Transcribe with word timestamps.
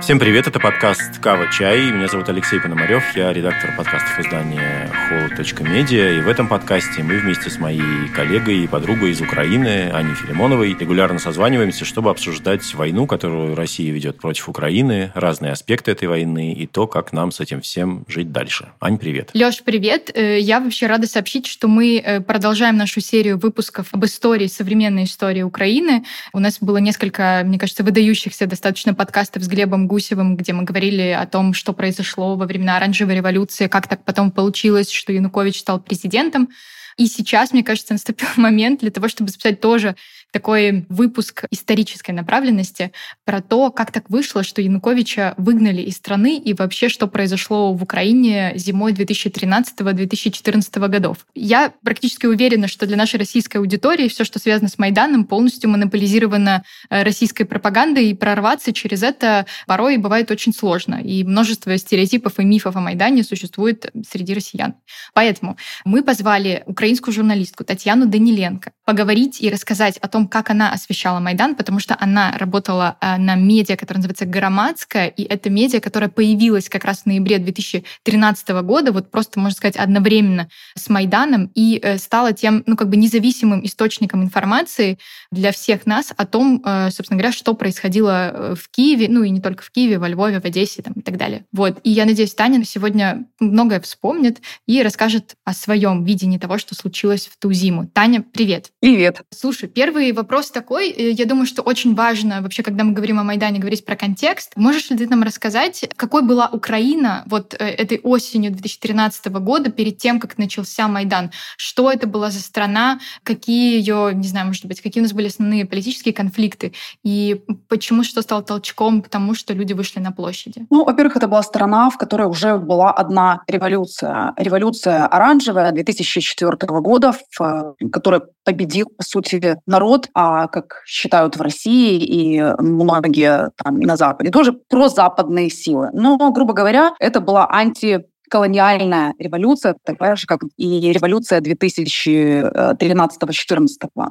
Всем 0.00 0.18
привет, 0.18 0.46
это 0.46 0.58
подкаст 0.58 1.18
«Кава 1.18 1.52
Чай». 1.52 1.90
Меня 1.90 2.08
зовут 2.08 2.26
Алексей 2.30 2.58
Пономарев, 2.58 3.14
я 3.14 3.34
редактор 3.34 3.76
подкастов 3.76 4.18
издания 4.18 4.90
холод.медиа. 5.10 6.18
И 6.18 6.20
в 6.22 6.28
этом 6.28 6.48
подкасте 6.48 7.02
мы 7.02 7.18
вместе 7.18 7.50
с 7.50 7.58
моей 7.58 8.08
коллегой 8.16 8.64
и 8.64 8.66
подругой 8.66 9.10
из 9.10 9.20
Украины, 9.20 9.90
Аней 9.92 10.14
Филимоновой, 10.14 10.74
регулярно 10.74 11.18
созваниваемся, 11.18 11.84
чтобы 11.84 12.08
обсуждать 12.08 12.74
войну, 12.74 13.06
которую 13.06 13.54
Россия 13.54 13.92
ведет 13.92 14.16
против 14.16 14.48
Украины, 14.48 15.12
разные 15.14 15.52
аспекты 15.52 15.90
этой 15.90 16.08
войны 16.08 16.54
и 16.54 16.66
то, 16.66 16.86
как 16.86 17.12
нам 17.12 17.30
с 17.30 17.40
этим 17.40 17.60
всем 17.60 18.06
жить 18.08 18.32
дальше. 18.32 18.70
Ань, 18.80 18.96
привет. 18.96 19.30
Леш, 19.34 19.62
привет. 19.62 20.10
Э, 20.14 20.40
я 20.40 20.60
вообще 20.60 20.86
рада 20.86 21.08
сообщить, 21.08 21.46
что 21.46 21.68
мы 21.68 21.98
э, 21.98 22.20
продолжаем 22.22 22.78
нашу 22.78 23.02
серию 23.02 23.36
выпусков 23.36 23.88
об 23.92 24.02
истории, 24.06 24.46
современной 24.46 25.04
истории 25.04 25.42
Украины. 25.42 26.04
У 26.32 26.38
нас 26.38 26.56
было 26.58 26.78
несколько, 26.78 27.42
мне 27.44 27.58
кажется, 27.58 27.84
выдающихся 27.84 28.46
достаточно 28.46 28.94
подкастов 28.94 29.42
с 29.42 29.48
Глебом 29.48 29.90
Гусевым, 29.90 29.90
где 30.36 30.52
мы 30.52 30.64
говорили 30.64 31.10
о 31.10 31.26
том, 31.26 31.54
что 31.54 31.72
произошло 31.72 32.36
во 32.36 32.46
времена 32.46 32.76
оранжевой 32.76 33.16
революции, 33.16 33.66
как 33.66 33.88
так 33.88 34.04
потом 34.04 34.30
получилось, 34.30 34.90
что 34.90 35.12
Янукович 35.12 35.60
стал 35.60 35.80
президентом. 35.80 36.48
И 36.96 37.06
сейчас, 37.06 37.52
мне 37.52 37.62
кажется, 37.62 37.92
наступил 37.92 38.28
момент 38.36 38.80
для 38.80 38.90
того, 38.90 39.08
чтобы 39.08 39.30
записать 39.30 39.60
тоже 39.60 39.96
такой 40.32 40.86
выпуск 40.88 41.44
исторической 41.50 42.12
направленности 42.12 42.92
про 43.24 43.40
то, 43.40 43.70
как 43.70 43.92
так 43.92 44.08
вышло, 44.08 44.42
что 44.42 44.62
Януковича 44.62 45.34
выгнали 45.36 45.82
из 45.82 45.96
страны 45.96 46.38
и 46.38 46.54
вообще, 46.54 46.88
что 46.88 47.06
произошло 47.06 47.72
в 47.72 47.82
Украине 47.82 48.52
зимой 48.56 48.92
2013-2014 48.92 50.88
годов. 50.88 51.26
Я 51.34 51.72
практически 51.82 52.26
уверена, 52.26 52.68
что 52.68 52.86
для 52.86 52.96
нашей 52.96 53.18
российской 53.18 53.58
аудитории 53.58 54.08
все, 54.08 54.24
что 54.24 54.38
связано 54.38 54.68
с 54.68 54.78
Майданом, 54.78 55.24
полностью 55.24 55.70
монополизировано 55.70 56.64
э, 56.88 57.02
российской 57.02 57.44
пропагандой, 57.44 58.10
и 58.10 58.14
прорваться 58.14 58.72
через 58.72 59.02
это 59.02 59.46
порой 59.66 59.96
бывает 59.96 60.30
очень 60.30 60.52
сложно. 60.54 61.00
И 61.02 61.24
множество 61.24 61.76
стереотипов 61.76 62.38
и 62.38 62.44
мифов 62.44 62.76
о 62.76 62.80
Майдане 62.80 63.22
существует 63.22 63.90
среди 64.08 64.34
россиян. 64.34 64.74
Поэтому 65.14 65.56
мы 65.84 66.02
позвали 66.02 66.62
украинскую 66.66 67.14
журналистку 67.14 67.64
Татьяну 67.64 68.06
Даниленко 68.06 68.72
поговорить 68.84 69.40
и 69.40 69.50
рассказать 69.50 69.98
о 69.98 70.08
том, 70.08 70.19
том, 70.20 70.28
как 70.28 70.50
она 70.50 70.72
освещала 70.72 71.20
Майдан, 71.20 71.54
потому 71.54 71.80
что 71.80 71.96
она 71.98 72.36
работала 72.38 72.96
э, 73.00 73.16
на 73.16 73.36
медиа, 73.36 73.76
которое 73.76 74.00
называется 74.00 74.26
«Громадская», 74.26 75.08
и 75.08 75.22
это 75.22 75.48
медиа, 75.50 75.80
которая 75.80 76.10
появилась 76.10 76.68
как 76.68 76.84
раз 76.84 77.02
в 77.02 77.06
ноябре 77.06 77.38
2013 77.38 78.48
года, 78.62 78.92
вот 78.92 79.10
просто, 79.10 79.40
можно 79.40 79.56
сказать, 79.56 79.76
одновременно 79.76 80.48
с 80.76 80.88
Майданом, 80.88 81.50
и 81.54 81.80
э, 81.82 81.98
стала 81.98 82.32
тем, 82.32 82.62
ну, 82.66 82.76
как 82.76 82.88
бы 82.88 82.96
независимым 82.96 83.64
источником 83.64 84.22
информации 84.22 84.98
для 85.30 85.52
всех 85.52 85.86
нас 85.86 86.12
о 86.16 86.26
том, 86.26 86.62
э, 86.64 86.90
собственно 86.90 87.18
говоря, 87.18 87.32
что 87.32 87.54
происходило 87.54 88.54
в 88.60 88.68
Киеве, 88.70 89.08
ну, 89.08 89.22
и 89.22 89.30
не 89.30 89.40
только 89.40 89.62
в 89.62 89.70
Киеве, 89.70 89.98
во 89.98 90.08
Львове, 90.08 90.40
в 90.40 90.44
Одессе 90.44 90.82
там, 90.82 90.94
и 90.94 91.00
так 91.00 91.16
далее. 91.16 91.46
Вот. 91.52 91.80
И 91.82 91.90
я 91.90 92.04
надеюсь, 92.04 92.34
Таня 92.34 92.62
сегодня 92.64 93.26
многое 93.38 93.80
вспомнит 93.80 94.40
и 94.66 94.82
расскажет 94.82 95.36
о 95.44 95.54
своем 95.54 96.04
видении 96.04 96.38
того, 96.38 96.58
что 96.58 96.74
случилось 96.74 97.26
в 97.26 97.38
ту 97.38 97.52
зиму. 97.52 97.86
Таня, 97.86 98.22
привет. 98.22 98.70
Привет. 98.80 99.22
Слушай, 99.30 99.68
первый 99.68 100.09
вопрос 100.12 100.50
такой. 100.50 100.90
Э, 100.90 101.10
я 101.10 101.26
думаю, 101.26 101.46
что 101.46 101.62
очень 101.62 101.94
важно 101.94 102.42
вообще, 102.42 102.62
когда 102.62 102.84
мы 102.84 102.92
говорим 102.92 103.18
о 103.18 103.24
Майдане, 103.24 103.58
говорить 103.58 103.84
про 103.84 103.96
контекст. 103.96 104.52
Можешь 104.56 104.90
ли 104.90 104.96
ты 104.96 105.08
нам 105.08 105.22
рассказать, 105.22 105.88
какой 105.96 106.22
была 106.22 106.48
Украина 106.52 107.24
вот 107.26 107.54
э, 107.54 107.56
этой 107.56 108.00
осенью 108.02 108.50
2013 108.52 109.26
года 109.26 109.70
перед 109.70 109.98
тем, 109.98 110.20
как 110.20 110.38
начался 110.38 110.88
Майдан? 110.88 111.30
Что 111.56 111.90
это 111.90 112.06
была 112.06 112.30
за 112.30 112.40
страна? 112.40 113.00
Какие 113.22 113.78
ее, 113.78 114.12
не 114.14 114.28
знаю, 114.28 114.46
может 114.46 114.66
быть, 114.66 114.80
какие 114.80 115.02
у 115.02 115.04
нас 115.04 115.12
были 115.12 115.28
основные 115.28 115.66
политические 115.66 116.14
конфликты? 116.14 116.72
И 117.02 117.42
почему 117.68 118.04
что 118.04 118.22
стало 118.22 118.42
толчком 118.42 119.02
к 119.02 119.08
тому, 119.08 119.34
что 119.34 119.54
люди 119.54 119.72
вышли 119.72 120.00
на 120.00 120.12
площади? 120.12 120.66
Ну, 120.70 120.84
во-первых, 120.84 121.16
это 121.16 121.28
была 121.28 121.42
страна, 121.42 121.90
в 121.90 121.98
которой 121.98 122.26
уже 122.28 122.58
была 122.58 122.92
одна 122.92 123.42
революция. 123.46 124.34
Революция 124.36 125.06
оранжевая 125.06 125.72
2004 125.72 126.56
года, 126.80 127.14
в 127.30 127.74
которой 127.92 128.22
победил, 128.44 128.86
по 128.96 129.02
сути, 129.02 129.56
народ, 129.66 129.99
народ, 130.00 130.08
а 130.14 130.48
как 130.48 130.82
считают 130.86 131.36
в 131.36 131.42
России 131.42 131.98
и 131.98 132.42
многие 132.58 133.50
там 133.62 133.80
и 133.80 133.86
на 133.86 133.96
Западе, 133.96 134.30
тоже 134.30 134.52
прозападные 134.52 135.50
силы. 135.50 135.90
Но, 135.92 136.16
грубо 136.32 136.52
говоря, 136.52 136.92
это 136.98 137.20
была 137.20 137.48
анти 137.50 138.06
колониальная 138.30 139.14
революция, 139.18 139.74
такая 139.84 140.16
же, 140.16 140.26
как 140.26 140.40
и 140.56 140.92
революция 140.92 141.40
2013-2014. 141.40 143.66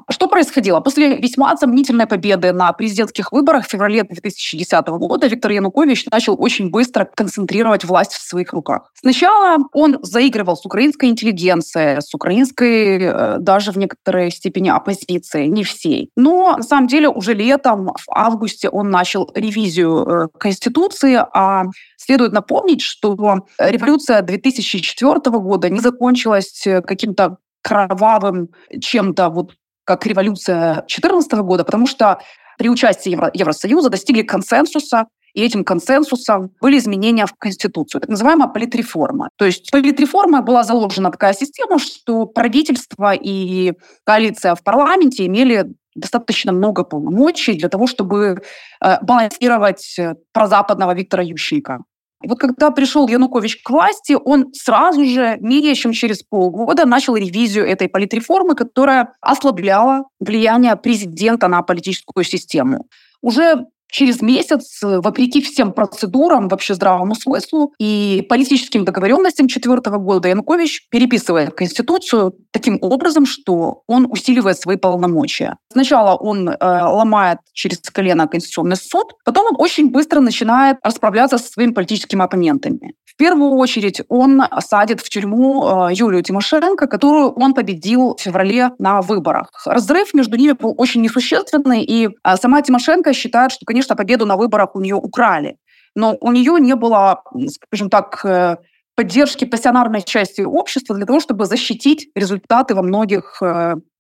Что 0.10 0.28
происходило? 0.28 0.82
После 0.82 1.18
весьма 1.18 1.58
сомнительной 1.58 2.06
победы 2.06 2.52
на 2.52 2.72
президентских 2.74 3.32
выборах 3.32 3.66
в 3.66 3.70
феврале 3.70 4.04
2010 4.04 4.88
года 4.88 5.28
Виктор 5.28 5.52
Янукович 5.52 6.06
начал 6.12 6.36
очень 6.40 6.70
быстро 6.70 7.06
концентрировать 7.06 7.86
власть 7.86 8.14
в 8.14 8.22
своих 8.22 8.54
руках. 8.54 8.92
Сначала 8.94 9.58
он 9.74 9.98
заигрывал 10.02 10.58
с 10.58 10.66
украинской 10.66 11.06
интеллигенцией, 11.06 12.02
с 12.02 12.14
украинской 12.14 13.00
э, 13.02 13.38
даже 13.40 13.72
в 13.72 13.78
некоторой 13.78 14.32
степени 14.32 14.68
оппозицией, 14.70 15.48
не 15.48 15.64
всей. 15.64 16.10
Но 16.18 16.58
на 16.58 16.64
самом 16.64 16.88
деле 16.88 17.08
уже 17.08 17.34
летом, 17.34 17.88
в 17.88 18.12
августе, 18.12 18.68
он 18.70 18.90
начал 18.90 19.32
ревизию 19.34 20.08
э, 20.08 20.28
Конституции, 20.38 21.18
а 21.34 21.64
следует 21.98 22.34
напомнить, 22.34 22.82
что 22.82 23.16
революция 23.60 24.09
революция 24.10 24.22
2004 24.22 25.40
года 25.40 25.70
не 25.70 25.80
закончилась 25.80 26.66
э, 26.66 26.82
каким-то 26.82 27.38
кровавым 27.62 28.50
чем-то, 28.80 29.30
вот 29.30 29.54
как 29.86 30.06
революция 30.06 30.74
2014 30.88 31.32
года, 31.34 31.64
потому 31.64 31.88
что 31.88 32.20
при 32.58 32.70
участии 32.70 33.12
Евро- 33.12 33.32
Евросоюза 33.34 33.90
достигли 33.90 34.24
консенсуса, 34.24 35.06
и 35.36 35.44
этим 35.44 35.64
консенсусом 35.64 36.52
были 36.62 36.78
изменения 36.78 37.26
в 37.26 37.34
Конституцию, 37.38 38.02
так 38.02 38.10
называемая 38.10 38.48
политреформа. 38.48 39.30
То 39.38 39.46
есть 39.46 39.72
политреформа 39.72 40.42
была 40.42 40.64
заложена 40.64 41.12
такая 41.12 41.34
система, 41.34 41.80
что 41.80 42.26
правительство 42.26 43.14
и 43.14 43.74
коалиция 44.04 44.56
в 44.56 44.64
парламенте 44.64 45.26
имели 45.26 45.66
достаточно 45.96 46.52
много 46.52 46.84
полномочий 46.84 47.54
для 47.54 47.70
того, 47.70 47.88
чтобы 47.88 48.42
э, 48.82 48.98
балансировать 49.02 50.00
э, 50.00 50.16
прозападного 50.34 50.96
Виктора 50.96 51.24
Ющенко. 51.24 51.84
Вот 52.22 52.38
когда 52.38 52.70
пришел 52.72 53.08
Янукович 53.08 53.62
к 53.64 53.70
власти, 53.70 54.18
он 54.22 54.54
сразу 54.54 55.06
же, 55.06 55.38
менее 55.40 55.74
чем 55.76 55.94
через 55.94 56.22
полгода, 56.22 56.86
начал 56.86 57.16
ревизию 57.16 57.66
этой 57.66 57.88
политреформы, 57.88 58.56
которая 58.56 59.14
ослабляла 59.22 60.04
влияние 60.20 60.76
президента 60.76 61.48
на 61.48 61.62
политическую 61.62 62.26
систему. 62.26 62.88
Уже 63.22 63.66
через 63.90 64.22
месяц, 64.22 64.80
вопреки 64.82 65.42
всем 65.42 65.74
процедурам, 65.74 66.48
вообще 66.48 66.74
здравому 66.74 67.16
смыслу 67.16 67.74
и 67.80 68.26
политическим 68.30 68.86
договоренностям 68.86 69.48
четвертого 69.48 69.98
года, 69.98 70.30
Янукович 70.30 70.88
переписывает 70.90 71.54
Конституцию 71.54 72.34
таким 72.52 72.78
образом, 72.82 73.26
что 73.26 73.84
он 73.88 74.08
усиливает 74.10 74.58
свои 74.58 74.78
полномочия. 74.78 75.58
Сначала 75.72 76.16
он 76.16 76.50
э, 76.50 76.56
ломает 76.60 77.40
через 77.54 77.80
колено 77.80 78.28
Конституционный 78.28 78.78
суд, 78.78 79.14
потом 79.26 79.48
он 79.48 79.56
очень 79.58 79.90
быстро 79.90 80.20
начинает 80.20 80.78
расправляться 80.84 81.38
со 81.38 81.52
своими 81.52 81.72
политическими 81.72 82.24
оппонентами 82.24 82.94
первую 83.20 83.52
очередь 83.52 84.02
он 84.08 84.42
садит 84.60 85.02
в 85.02 85.10
тюрьму 85.10 85.90
э, 85.90 85.94
Юлию 85.94 86.24
Тимошенко, 86.24 86.88
которую 86.88 87.32
он 87.34 87.54
победил 87.54 88.16
в 88.16 88.22
феврале 88.22 88.72
на 88.80 89.02
выборах. 89.02 89.50
Разрыв 89.66 90.14
между 90.14 90.38
ними 90.38 90.54
был 90.54 90.74
очень 90.78 91.02
несущественный, 91.02 91.84
и 91.84 92.08
э, 92.08 92.36
сама 92.38 92.62
Тимошенко 92.62 93.14
считает, 93.14 93.52
что, 93.52 93.66
конечно, 93.66 93.96
победу 93.98 94.26
на 94.26 94.38
выборах 94.38 94.74
у 94.76 94.80
нее 94.80 94.96
украли. 94.96 95.58
Но 95.96 96.18
у 96.22 96.32
нее 96.32 96.60
не 96.62 96.76
было, 96.76 97.22
скажем 97.50 97.90
так, 97.90 98.24
э, 98.24 98.56
поддержки 98.96 99.44
пассионарной 99.44 100.02
части 100.02 100.42
общества 100.42 100.96
для 100.96 101.06
того, 101.06 101.20
чтобы 101.20 101.46
защитить 101.46 102.10
результаты 102.16 102.74
во 102.74 102.82
многих 102.82 103.42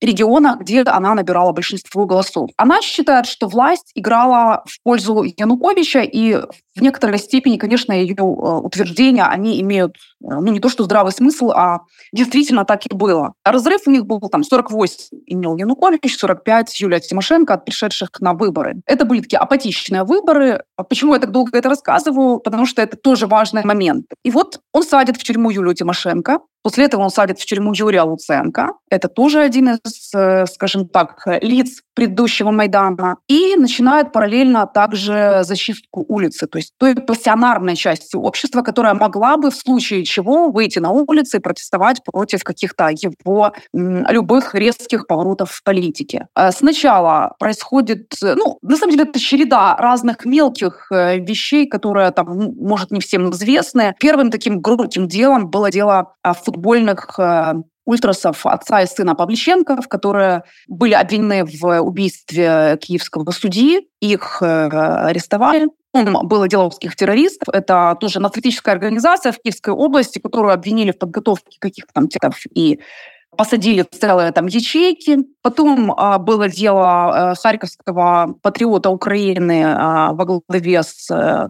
региона, 0.01 0.57
где 0.59 0.81
она 0.81 1.13
набирала 1.13 1.51
большинство 1.51 2.05
голосов. 2.05 2.49
Она 2.57 2.81
считает, 2.81 3.25
что 3.25 3.47
власть 3.47 3.91
играла 3.95 4.63
в 4.65 4.81
пользу 4.83 5.23
Януковича, 5.23 6.01
и 6.01 6.41
в 6.79 6.81
некоторой 6.81 7.19
степени, 7.19 7.57
конечно, 7.57 7.91
ее 7.91 8.15
э, 8.15 8.21
утверждения, 8.21 9.25
они 9.25 9.59
имеют, 9.61 9.97
э, 9.97 10.27
ну, 10.29 10.51
не 10.51 10.59
то 10.59 10.69
что 10.69 10.85
здравый 10.85 11.11
смысл, 11.11 11.51
а 11.51 11.79
действительно 12.13 12.63
так 12.63 12.85
и 12.85 12.95
было. 12.95 13.33
Разрыв 13.43 13.81
у 13.85 13.91
них 13.91 14.05
был 14.05 14.19
там 14.21 14.43
48 14.43 15.19
имел 15.27 15.57
Янукович, 15.57 16.17
45 16.17 16.79
Юлия 16.79 16.99
Тимошенко 16.99 17.53
от 17.53 17.65
пришедших 17.65 18.09
на 18.19 18.33
выборы. 18.33 18.81
Это 18.85 19.05
были 19.05 19.21
такие 19.21 19.39
апатичные 19.39 20.03
выборы. 20.03 20.63
А 20.77 20.83
почему 20.83 21.13
я 21.13 21.19
так 21.19 21.31
долго 21.31 21.57
это 21.57 21.69
рассказываю? 21.69 22.39
Потому 22.39 22.65
что 22.65 22.81
это 22.81 22.95
тоже 22.95 23.27
важный 23.27 23.65
момент. 23.65 24.05
И 24.23 24.31
вот 24.31 24.59
он 24.73 24.83
садит 24.83 25.17
в 25.17 25.23
тюрьму 25.23 25.49
Юлию 25.49 25.73
Тимошенко, 25.73 26.39
После 26.61 26.85
этого 26.85 27.03
он 27.03 27.09
садит 27.09 27.39
в 27.39 27.45
тюрьму 27.45 27.73
Юрия 27.73 28.01
Луценко. 28.01 28.73
Это 28.89 29.07
тоже 29.07 29.39
один 29.39 29.69
из, 29.69 30.11
э, 30.13 30.45
скажем 30.47 30.87
так, 30.87 31.23
лиц 31.41 31.81
предыдущего 31.93 32.51
Майдана. 32.51 33.17
И 33.27 33.55
начинает 33.57 34.11
параллельно 34.11 34.65
также 34.67 35.41
зачистку 35.43 36.05
улицы, 36.07 36.47
то 36.47 36.57
есть 36.57 36.73
той 36.77 36.95
пассионарной 36.95 37.75
части 37.75 38.15
общества, 38.15 38.61
которая 38.61 38.93
могла 38.93 39.37
бы 39.37 39.51
в 39.51 39.55
случае 39.55 40.05
чего 40.05 40.49
выйти 40.49 40.79
на 40.79 40.91
улицы 40.91 41.37
и 41.37 41.39
протестовать 41.41 42.01
против 42.03 42.43
каких-то 42.43 42.89
его 42.89 43.53
любых 43.73 44.55
резких 44.55 45.07
поворотов 45.07 45.51
в 45.51 45.63
политике. 45.63 46.27
Э, 46.35 46.51
сначала 46.51 47.35
происходит, 47.39 48.13
ну, 48.21 48.59
на 48.61 48.77
самом 48.77 48.91
деле 48.91 49.03
это 49.03 49.19
череда 49.19 49.75
разных 49.77 50.25
мелких 50.25 50.87
э, 50.91 51.19
вещей, 51.19 51.67
которые 51.67 52.11
там, 52.11 52.53
может, 52.59 52.91
не 52.91 52.99
всем 52.99 53.29
известны. 53.31 53.95
Первым 53.99 54.31
таким 54.31 54.61
громким 54.61 55.07
делом 55.07 55.49
было 55.49 55.71
дело 55.71 56.13
в 56.23 56.48
футбольных 56.49 57.19
э, 57.19 57.53
ультрасов 57.85 58.45
отца 58.45 58.81
и 58.81 58.87
сына 58.87 59.13
Павличенков, 59.13 59.87
которые 59.87 60.43
были 60.67 60.93
обвинены 60.93 61.45
в 61.45 61.81
убийстве 61.81 62.77
киевского 62.81 63.29
судьи. 63.31 63.87
Их 63.99 64.39
э, 64.41 64.67
арестовали. 65.07 65.67
Было 65.93 66.47
дело 66.47 66.65
русских 66.65 66.95
террористов. 66.95 67.49
Это 67.53 67.95
тоже 67.99 68.19
нацистическая 68.19 68.73
организация 68.73 69.31
в 69.31 69.39
Киевской 69.39 69.73
области, 69.73 70.19
которую 70.19 70.53
обвинили 70.53 70.91
в 70.91 70.99
подготовке 70.99 71.57
каких-то 71.59 71.91
там 71.93 72.07
терактов 72.07 72.45
и 72.53 72.79
посадили 73.35 73.85
целые 73.89 74.31
там 74.31 74.47
ячейки. 74.47 75.19
Потом 75.41 75.93
а, 75.95 76.19
было 76.19 76.49
дело 76.49 77.31
а, 77.31 77.35
харьковского 77.35 78.35
патриота 78.41 78.89
Украины 78.89 79.63
а, 79.65 80.13
во 80.13 80.25
главе 80.25 80.83
с 80.83 81.09
а, 81.11 81.47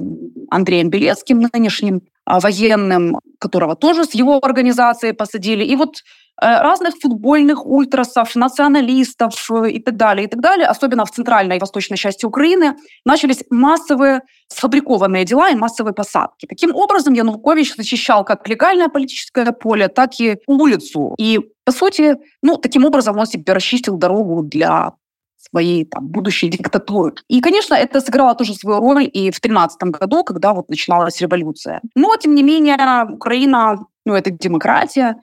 Андреем 0.50 0.90
Белецким 0.90 1.48
нынешним. 1.54 2.02
А, 2.30 2.40
военным, 2.40 3.20
которого 3.40 3.76
тоже 3.76 4.06
с 4.06 4.14
его 4.14 4.40
организацией 4.44 5.14
посадили. 5.14 5.66
И 5.66 5.76
вот 5.76 5.96
э, 6.40 6.62
разных 6.62 6.94
футбольных 7.02 7.66
ультрасов, 7.66 8.36
националистов 8.36 9.34
э, 9.50 9.72
и 9.72 9.80
так 9.80 9.98
далее, 9.98 10.28
и 10.28 10.30
так 10.30 10.40
далее, 10.40 10.68
особенно 10.68 11.06
в 11.06 11.10
центральной 11.10 11.58
и 11.58 11.60
восточной 11.60 11.98
части 11.98 12.28
Украины, 12.28 12.76
начались 13.04 13.44
массовые 13.50 14.22
сфабрикованные 14.48 15.26
дела 15.26 15.50
и 15.50 15.56
массовые 15.56 15.96
посадки. 15.96 16.46
Таким 16.46 16.76
образом, 16.76 17.16
Янукович 17.16 17.76
защищал 17.76 18.24
как 18.24 18.48
легальное 18.48 18.90
политическое 18.90 19.52
поле, 19.52 19.88
так 19.88 20.20
и 20.20 20.38
улицу. 20.46 21.16
И, 21.18 21.40
по 21.66 21.72
сути, 21.72 22.16
ну, 22.44 22.58
таким 22.58 22.86
образом 22.86 23.18
он 23.18 23.26
себе 23.26 23.54
расчистил 23.54 23.98
дорогу 23.98 24.44
для 24.44 24.92
своей 25.39 25.86
там, 25.86 26.07
будущей 26.07 26.50
диктатуры. 26.50 27.13
И, 27.27 27.41
конечно, 27.41 27.75
это 27.75 28.01
сыграло 28.01 28.36
тоже 28.36 28.53
свою 28.53 28.80
роль 28.80 29.03
и 29.06 29.31
в 29.31 29.39
2013 29.39 29.81
году, 29.83 30.24
когда 30.24 30.53
вот 30.53 30.69
начиналась 30.69 31.21
революция. 31.21 31.81
Но, 31.95 32.15
тем 32.18 32.36
не 32.36 32.44
менее, 32.44 32.77
Украина, 33.09 33.80
ну, 34.06 34.13
это 34.13 34.31
демократия, 34.31 35.15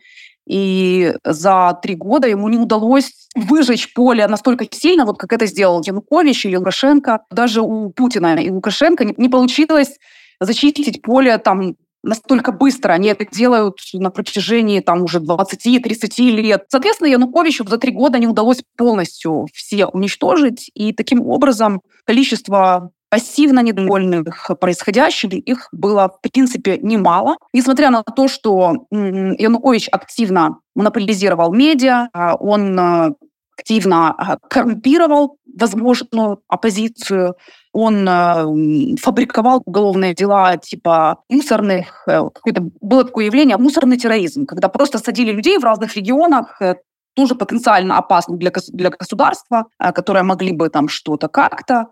и 0.46 1.14
за 1.24 1.78
три 1.82 1.96
года 1.96 2.28
ему 2.28 2.48
не 2.48 2.56
удалось 2.56 3.28
выжечь 3.34 3.92
поле 3.94 4.26
настолько 4.28 4.66
сильно, 4.70 5.04
вот 5.04 5.18
как 5.18 5.32
это 5.32 5.46
сделал 5.46 5.82
Янукович 5.84 6.46
или 6.46 6.56
Лукашенко. 6.56 7.20
Даже 7.30 7.62
у 7.62 7.90
Путина 7.90 8.36
и 8.36 8.50
Лукашенко 8.50 9.04
не, 9.04 9.14
не 9.16 9.28
получилось 9.28 9.98
зачистить 10.40 11.02
поле 11.02 11.36
там 11.38 11.74
настолько 12.06 12.52
быстро. 12.52 12.92
Они 12.92 13.08
это 13.08 13.26
делают 13.26 13.78
на 13.92 14.10
протяжении 14.10 14.80
там 14.80 15.02
уже 15.02 15.18
20-30 15.18 16.30
лет. 16.30 16.64
Соответственно, 16.68 17.08
Януковичу 17.08 17.66
за 17.66 17.78
три 17.78 17.92
года 17.92 18.18
не 18.18 18.26
удалось 18.26 18.62
полностью 18.76 19.46
все 19.52 19.86
уничтожить. 19.86 20.70
И 20.74 20.92
таким 20.92 21.20
образом 21.22 21.82
количество 22.04 22.90
пассивно 23.08 23.60
недовольных 23.60 24.50
происходящим, 24.60 25.30
их 25.30 25.68
было, 25.72 26.08
в 26.08 26.20
принципе, 26.20 26.78
немало. 26.78 27.36
Несмотря 27.52 27.90
на 27.90 28.02
то, 28.02 28.28
что 28.28 28.86
Янукович 28.90 29.88
активно 29.90 30.58
монополизировал 30.74 31.52
медиа, 31.52 32.08
а 32.12 32.34
он 32.34 32.78
э, 32.78 33.12
активно 33.56 34.10
а, 34.10 34.36
коррумпировал 34.48 35.38
возможную 35.58 36.40
оппозицию, 36.48 37.36
он 37.76 38.08
э, 38.08 38.96
фабриковал 38.96 39.62
уголовные 39.66 40.14
дела 40.14 40.56
типа 40.56 41.18
мусорных, 41.28 42.04
э, 42.08 42.22
было 42.80 43.04
такое 43.04 43.26
явление 43.26 43.58
мусорный 43.58 43.98
терроризм, 43.98 44.46
когда 44.46 44.68
просто 44.68 44.98
садили 44.98 45.30
людей 45.30 45.58
в 45.58 45.64
разных 45.64 45.94
регионах, 45.94 46.62
э, 46.62 46.76
тоже 47.16 47.34
потенциально 47.34 47.98
опасных 47.98 48.38
для, 48.38 48.52
для 48.68 48.90
государства, 48.90 49.66
э, 49.80 49.92
которые 49.92 50.22
могли 50.22 50.52
бы 50.52 50.68
там 50.68 50.88
что-то 50.88 51.28
как-то, 51.28 51.86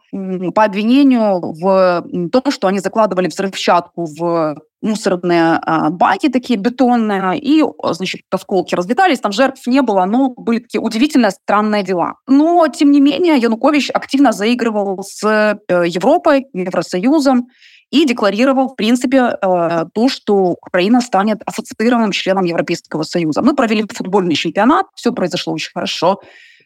по 0.55 0.65
обвинению 0.65 1.41
в 1.41 2.05
том, 2.31 2.53
что 2.53 2.69
они 2.69 2.79
закладывали 2.79 3.29
взрывчатку 3.29 4.05
в 4.05 4.57
мусорные 4.85 5.59
а, 5.63 5.89
баки 5.89 6.29
такие 6.29 6.59
бетонные, 6.59 7.39
и, 7.39 7.65
значит, 7.93 8.21
осколки 8.31 8.75
разлетались, 8.75 9.19
там 9.19 9.33
жертв 9.33 9.67
не 9.67 9.81
было, 9.81 10.05
но 10.05 10.35
были 10.37 10.59
такие 10.59 10.81
удивительные, 10.81 11.31
странные 11.31 11.83
дела. 11.83 12.17
Но, 12.29 12.69
тем 12.69 12.91
не 12.91 13.01
менее, 13.01 13.37
Янукович 13.39 13.91
активно 13.91 14.33
заигрывал 14.33 15.03
с 15.03 15.25
э, 15.25 15.85
Европой, 15.87 16.47
Евросоюзом, 16.53 17.49
и 17.91 18.05
декларировал, 18.07 18.69
в 18.69 18.77
принципе, 18.77 19.19
э, 19.19 19.85
то, 19.93 20.09
что 20.09 20.57
Украина 20.63 21.01
станет 21.01 21.43
ассоциированным 21.47 22.13
членом 22.13 22.45
Европейского 22.45 23.05
Союза. 23.05 23.43
Мы 23.43 23.55
провели 23.55 23.85
футбольный 23.93 24.35
чемпионат, 24.35 24.87
все 24.95 25.13
произошло 25.13 25.53
очень 25.53 25.73
хорошо. 25.73 26.21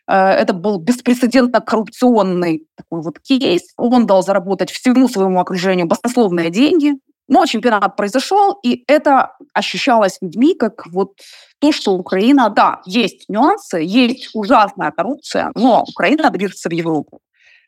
Э, 0.06 0.31
это 0.31 0.53
был 0.53 0.79
беспрецедентно 0.79 1.61
коррупционный 1.61 2.67
такой 2.76 3.03
вот 3.03 3.20
кейс. 3.20 3.62
Он 3.76 4.06
дал 4.06 4.23
заработать 4.23 4.70
всему 4.70 5.09
своему 5.09 5.41
окружению 5.41 5.87
баснословные 5.87 6.50
деньги. 6.50 6.94
Но 7.31 7.44
чемпионат 7.44 7.94
произошел, 7.94 8.59
и 8.62 8.85
это 8.88 9.37
ощущалось 9.53 10.17
людьми 10.23 10.55
как 10.55 10.87
вот 10.87 11.12
то, 11.59 11.73
что 11.73 11.93
Украина, 11.93 12.49
да, 12.49 12.81
есть 12.87 13.29
нюансы, 13.29 13.81
есть 13.82 14.31
ужасная 14.32 14.93
коррупция, 14.93 15.53
но 15.55 15.85
Украина 15.87 16.31
движется 16.31 16.71
в 16.71 16.73
Европу. 16.73 17.21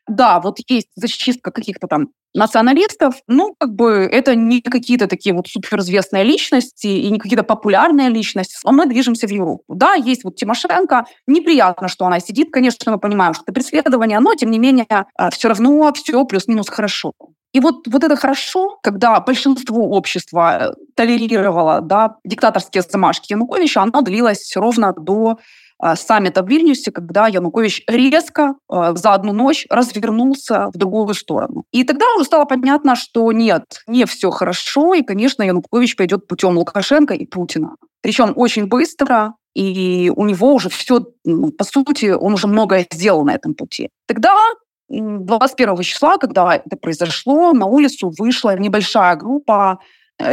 Да, 0.07 0.39
вот 0.39 0.57
есть 0.67 0.89
зачистка 0.95 1.51
каких-то 1.51 1.87
там 1.87 2.09
националистов, 2.33 3.15
ну, 3.27 3.55
как 3.59 3.75
бы 3.75 4.07
это 4.11 4.35
не 4.35 4.61
какие-то 4.61 5.07
такие 5.07 5.35
вот 5.35 5.47
суперизвестные 5.47 6.23
личности 6.23 6.87
и 6.87 7.09
не 7.09 7.19
какие-то 7.19 7.43
популярные 7.43 8.09
личности, 8.09 8.55
а 8.63 8.71
мы 8.71 8.85
движемся 8.85 9.27
в 9.27 9.31
Европу. 9.31 9.63
Да, 9.67 9.93
есть 9.95 10.23
вот 10.23 10.35
Тимошенко, 10.37 11.05
неприятно, 11.27 11.87
что 11.87 12.05
она 12.05 12.19
сидит, 12.19 12.51
конечно, 12.51 12.91
мы 12.91 12.99
понимаем, 12.99 13.33
что 13.33 13.43
это 13.43 13.53
преследование, 13.53 14.19
но, 14.19 14.33
тем 14.35 14.51
не 14.51 14.59
менее, 14.59 14.85
а, 14.89 15.29
все 15.29 15.49
равно 15.49 15.91
все 15.93 16.23
плюс-минус 16.25 16.69
хорошо. 16.69 17.13
И 17.53 17.59
вот, 17.59 17.85
вот 17.87 18.03
это 18.03 18.15
хорошо, 18.15 18.79
когда 18.81 19.19
большинство 19.19 19.89
общества 19.89 20.69
э, 20.69 20.73
толерировало 20.95 21.81
да, 21.81 22.15
диктаторские 22.23 22.81
замашки 22.81 23.33
Януковича, 23.33 23.81
оно 23.81 24.01
длилось 24.01 24.55
ровно 24.55 24.93
до 24.93 25.37
саммита 25.95 26.43
в 26.43 26.49
Вильнюсе, 26.49 26.91
когда 26.91 27.27
Янукович 27.27 27.83
резко 27.87 28.55
э, 28.71 28.93
за 28.95 29.13
одну 29.13 29.33
ночь 29.33 29.65
развернулся 29.69 30.67
в 30.73 30.77
другую 30.77 31.13
сторону. 31.13 31.63
И 31.71 31.83
тогда 31.83 32.05
уже 32.15 32.25
стало 32.25 32.45
понятно, 32.45 32.95
что 32.95 33.31
нет, 33.31 33.63
не 33.87 34.05
все 34.05 34.29
хорошо, 34.31 34.93
и, 34.93 35.01
конечно, 35.01 35.43
Янукович 35.43 35.95
пойдет 35.95 36.27
путем 36.27 36.57
Лукашенко 36.57 37.13
и 37.13 37.25
Путина. 37.25 37.75
Причем 38.01 38.33
очень 38.35 38.67
быстро, 38.67 39.35
и 39.55 40.11
у 40.15 40.25
него 40.25 40.53
уже 40.53 40.69
все, 40.69 41.05
по 41.57 41.63
сути, 41.63 42.11
он 42.11 42.33
уже 42.33 42.47
многое 42.47 42.85
сделал 42.91 43.23
на 43.25 43.35
этом 43.35 43.53
пути. 43.53 43.89
Тогда 44.07 44.35
21 44.89 45.81
числа, 45.81 46.17
когда 46.17 46.55
это 46.55 46.77
произошло, 46.77 47.53
на 47.53 47.65
улицу 47.65 48.11
вышла 48.17 48.57
небольшая 48.57 49.15
группа 49.15 49.79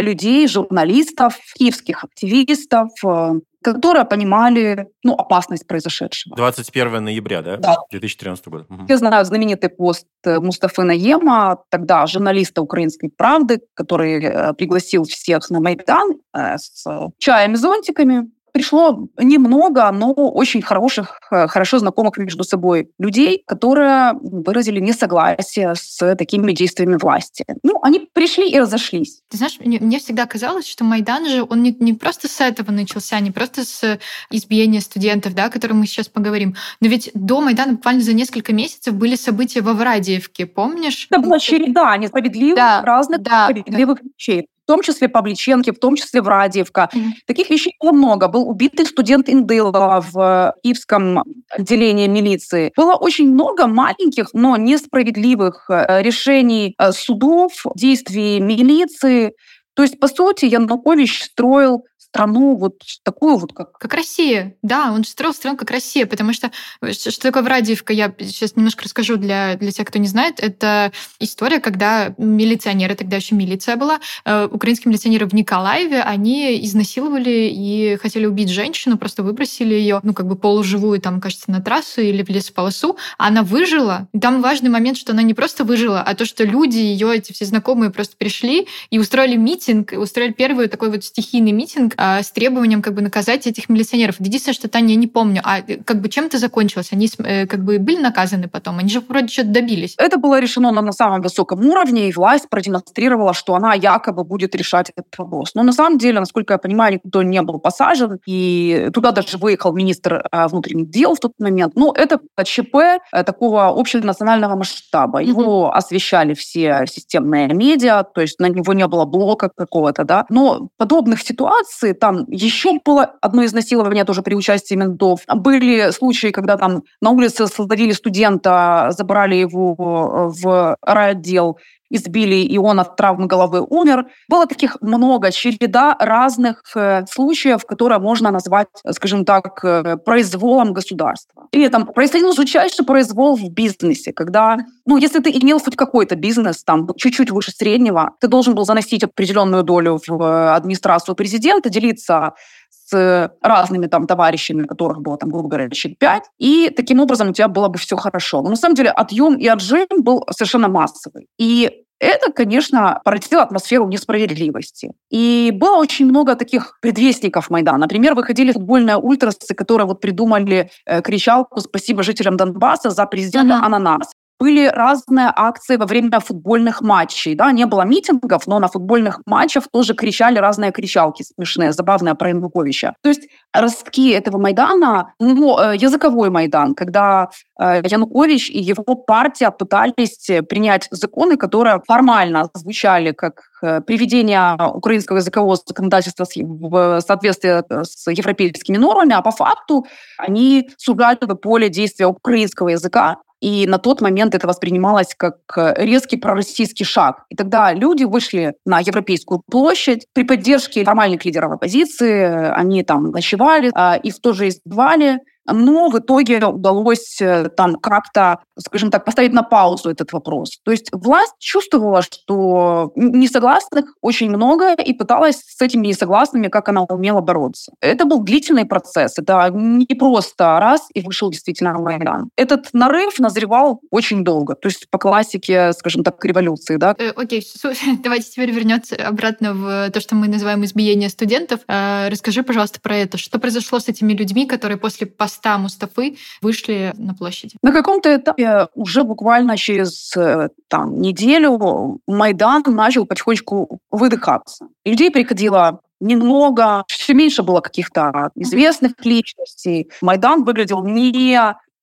людей, 0.01 0.47
журналистов, 0.49 1.39
киевских 1.55 2.05
активистов, 2.05 2.91
э, 3.05 3.35
которые 3.63 4.05
понимали 4.05 4.87
ну, 5.03 5.15
опасность 5.15 5.67
произошедшего. 5.67 6.37
21 6.37 7.05
ноября, 7.05 7.43
да? 7.43 7.57
Да. 7.57 7.77
2014 7.91 8.47
года. 8.49 8.67
Угу. 8.69 8.87
Я 8.89 8.97
знаю 8.97 9.25
знаменитый 9.25 9.71
пост 9.71 10.07
э, 10.25 10.39
Мустафы 10.39 10.85
Наема, 10.85 11.59
тогда 11.71 12.07
журналиста 12.07 12.63
«Украинской 12.63 13.09
правды», 13.09 13.61
который 13.75 14.55
пригласил 14.55 15.05
всех 15.05 15.51
на 15.51 15.61
Майдан 15.61 16.15
с 16.33 16.85
чаем 17.19 17.55
и 17.55 17.57
зонтиками 17.57 18.31
пришло 18.53 19.09
немного, 19.19 19.91
но 19.93 20.13
очень 20.13 20.63
хороших, 20.63 21.21
э, 21.31 21.49
хорошо 21.49 21.79
знакомых 21.79 22.17
между 22.19 22.45
собой 22.45 22.91
людей, 22.99 23.43
которые 23.47 24.13
выразили 24.21 24.81
несогласие 24.81 25.75
с 25.75 26.17
такими 26.17 26.53
действиями 26.53 26.97
власти. 26.97 27.45
Ну, 27.63 27.79
они 27.83 28.09
пришли 28.13 28.51
и 28.51 28.59
разошлись. 28.59 29.21
Ты 29.29 29.37
знаешь, 29.37 29.59
мне, 29.61 29.79
мне 29.81 29.99
всегда 29.99 30.27
казалось, 30.27 30.67
что 30.67 30.85
Майдан 30.85 31.27
же, 31.27 31.47
он 31.49 31.63
не, 31.63 31.77
не 31.79 31.95
просто 31.95 32.29
с 32.29 32.41
этого 32.41 32.73
начался, 32.73 33.21
не 33.21 33.31
просто 33.31 33.65
с 33.65 33.99
избиения 34.31 34.81
студентов, 34.81 35.35
да, 35.35 35.47
о 35.47 35.51
котором 35.51 35.79
мы 35.79 35.87
сейчас 35.87 36.09
поговорим, 36.09 36.57
но 36.81 36.89
ведь 36.89 37.11
до 37.15 37.41
Майдана 37.41 37.73
буквально 37.73 38.03
за 38.03 38.13
несколько 38.13 38.53
месяцев 38.53 38.95
были 38.95 39.17
события 39.17 39.61
во 39.61 39.73
Врадиевке, 39.75 40.47
помнишь? 40.47 41.07
Это 41.11 41.21
была 41.21 41.39
череда 41.39 41.97
несправедливых, 41.97 42.57
да, 42.57 42.83
разных 42.83 43.23
да, 43.23 43.45
справедливых 43.45 43.99
да. 44.03 44.09
вещей 44.17 44.49
том 44.69 44.83
числе 44.83 45.09
Павличенки, 45.09 45.71
в 45.71 45.79
том 45.79 45.97
числе 45.97 46.21
Врадиевка. 46.21 46.91
Mm-hmm. 46.93 47.11
Таких 47.27 47.51
вещей 47.51 47.75
было 47.81 47.93
много. 47.93 48.29
Был 48.29 48.49
убитый 48.49 48.85
студент 48.87 49.29
Индылова 49.29 50.05
в 50.13 50.55
Киевском 50.63 51.25
отделении 51.51 52.07
милиции. 52.07 52.73
Было 52.77 52.95
очень 52.95 53.33
много 53.33 53.67
маленьких, 53.67 54.29
но 54.35 54.57
несправедливых 54.57 55.71
э, 55.71 56.03
решений 56.03 56.75
э, 56.79 56.93
судов, 56.93 57.53
действий 57.75 58.41
милиции. 58.41 59.33
То 59.75 59.83
есть, 59.83 59.99
по 59.99 60.09
сути, 60.09 60.45
Янукович 60.45 61.23
строил 61.23 61.85
страну 62.19 62.57
вот 62.57 62.83
такую 63.05 63.37
вот, 63.37 63.53
как... 63.53 63.79
Как 63.79 63.95
Россия, 63.95 64.57
да, 64.63 64.91
он 64.93 65.05
строил 65.05 65.33
страну 65.33 65.57
как 65.57 65.71
Россия, 65.71 66.05
потому 66.05 66.33
что 66.33 66.51
что 66.93 67.21
такое 67.21 67.45
Врадиевка, 67.45 67.93
я 67.93 68.13
сейчас 68.19 68.57
немножко 68.57 68.85
расскажу 68.85 69.17
для, 69.17 69.55
для 69.55 69.71
тех, 69.71 69.87
кто 69.87 70.01
не 70.01 70.09
знает. 70.09 70.41
Это 70.41 70.91
история, 71.21 71.61
когда 71.61 72.15
милиционеры, 72.19 72.97
тогда 72.97 73.17
еще 73.17 73.37
милиция 73.37 73.77
была, 73.77 74.01
э, 74.25 74.49
украинские 74.51 74.91
милиционеры 74.91 75.27
в 75.27 75.33
Николаеве, 75.33 76.03
они 76.03 76.65
изнасиловали 76.65 77.49
и 77.53 77.97
хотели 78.03 78.27
убить 78.27 78.49
женщину, 78.49 78.99
просто 78.99 79.23
выбросили 79.23 79.75
ее, 79.75 80.01
ну, 80.03 80.13
как 80.13 80.27
бы 80.27 80.35
полуживую, 80.35 81.01
там, 81.01 81.21
кажется, 81.21 81.51
на 81.53 81.61
трассу 81.61 82.01
или 82.01 82.25
в 82.25 82.29
лесополосу. 82.31 82.97
Она 83.17 83.45
выжила. 83.45 84.09
Там 84.21 84.43
важный 84.43 84.71
момент, 84.71 84.97
что 84.99 85.13
она 85.13 85.23
не 85.23 85.35
просто 85.35 85.63
выжила, 85.63 86.03
а 86.03 86.17
то, 86.17 86.25
что 86.25 86.43
люди, 86.43 86.79
ее 86.79 87.15
эти 87.15 87.33
все 87.33 87.45
знакомые 87.45 87.91
просто 87.91 88.17
пришли 88.17 88.67
и 88.91 88.99
устроили 88.99 89.37
митинг, 89.37 89.93
устроили 89.97 90.33
первый 90.33 90.67
такой 90.67 90.91
вот 90.91 91.05
стихийный 91.05 91.53
митинг 91.53 91.95
э, 92.17 92.23
с 92.23 92.31
требованием 92.31 92.83
как 92.83 92.95
бы 92.95 93.03
наказать 93.03 93.47
этих 93.47 93.69
милиционеров. 93.69 94.17
Единственное, 94.19 94.55
что 94.55 94.69
Таня, 94.69 94.91
я 94.91 94.97
не 94.97 95.07
помню, 95.07 95.41
а 95.45 95.61
э, 95.61 95.79
как 95.85 96.01
бы 96.01 96.09
чем 96.09 96.27
это 96.27 96.39
закончилось? 96.39 96.89
Они 96.93 97.09
э, 97.19 97.47
как 97.47 97.65
бы 97.65 97.79
были 97.79 98.01
наказаны 98.01 98.49
потом? 98.49 98.79
Они 98.79 98.89
же 98.89 99.01
вроде 99.01 99.29
что-то 99.29 99.49
добились. 99.49 99.95
Это 99.99 100.19
было 100.19 100.41
решено 100.41 100.73
на, 100.73 100.83
на 100.83 100.93
самом 100.93 101.21
высоком 101.21 101.67
уровне, 101.67 102.09
и 102.09 102.13
власть 102.13 102.49
продемонстрировала, 102.49 103.35
что 103.35 103.55
она 103.55 103.75
якобы 103.75 104.25
будет 104.25 104.55
решать 104.55 104.91
этот 104.97 105.19
вопрос. 105.19 105.55
Но 105.55 105.63
на 105.63 105.73
самом 105.73 105.99
деле, 105.99 106.21
насколько 106.21 106.55
я 106.55 106.59
понимаю, 106.59 106.95
никто 106.95 107.23
не 107.23 107.43
был 107.43 107.59
посажен, 107.59 108.19
и 108.27 108.91
туда 108.93 109.13
даже 109.13 109.39
выехал 109.39 109.73
министр 109.73 110.25
э, 110.31 110.47
внутренних 110.49 110.91
дел 110.91 111.15
в 111.15 111.21
тот 111.21 111.33
момент. 111.39 111.73
Ну, 111.77 111.93
это 111.93 112.21
ЧП 112.45 112.75
э, 113.13 113.25
такого 113.25 113.69
общенационального 113.69 114.57
масштаба. 114.57 115.23
Его 115.23 115.67
mm-hmm. 115.67 115.79
освещали 115.79 116.35
все 116.35 116.85
системные 116.87 117.49
медиа, 117.49 118.05
то 118.05 118.21
есть 118.21 118.39
на 118.41 118.49
него 118.49 118.73
не 118.73 118.87
было 118.87 119.05
блока 119.05 119.51
какого-то, 119.55 120.05
да. 120.05 120.27
Но 120.29 120.69
подобных 120.77 121.23
ситуаций, 121.23 121.88
там 121.93 122.25
еще 122.29 122.79
было 122.85 123.15
одно 123.21 123.45
изнасилование 123.45 124.05
тоже 124.05 124.23
при 124.23 124.35
участии 124.35 124.75
ментов. 124.75 125.21
Были 125.33 125.91
случаи, 125.91 126.29
когда 126.29 126.57
там 126.57 126.83
на 127.01 127.11
улице 127.11 127.47
создали 127.47 127.93
студента, 127.93 128.89
забрали 128.91 129.37
его 129.37 129.77
э, 129.79 130.43
в 130.43 130.77
райотдел, 130.83 131.59
избили, 131.91 132.37
и 132.37 132.59
он 132.59 132.81
от 132.81 132.97
травмы 132.97 133.27
головы 133.27 133.61
умер. 133.61 134.07
Было 134.29 134.47
таких 134.47 134.77
много, 134.81 135.31
череда 135.31 135.97
разных 135.99 136.63
э, 136.75 137.05
случаев, 137.11 137.65
которые 137.65 137.99
можно 137.99 138.31
назвать, 138.31 138.69
скажем 138.91 139.25
так, 139.25 139.65
э, 139.65 139.97
произволом 139.97 140.73
государства. 140.73 141.49
И 141.53 141.69
там 141.69 141.87
происходил 141.87 142.33
жутчайший 142.33 142.85
произвол 142.85 143.37
в 143.37 143.51
бизнесе, 143.51 144.13
когда, 144.13 144.59
ну, 144.87 144.97
если 144.97 145.21
ты 145.21 145.31
имел 145.31 145.59
хоть 145.61 145.77
какой-то 145.77 146.17
бизнес, 146.17 146.65
там, 146.65 146.89
чуть-чуть 146.97 147.31
выше 147.31 147.53
среднего, 147.53 148.13
ты 148.21 148.29
должен 148.29 148.55
был 148.55 148.65
заносить 148.65 149.05
определенную 149.05 149.63
долю 149.63 150.01
в 150.07 150.23
э, 150.23 150.55
администрацию 150.55 151.15
президента, 151.15 151.71
делиться 151.71 152.35
с 152.71 153.31
разными 153.43 153.87
там 153.87 154.07
товарищами, 154.07 154.65
которых 154.65 155.01
было 155.01 155.19
там, 155.19 155.31
грубо 155.31 155.49
говоря, 155.49 155.71
чуть 155.71 155.99
пять, 155.99 156.25
и 156.39 156.71
таким 156.71 157.01
образом 157.01 157.31
у 157.31 157.33
тебя 157.33 157.49
было 157.49 157.69
бы 157.69 157.79
все 157.79 157.97
хорошо. 157.97 158.43
Но 158.43 158.51
на 158.51 158.57
самом 158.57 158.75
деле 158.75 158.91
отъем 158.91 159.35
и 159.37 159.47
отжим 159.47 159.87
был 159.99 160.25
совершенно 160.31 160.69
массовый. 160.69 161.27
И 161.39 161.85
это, 162.01 162.33
конечно, 162.33 163.01
породило 163.05 163.43
атмосферу 163.43 163.89
несправедливости. 163.89 164.93
И 165.11 165.51
было 165.53 165.79
очень 165.79 166.07
много 166.07 166.37
таких 166.37 166.79
предвестников 166.81 167.51
Майдана. 167.51 167.79
Например, 167.79 168.15
выходили 168.15 168.53
футбольные 168.53 168.97
ультрасы, 168.97 169.55
которые 169.55 169.87
вот 169.87 170.01
придумали 170.01 170.71
э, 170.87 171.03
кричалку 171.03 171.61
«Спасибо 171.61 172.03
жителям 172.03 172.37
Донбасса 172.37 172.91
за 172.91 173.05
президента 173.07 173.57
ага. 173.57 173.67
Ананас» 173.67 174.13
были 174.39 174.67
разные 174.67 175.33
акции 175.35 175.77
во 175.77 175.87
время 175.87 176.21
футбольных 176.21 176.81
матчей. 176.81 177.35
Да? 177.35 177.53
Не 177.53 177.67
было 177.67 177.83
митингов, 177.83 178.47
но 178.47 178.59
на 178.59 178.69
футбольных 178.69 179.21
матчах 179.27 179.65
тоже 179.73 179.95
кричали 179.95 180.39
разные 180.39 180.73
кричалки 180.73 181.23
смешные, 181.23 181.73
забавные 181.73 182.15
про 182.15 182.29
Януковича. 182.31 182.95
То 183.03 183.09
есть 183.09 183.29
ростки 183.53 184.11
этого 184.11 184.39
Майдана, 184.39 185.13
ну, 185.19 185.59
э, 185.59 185.77
языковой 185.77 186.31
Майдан, 186.31 186.75
когда 186.75 187.31
э, 187.61 187.83
Янукович 187.85 188.51
и 188.51 188.59
его 188.59 188.95
партия 188.95 189.51
пытались 189.51 190.29
принять 190.49 190.89
законы, 190.91 191.37
которые 191.37 191.81
формально 191.87 192.49
звучали 192.55 193.13
как 193.13 193.43
э, 193.63 193.81
приведение 193.81 194.57
украинского 194.75 195.17
языкового 195.17 195.57
законодательства 195.57 196.27
в 196.37 197.01
соответствии 197.01 197.65
с 197.85 198.11
европейскими 198.11 198.77
нормами, 198.77 199.15
а 199.15 199.23
по 199.23 199.31
факту 199.31 199.87
они 200.17 200.71
сужали 200.77 201.09
поле 201.09 201.69
действия 201.69 202.07
украинского 202.07 202.69
языка 202.69 203.17
и 203.41 203.67
на 203.67 203.79
тот 203.79 204.01
момент 204.01 204.35
это 204.35 204.47
воспринималось 204.47 205.15
как 205.17 205.37
э, 205.57 205.75
резкий 205.77 206.17
пророссийский 206.17 206.85
шаг. 206.85 207.25
И 207.29 207.37
тогда 207.37 207.73
люди 207.73 208.05
вышли 208.05 208.55
на 208.65 208.81
Европейскую 208.81 209.43
площадь 209.49 210.07
при 210.13 210.25
поддержке 210.25 210.85
формальных 210.85 211.25
лидеров 211.25 211.53
оппозиции. 211.53 212.51
Они 212.53 212.83
там 212.83 213.11
ночевали, 213.11 213.71
а, 213.75 213.97
их 213.97 214.21
тоже 214.21 214.49
избивали 214.49 215.21
но 215.53 215.89
в 215.89 215.99
итоге 215.99 216.45
удалось 216.45 217.21
э, 217.21 217.49
там 217.57 217.77
как-то, 217.77 218.41
скажем 218.59 218.91
так, 218.91 219.05
поставить 219.05 219.33
на 219.33 219.43
паузу 219.43 219.91
этот 219.91 220.13
вопрос. 220.13 220.59
То 220.65 220.71
есть 220.71 220.91
власть 220.93 221.35
чувствовала, 221.39 222.03
что 222.03 222.93
несогласных 222.95 223.95
очень 224.01 224.29
много 224.31 224.75
и 224.75 224.93
пыталась 224.93 225.43
с 225.47 225.61
этими 225.61 225.89
несогласными, 225.89 226.49
как 226.49 226.69
она 226.69 226.83
умела 226.83 227.21
бороться. 227.21 227.73
Это 227.81 228.05
был 228.05 228.23
длительный 228.23 228.65
процесс. 228.65 229.19
Это 229.19 229.51
не 229.53 229.95
просто 229.95 230.59
раз 230.61 230.89
и 230.95 231.01
вышел 231.01 231.31
действительно 231.31 231.73
Майдан. 231.79 232.31
Этот 232.37 232.69
нарыв 232.73 233.19
назревал 233.19 233.81
очень 233.91 234.25
долго. 234.25 234.55
То 234.55 234.69
есть 234.69 234.89
по 234.91 234.99
классике, 234.99 235.73
скажем 235.73 236.05
так, 236.05 236.23
революции. 236.25 236.77
Да? 236.77 236.95
Э, 236.99 237.11
окей, 237.11 237.47
давайте 238.03 238.31
теперь 238.31 238.51
вернется 238.51 238.97
обратно 238.97 239.55
в 239.55 239.91
то, 239.91 240.01
что 240.01 240.15
мы 240.15 240.29
называем 240.29 240.65
избиение 240.65 241.09
студентов. 241.09 241.61
Э, 241.69 242.09
расскажи, 242.09 242.43
пожалуйста, 242.43 242.81
про 242.81 242.97
это. 242.97 243.19
Что 243.19 243.39
произошло 243.39 243.79
с 243.79 243.89
этими 243.89 244.13
людьми, 244.13 244.47
которые 244.47 244.79
после 244.79 245.07
поста 245.07 245.38
поста 245.39 245.59
Мустафы 245.59 246.17
вышли 246.43 246.93
на 246.99 247.15
площади? 247.15 247.57
На 247.63 247.73
каком-то 247.73 248.17
этапе 248.17 248.69
уже 248.75 249.05
буквально 249.05 249.57
через 249.57 250.17
э, 250.17 250.49
там, 250.69 251.01
неделю 251.01 252.01
Майдан 252.07 252.63
начал 252.67 253.07
потихонечку 253.07 253.81
выдыхаться. 253.91 254.67
Людей 254.85 255.11
приходило 255.11 255.81
немного, 256.01 256.85
все 256.89 257.15
меньше 257.15 257.43
было 257.43 257.61
каких-то 257.61 258.31
известных 258.35 258.93
личностей. 259.05 259.91
Майдан 260.01 260.45
выглядел 260.45 260.85
не 260.85 261.11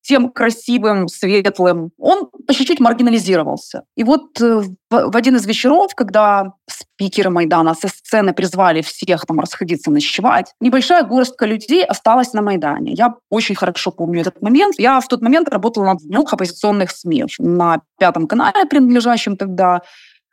тем 0.08 0.30
красивым, 0.30 1.08
светлым, 1.08 1.92
он 1.98 2.30
по 2.48 2.54
чуть-чуть 2.54 2.80
маргинализировался. 2.80 3.84
И 3.96 4.04
вот 4.04 4.40
э, 4.40 4.62
в 4.92 5.16
один 5.16 5.36
из 5.36 5.46
вечеров, 5.46 5.96
когда 5.96 6.54
спикеры 6.68 7.32
Майдана 7.32 7.74
со 7.74 7.88
сцены 7.88 8.34
призвали 8.34 8.82
всех 8.82 9.26
там 9.26 9.40
расходиться 9.40 9.90
ночевать, 9.90 10.54
небольшая 10.60 11.04
горстка 11.04 11.48
людей 11.48 11.84
осталась 11.84 12.34
на 12.34 12.42
Майдане. 12.42 12.94
Я 12.94 13.16
очень 13.30 13.56
хорошо 13.56 13.92
помню 13.92 14.22
этот 14.22 14.42
момент. 14.42 14.76
Я 14.78 15.00
в 15.00 15.08
тот 15.08 15.22
момент 15.22 15.50
работала 15.50 15.86
на 15.86 15.96
двух 15.96 16.34
оппозиционных 16.34 16.92
СМИ 16.92 17.26
на 17.40 17.82
Пятом 17.98 18.28
канале, 18.28 18.66
принадлежащем 18.66 19.38
тогда 19.38 19.82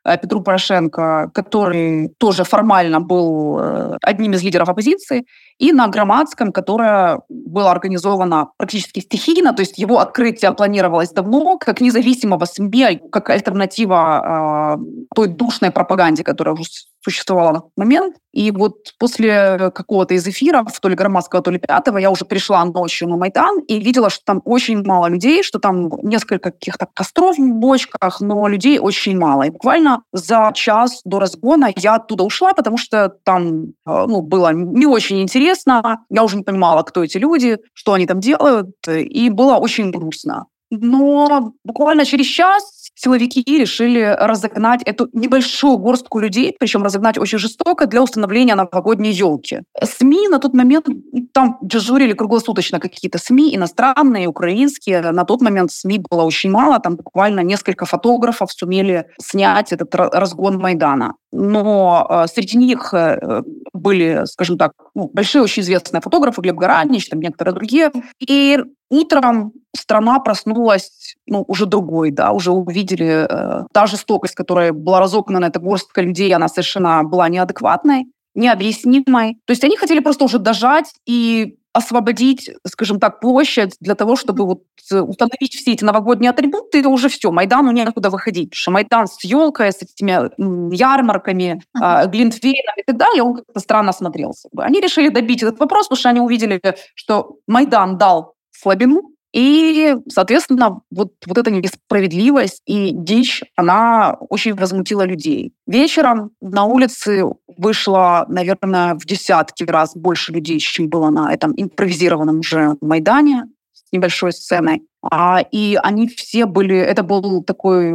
Петру 0.04 0.42
Порошенко, 0.42 1.30
который 1.32 2.08
тоже 2.18 2.44
формально 2.44 3.00
был 3.00 3.58
э, 3.60 3.96
одним 4.02 4.32
из 4.32 4.42
лидеров 4.42 4.68
оппозиции, 4.68 5.24
и 5.58 5.72
на 5.72 5.86
Громадском, 5.86 6.52
которое 6.52 7.20
было 7.28 7.70
организовано 7.70 8.48
практически 8.56 9.00
стихийно, 9.00 9.52
то 9.52 9.60
есть 9.60 9.78
его 9.78 10.00
открытие 10.00 10.52
планировалось 10.52 11.10
давно, 11.10 11.56
как 11.58 11.80
независимого 11.80 12.44
СМИ, 12.46 13.00
как 13.12 13.30
альтернатива 13.30 14.76
э, 14.80 15.14
той 15.14 15.28
душной 15.28 15.70
пропаганде, 15.70 16.24
которая 16.24 16.54
уже 16.54 16.64
существовала 17.02 17.52
на 17.52 17.60
тот 17.60 17.70
момент. 17.76 18.16
И 18.32 18.50
вот 18.50 18.94
после 18.98 19.70
какого-то 19.74 20.14
из 20.14 20.26
эфиров, 20.26 20.78
то 20.80 20.88
ли 20.88 20.94
Громадского, 20.94 21.42
то 21.42 21.50
ли 21.50 21.58
Пятого, 21.58 21.98
я 21.98 22.10
уже 22.10 22.24
пришла 22.24 22.64
ночью 22.64 23.08
на 23.08 23.16
Майдан 23.16 23.60
и 23.68 23.78
видела, 23.78 24.08
что 24.10 24.24
там 24.24 24.42
очень 24.44 24.82
мало 24.82 25.08
людей, 25.08 25.42
что 25.42 25.58
там 25.58 25.90
несколько 26.02 26.50
каких-то 26.50 26.86
костров 26.94 27.36
в 27.36 27.52
бочках, 27.52 28.20
но 28.20 28.48
людей 28.48 28.78
очень 28.78 29.18
мало. 29.18 29.42
И 29.42 29.50
буквально 29.50 30.02
за 30.12 30.50
час 30.54 31.02
до 31.04 31.18
разгона 31.18 31.70
я 31.76 31.96
оттуда 31.96 32.24
ушла, 32.24 32.54
потому 32.54 32.78
что 32.78 33.12
там 33.24 33.64
э, 33.64 33.70
ну, 33.86 34.22
было 34.22 34.52
не 34.52 34.86
очень 34.86 35.22
интересно. 35.22 36.04
Я 36.08 36.24
уже 36.24 36.36
не 36.36 36.42
понимала, 36.42 36.82
кто 36.82 37.04
эти 37.04 37.18
люди, 37.18 37.58
что 37.74 37.92
они 37.92 38.06
там 38.06 38.20
делают, 38.20 38.76
и 38.88 39.28
было 39.30 39.56
очень 39.56 39.90
грустно. 39.90 40.46
Но 40.70 41.52
буквально 41.64 42.06
через 42.06 42.26
час 42.26 42.81
силовики 43.02 43.42
решили 43.46 44.16
разогнать 44.18 44.82
эту 44.84 45.08
небольшую 45.12 45.78
горстку 45.78 46.20
людей, 46.20 46.54
причем 46.58 46.82
разогнать 46.82 47.18
очень 47.18 47.38
жестоко 47.38 47.86
для 47.86 48.02
установления 48.02 48.54
новогодней 48.54 49.12
елки. 49.12 49.60
СМИ 49.82 50.28
на 50.28 50.38
тот 50.38 50.54
момент, 50.54 50.86
там 51.32 51.58
дежурили 51.62 52.12
круглосуточно 52.12 52.78
какие-то 52.78 53.18
СМИ, 53.18 53.56
иностранные, 53.56 54.28
украинские. 54.28 55.00
На 55.12 55.24
тот 55.24 55.42
момент 55.42 55.72
СМИ 55.72 56.02
было 56.10 56.22
очень 56.22 56.50
мало, 56.50 56.78
там 56.78 56.96
буквально 56.96 57.40
несколько 57.40 57.86
фотографов 57.86 58.52
сумели 58.52 59.06
снять 59.20 59.72
этот 59.72 59.94
разгон 59.94 60.58
Майдана. 60.58 61.14
Но 61.32 62.06
э, 62.08 62.26
среди 62.28 62.58
них 62.58 62.92
э, 62.92 63.42
были, 63.72 64.22
скажем 64.26 64.58
так, 64.58 64.72
ну, 64.94 65.10
большие 65.12 65.42
очень 65.42 65.62
известные 65.62 66.02
фотографы, 66.02 66.42
Глеб 66.42 66.56
Горанич, 66.56 67.08
там 67.08 67.20
некоторые 67.20 67.54
другие. 67.54 67.90
И 68.20 68.58
утром 68.90 69.52
страна 69.74 70.18
проснулась 70.18 71.16
ну, 71.26 71.42
уже 71.48 71.64
другой, 71.64 72.10
да, 72.10 72.32
уже 72.32 72.50
увидели 72.50 73.26
э, 73.28 73.64
та 73.72 73.86
жестокость, 73.86 74.34
которая 74.34 74.72
была 74.72 75.00
разогнана, 75.00 75.46
эта 75.46 75.58
горстка 75.58 76.02
людей, 76.02 76.34
она 76.34 76.48
совершенно 76.48 77.02
была 77.02 77.30
неадекватной. 77.30 78.06
необъяснимой. 78.34 79.38
То 79.46 79.52
есть 79.52 79.64
они 79.64 79.76
хотели 79.76 80.00
просто 80.00 80.24
уже 80.24 80.38
дожать 80.38 80.92
и 81.06 81.56
освободить, 81.72 82.50
скажем 82.66 83.00
так, 83.00 83.20
площадь 83.20 83.76
для 83.80 83.94
того, 83.94 84.16
чтобы 84.16 84.44
вот 84.44 84.62
э, 84.90 85.00
установить 85.00 85.54
все 85.54 85.72
эти 85.72 85.84
новогодние 85.84 86.30
атрибуты, 86.30 86.80
и 86.80 86.84
уже 86.84 87.08
все, 87.08 87.30
Майдану 87.30 87.70
некуда 87.72 88.10
выходить. 88.10 88.50
Потому 88.50 88.60
что 88.60 88.70
Майдан 88.72 89.06
с 89.06 89.24
елкой, 89.24 89.72
с 89.72 89.82
этими 89.82 90.74
ярмарками, 90.74 91.62
uh-huh. 91.76 92.08
глинтвейном 92.08 92.74
и 92.76 92.82
так 92.86 92.96
далее, 92.96 93.22
он 93.22 93.36
как-то 93.36 93.60
странно 93.60 93.92
смотрелся. 93.92 94.48
Они 94.58 94.80
решили 94.80 95.08
добить 95.08 95.42
этот 95.42 95.58
вопрос, 95.58 95.86
потому 95.86 95.98
что 95.98 96.10
они 96.10 96.20
увидели, 96.20 96.60
что 96.94 97.36
Майдан 97.46 97.96
дал 97.96 98.34
слабину, 98.50 99.12
и, 99.32 99.96
соответственно, 100.08 100.82
вот, 100.90 101.12
вот 101.26 101.38
эта 101.38 101.50
несправедливость 101.50 102.62
и 102.66 102.90
дичь, 102.92 103.42
она 103.56 104.16
очень 104.28 104.54
возмутила 104.54 105.02
людей. 105.02 105.54
Вечером 105.66 106.32
на 106.40 106.64
улице 106.64 107.24
вышло, 107.56 108.26
наверное, 108.28 108.94
в 108.94 109.06
десятки 109.06 109.64
раз 109.64 109.96
больше 109.96 110.32
людей, 110.32 110.58
чем 110.58 110.88
было 110.88 111.08
на 111.08 111.32
этом 111.32 111.54
импровизированном 111.56 112.40
уже 112.40 112.76
Майдане 112.82 113.44
с 113.72 113.90
небольшой 113.90 114.32
сценой. 114.32 114.82
А, 115.02 115.40
и 115.50 115.78
они 115.82 116.08
все 116.08 116.44
были... 116.44 116.76
Это 116.76 117.02
был 117.02 117.42
такой 117.42 117.94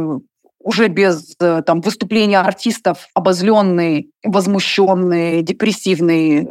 уже 0.60 0.88
без 0.88 1.34
э, 1.40 1.62
там, 1.64 1.80
выступления 1.80 2.40
артистов 2.40 3.06
обозленный, 3.14 4.10
возмущенный, 4.24 5.42
депрессивный 5.42 6.48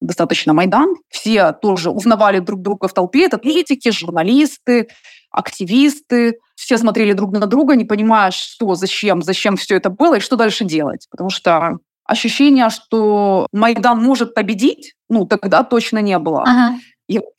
достаточно 0.00 0.52
Майдан. 0.52 0.94
Все 1.08 1.52
тоже 1.52 1.90
узнавали 1.90 2.38
друг 2.38 2.62
друга 2.62 2.88
в 2.88 2.94
толпе. 2.94 3.26
Это 3.26 3.38
политики, 3.38 3.90
журналисты, 3.90 4.88
активисты. 5.30 6.38
Все 6.54 6.78
смотрели 6.78 7.12
друг 7.12 7.32
на 7.32 7.46
друга, 7.46 7.76
не 7.76 7.84
понимая, 7.84 8.30
что, 8.30 8.74
зачем, 8.74 9.22
зачем 9.22 9.56
все 9.56 9.76
это 9.76 9.90
было 9.90 10.16
и 10.16 10.20
что 10.20 10.36
дальше 10.36 10.64
делать. 10.64 11.06
Потому 11.10 11.30
что 11.30 11.78
ощущение, 12.04 12.70
что 12.70 13.46
Майдан 13.52 14.02
может 14.02 14.34
победить, 14.34 14.94
ну, 15.08 15.26
тогда 15.26 15.62
точно 15.62 15.98
не 15.98 16.18
было. 16.18 16.42
Ага. 16.42 16.78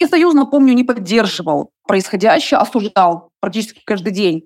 Союз, 0.10 0.34
напомню, 0.34 0.74
не 0.74 0.84
поддерживал 0.84 1.72
происходящее, 1.88 2.60
осуждал 2.60 3.30
практически 3.40 3.82
каждый 3.86 4.12
день 4.12 4.44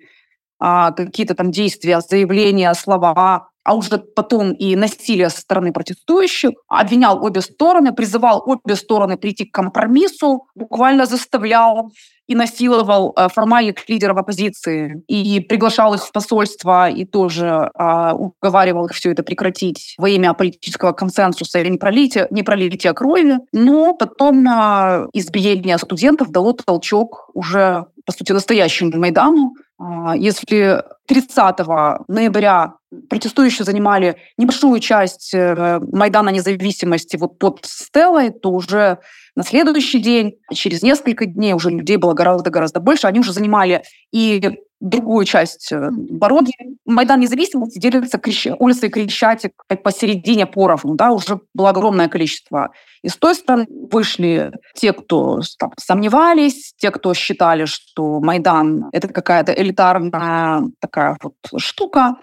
а, 0.60 0.91
какие-то 0.91 1.36
там 1.36 1.51
действия, 1.51 2.00
заявления, 2.01 2.74
слова 2.74 3.50
а 3.65 3.74
уже 3.74 3.98
потом 3.98 4.53
и 4.53 4.75
насилие 4.75 5.29
со 5.29 5.41
стороны 5.41 5.74
протестующих, 5.74 6.51
обвинял 6.67 7.25
обе 7.25 7.41
стороны, 7.41 7.93
призывал 7.93 8.43
обе 8.45 8.75
стороны 8.75 9.17
прийти 9.17 9.45
к 9.45 9.53
компромиссу, 9.53 10.45
буквально 10.53 11.07
заставлял 11.07 11.91
и 12.27 12.36
насиловал 12.36 13.13
э, 13.15 13.27
формальных 13.29 13.89
лидеров 13.89 14.17
оппозиции 14.17 15.03
и 15.07 15.39
приглашал 15.39 15.95
их 15.95 16.03
в 16.03 16.12
посольство 16.12 16.89
и 16.89 17.05
тоже 17.05 17.72
э, 17.74 18.12
уговаривал 18.13 18.86
их 18.86 18.93
все 18.93 19.12
это 19.12 19.24
прекратить 19.24 19.95
во 19.98 20.10
имя 20.10 20.34
политического 20.34 20.91
консенсуса 20.91 21.60
или 21.60 21.69
непролития, 21.69 22.27
непролития 22.29 22.93
крови. 22.93 23.39
Но 23.51 23.95
потом 23.95 24.48
э, 24.48 25.07
избиение 25.13 25.77
студентов 25.79 26.29
дало 26.29 26.53
толчок 26.53 27.29
уже, 27.34 27.86
по 28.05 28.12
сути, 28.12 28.31
настоящему 28.31 28.98
Майдану. 28.98 29.55
Э, 29.79 30.13
если 30.15 30.84
30 31.07 31.59
ноября 32.07 32.74
протестующие 33.09 33.65
занимали 33.65 34.15
небольшую 34.38 34.79
часть 34.79 35.33
э, 35.33 35.79
Майдана 35.91 36.29
независимости 36.29 37.17
вот 37.17 37.38
под 37.39 37.59
Стеллой, 37.63 38.31
то 38.31 38.51
уже 38.51 39.00
на 39.35 39.43
следующий 39.43 40.00
день, 40.00 40.35
через 40.53 40.81
несколько 40.81 41.25
дней 41.25 41.53
уже 41.53 41.69
людей 41.69 41.97
было 41.97 42.13
гораздо-гораздо 42.13 42.79
больше. 42.79 43.07
Они 43.07 43.19
уже 43.19 43.33
занимали 43.33 43.83
и 44.12 44.59
другую 44.79 45.25
часть 45.25 45.71
э, 45.71 45.89
Бороги. 45.91 46.53
Майдан 46.85 47.19
независимости 47.19 47.79
делится 47.79 48.17
Крещ... 48.17 48.47
улицей 48.59 48.89
Крещатик 48.89 49.51
посередине 49.83 50.45
поровну, 50.45 50.95
да, 50.95 51.12
уже 51.12 51.39
было 51.53 51.69
огромное 51.69 52.07
количество. 52.07 52.71
И 53.01 53.09
с 53.09 53.17
той 53.17 53.35
стороны 53.35 53.67
вышли 53.91 54.51
те, 54.75 54.93
кто 54.93 55.41
там, 55.57 55.71
сомневались, 55.79 56.74
те, 56.77 56.91
кто 56.91 57.13
считали, 57.13 57.65
что 57.65 58.19
Майдан— 58.19 58.85
это 58.91 59.07
какая-то 59.07 59.51
элитарная 59.53 60.63
такая 60.79 60.95
вот 61.22 61.36
штука, 61.58 62.18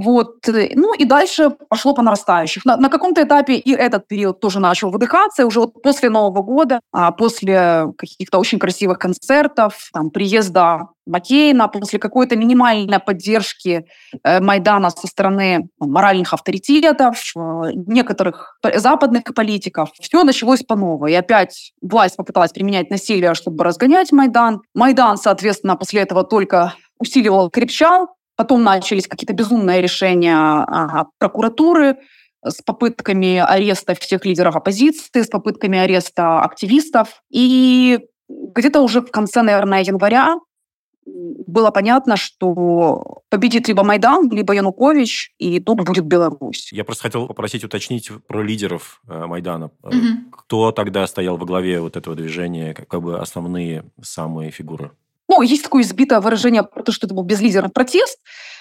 вот. 0.00 0.48
Э, 0.48 0.70
ну 0.74 0.94
и 0.94 1.04
дальше 1.04 1.50
пошло 1.68 1.94
по 1.94 2.02
нарастающих. 2.02 2.64
На, 2.64 2.76
на 2.76 2.88
каком-то 2.88 3.22
этапе 3.22 3.56
и 3.56 3.72
этот 3.72 4.08
период 4.08 4.40
тоже 4.40 4.58
начал 4.58 4.90
выдыхаться. 4.90 5.46
Уже 5.46 5.60
вот 5.60 5.82
после 5.82 6.08
Нового 6.08 6.42
года, 6.42 6.80
а 6.90 7.12
после 7.12 7.86
каких-то 7.98 8.38
очень 8.38 8.58
красивых 8.58 8.98
концертов, 8.98 9.90
там, 9.92 10.10
приезда 10.10 10.88
Маккейна, 11.06 11.68
после 11.68 11.98
какой-то 11.98 12.36
минимальной 12.36 12.98
поддержки 12.98 13.84
э, 14.24 14.40
Майдана 14.40 14.88
со 14.88 15.06
стороны 15.06 15.68
моральных 15.78 16.32
авторитетов, 16.32 17.20
э, 17.36 17.40
некоторых 17.74 18.58
западных 18.76 19.24
политиков, 19.34 19.90
все 20.00 20.24
началось 20.24 20.62
по 20.62 20.76
новой. 20.76 21.12
И 21.12 21.16
опять 21.16 21.72
власть 21.82 22.16
попыталась 22.16 22.52
применять 22.52 22.90
насилие, 22.90 23.34
чтобы 23.34 23.64
разгонять 23.64 24.12
Майдан. 24.12 24.62
Майдан, 24.74 25.18
соответственно, 25.18 25.76
после 25.76 26.00
этого 26.00 26.24
только 26.24 26.74
усиливал, 27.00 27.50
крепчал, 27.50 28.14
Потом 28.40 28.62
начались 28.62 29.06
какие-то 29.06 29.34
безумные 29.34 29.82
решения 29.82 30.34
ага, 30.34 31.10
прокуратуры 31.18 31.98
с 32.42 32.62
попытками 32.62 33.36
ареста 33.36 33.94
всех 33.94 34.24
лидеров 34.24 34.56
оппозиции, 34.56 35.20
с 35.20 35.26
попытками 35.26 35.78
ареста 35.78 36.40
активистов. 36.40 37.22
И 37.30 38.00
где-то 38.30 38.80
уже 38.80 39.02
в 39.02 39.10
конце, 39.10 39.42
наверное, 39.42 39.82
января 39.82 40.36
было 41.04 41.70
понятно, 41.70 42.16
что 42.16 43.20
победит 43.28 43.68
либо 43.68 43.82
Майдан, 43.82 44.30
либо 44.30 44.54
Янукович, 44.54 45.34
и 45.36 45.60
тут 45.60 45.82
будет 45.82 46.06
Беларусь. 46.06 46.72
Я 46.72 46.84
просто 46.84 47.02
хотел 47.02 47.26
попросить 47.26 47.62
уточнить 47.62 48.10
про 48.26 48.42
лидеров 48.42 49.02
э, 49.06 49.26
Майдана. 49.26 49.70
Угу. 49.82 50.30
Кто 50.32 50.72
тогда 50.72 51.06
стоял 51.06 51.36
во 51.36 51.44
главе 51.44 51.80
вот 51.80 51.98
этого 51.98 52.16
движения, 52.16 52.72
как 52.72 53.02
бы 53.02 53.20
основные 53.20 53.84
самые 54.00 54.50
фигуры? 54.50 54.92
Ну, 55.30 55.42
есть 55.42 55.62
такое 55.62 55.82
избитое 55.82 56.20
выражение 56.20 56.64
про 56.64 56.82
то, 56.82 56.90
что 56.90 57.06
это 57.06 57.14
был 57.14 57.22
безлидерный 57.22 57.70
протест, 57.70 58.18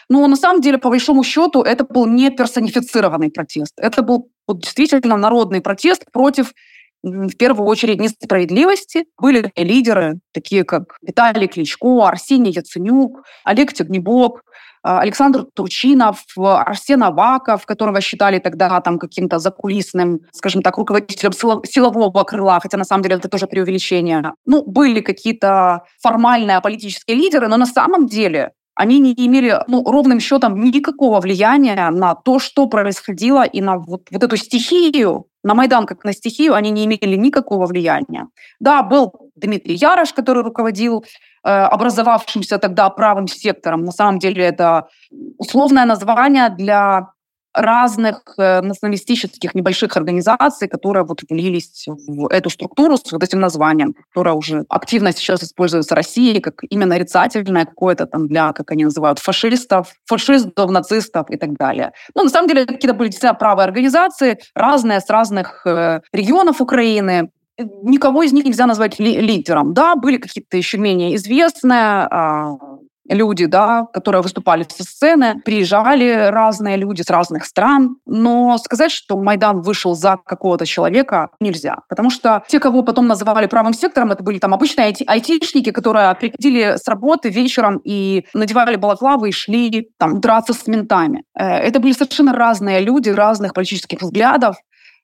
но 0.07 0.27
на 0.27 0.35
самом 0.35 0.61
деле, 0.61 0.77
по 0.77 0.89
большому 0.89 1.23
счету, 1.23 1.63
это 1.63 1.83
был 1.83 2.05
не 2.05 2.29
персонифицированный 2.29 3.31
протест. 3.31 3.73
Это 3.77 4.03
был 4.03 4.29
вот, 4.47 4.61
действительно 4.61 5.17
народный 5.17 5.61
протест 5.61 6.05
против 6.11 6.53
в 7.01 7.35
первую 7.37 7.67
очередь 7.67 7.99
несправедливости. 7.99 9.05
Были 9.19 9.51
лидеры, 9.55 10.19
такие 10.31 10.63
как 10.63 10.97
Виталий 11.01 11.47
Кличко, 11.47 12.07
Арсений 12.07 12.51
Яценюк, 12.51 13.23
Олег 13.45 13.73
Тягнебок, 13.73 14.43
а, 14.45 14.48
Александр 14.97 15.45
Турчинов, 15.53 16.23
Арсен 16.37 17.03
Аваков, 17.03 17.65
которого 17.65 18.01
считали 18.01 18.39
тогда 18.39 18.81
там 18.81 18.97
каким-то 18.97 19.39
закулисным, 19.39 20.21
скажем 20.31 20.61
так, 20.61 20.77
руководителем 20.77 21.33
силового 21.33 22.23
крыла, 22.23 22.59
хотя 22.59 22.77
на 22.77 22.85
самом 22.85 23.03
деле 23.03 23.15
это 23.15 23.29
тоже 23.29 23.47
преувеличение. 23.47 24.33
Ну, 24.45 24.63
были 24.65 25.01
какие-то 25.01 25.83
формальные 26.01 26.61
политические 26.61 27.17
лидеры, 27.17 27.47
но 27.47 27.57
на 27.57 27.65
самом 27.65 28.07
деле 28.07 28.51
они 28.79 28.99
не 28.99 29.13
имели 29.13 29.59
ну, 29.67 29.83
ровным 29.83 30.21
счетом 30.21 30.57
никакого 30.61 31.19
влияния 31.19 31.89
на 31.89 32.15
то, 32.15 32.39
что 32.39 32.65
происходило, 32.67 33.43
и 33.43 33.59
на 33.59 33.77
вот, 33.77 34.03
вот 34.09 34.23
эту 34.23 34.37
стихию, 34.37 35.25
на 35.43 35.53
Майдан 35.53 35.85
как 35.85 36.05
на 36.05 36.13
стихию, 36.13 36.53
они 36.53 36.71
не 36.71 36.85
имели 36.85 37.17
никакого 37.17 37.65
влияния. 37.65 38.27
Да, 38.61 38.81
был 38.81 39.11
Дмитрий 39.35 39.75
Ярош, 39.75 40.13
который 40.13 40.43
руководил 40.43 41.03
образовавшимся 41.43 42.57
тогда 42.57 42.89
правым 42.89 43.27
сектором. 43.27 43.83
На 43.83 43.91
самом 43.91 44.19
деле 44.19 44.43
это 44.43 44.87
условное 45.37 45.85
название 45.85 46.49
для 46.49 47.09
разных 47.53 48.23
э, 48.37 48.61
националистических 48.61 49.55
небольших 49.55 49.97
организаций, 49.97 50.67
которые 50.67 51.03
вот 51.03 51.21
влились 51.29 51.85
в 51.87 52.27
эту 52.27 52.49
структуру 52.49 52.97
с 52.97 53.11
вот 53.11 53.23
этим 53.23 53.39
названием, 53.39 53.95
которая 54.09 54.35
уже 54.35 54.65
активно 54.69 55.11
сейчас 55.11 55.43
используется 55.43 55.95
Россией 55.95 56.41
как 56.41 56.61
именно 56.69 56.87
нарицательное 56.87 57.65
какое-то 57.65 58.05
там 58.05 58.27
для, 58.27 58.53
как 58.53 58.71
они 58.71 58.85
называют, 58.85 59.19
фашистов, 59.19 59.93
фашистов, 60.05 60.69
нацистов 60.69 61.29
и 61.29 61.37
так 61.37 61.57
далее. 61.57 61.91
Но 62.15 62.23
на 62.23 62.29
самом 62.29 62.47
деле 62.47 62.65
какие-то 62.65 62.95
были 62.95 63.09
действительно 63.09 63.33
правые 63.33 63.65
организации, 63.65 64.39
разные, 64.53 64.99
с 64.99 65.09
разных 65.09 65.65
э, 65.65 66.01
регионов 66.13 66.61
Украины, 66.61 67.31
никого 67.83 68.23
из 68.23 68.33
них 68.33 68.45
нельзя 68.45 68.65
назвать 68.65 68.99
ли 68.99 69.19
лидером. 69.19 69.73
Да, 69.73 69.95
были 69.95 70.17
какие-то 70.17 70.57
еще 70.57 70.77
менее 70.77 71.15
известные, 71.15 72.07
а, 72.09 72.57
люди, 73.09 73.45
да, 73.45 73.87
которые 73.91 74.21
выступали 74.21 74.65
со 74.69 74.83
сцены, 74.83 75.41
приезжали 75.43 76.29
разные 76.29 76.77
люди 76.77 77.01
с 77.01 77.09
разных 77.09 77.45
стран, 77.45 77.97
но 78.05 78.57
сказать, 78.57 78.91
что 78.91 79.17
Майдан 79.17 79.61
вышел 79.61 79.95
за 79.95 80.17
какого-то 80.23 80.65
человека, 80.65 81.29
нельзя, 81.39 81.79
потому 81.89 82.09
что 82.09 82.43
те, 82.47 82.59
кого 82.59 82.83
потом 82.83 83.07
называли 83.07 83.47
правым 83.47 83.73
сектором, 83.73 84.11
это 84.11 84.23
были 84.23 84.39
там 84.39 84.53
обычные 84.53 84.87
айти- 84.87 85.05
айтишники, 85.05 85.71
которые 85.71 86.13
приходили 86.15 86.77
с 86.77 86.87
работы 86.87 87.29
вечером 87.29 87.81
и 87.83 88.25
надевали 88.33 88.75
балаклавы 88.75 89.29
и 89.29 89.31
шли 89.31 89.89
там 89.97 90.21
драться 90.21 90.53
с 90.53 90.67
ментами. 90.67 91.23
Э, 91.37 91.57
это 91.57 91.79
были 91.79 91.93
совершенно 91.93 92.33
разные 92.33 92.79
люди, 92.81 93.09
разных 93.09 93.53
политических 93.53 94.01
взглядов, 94.01 94.55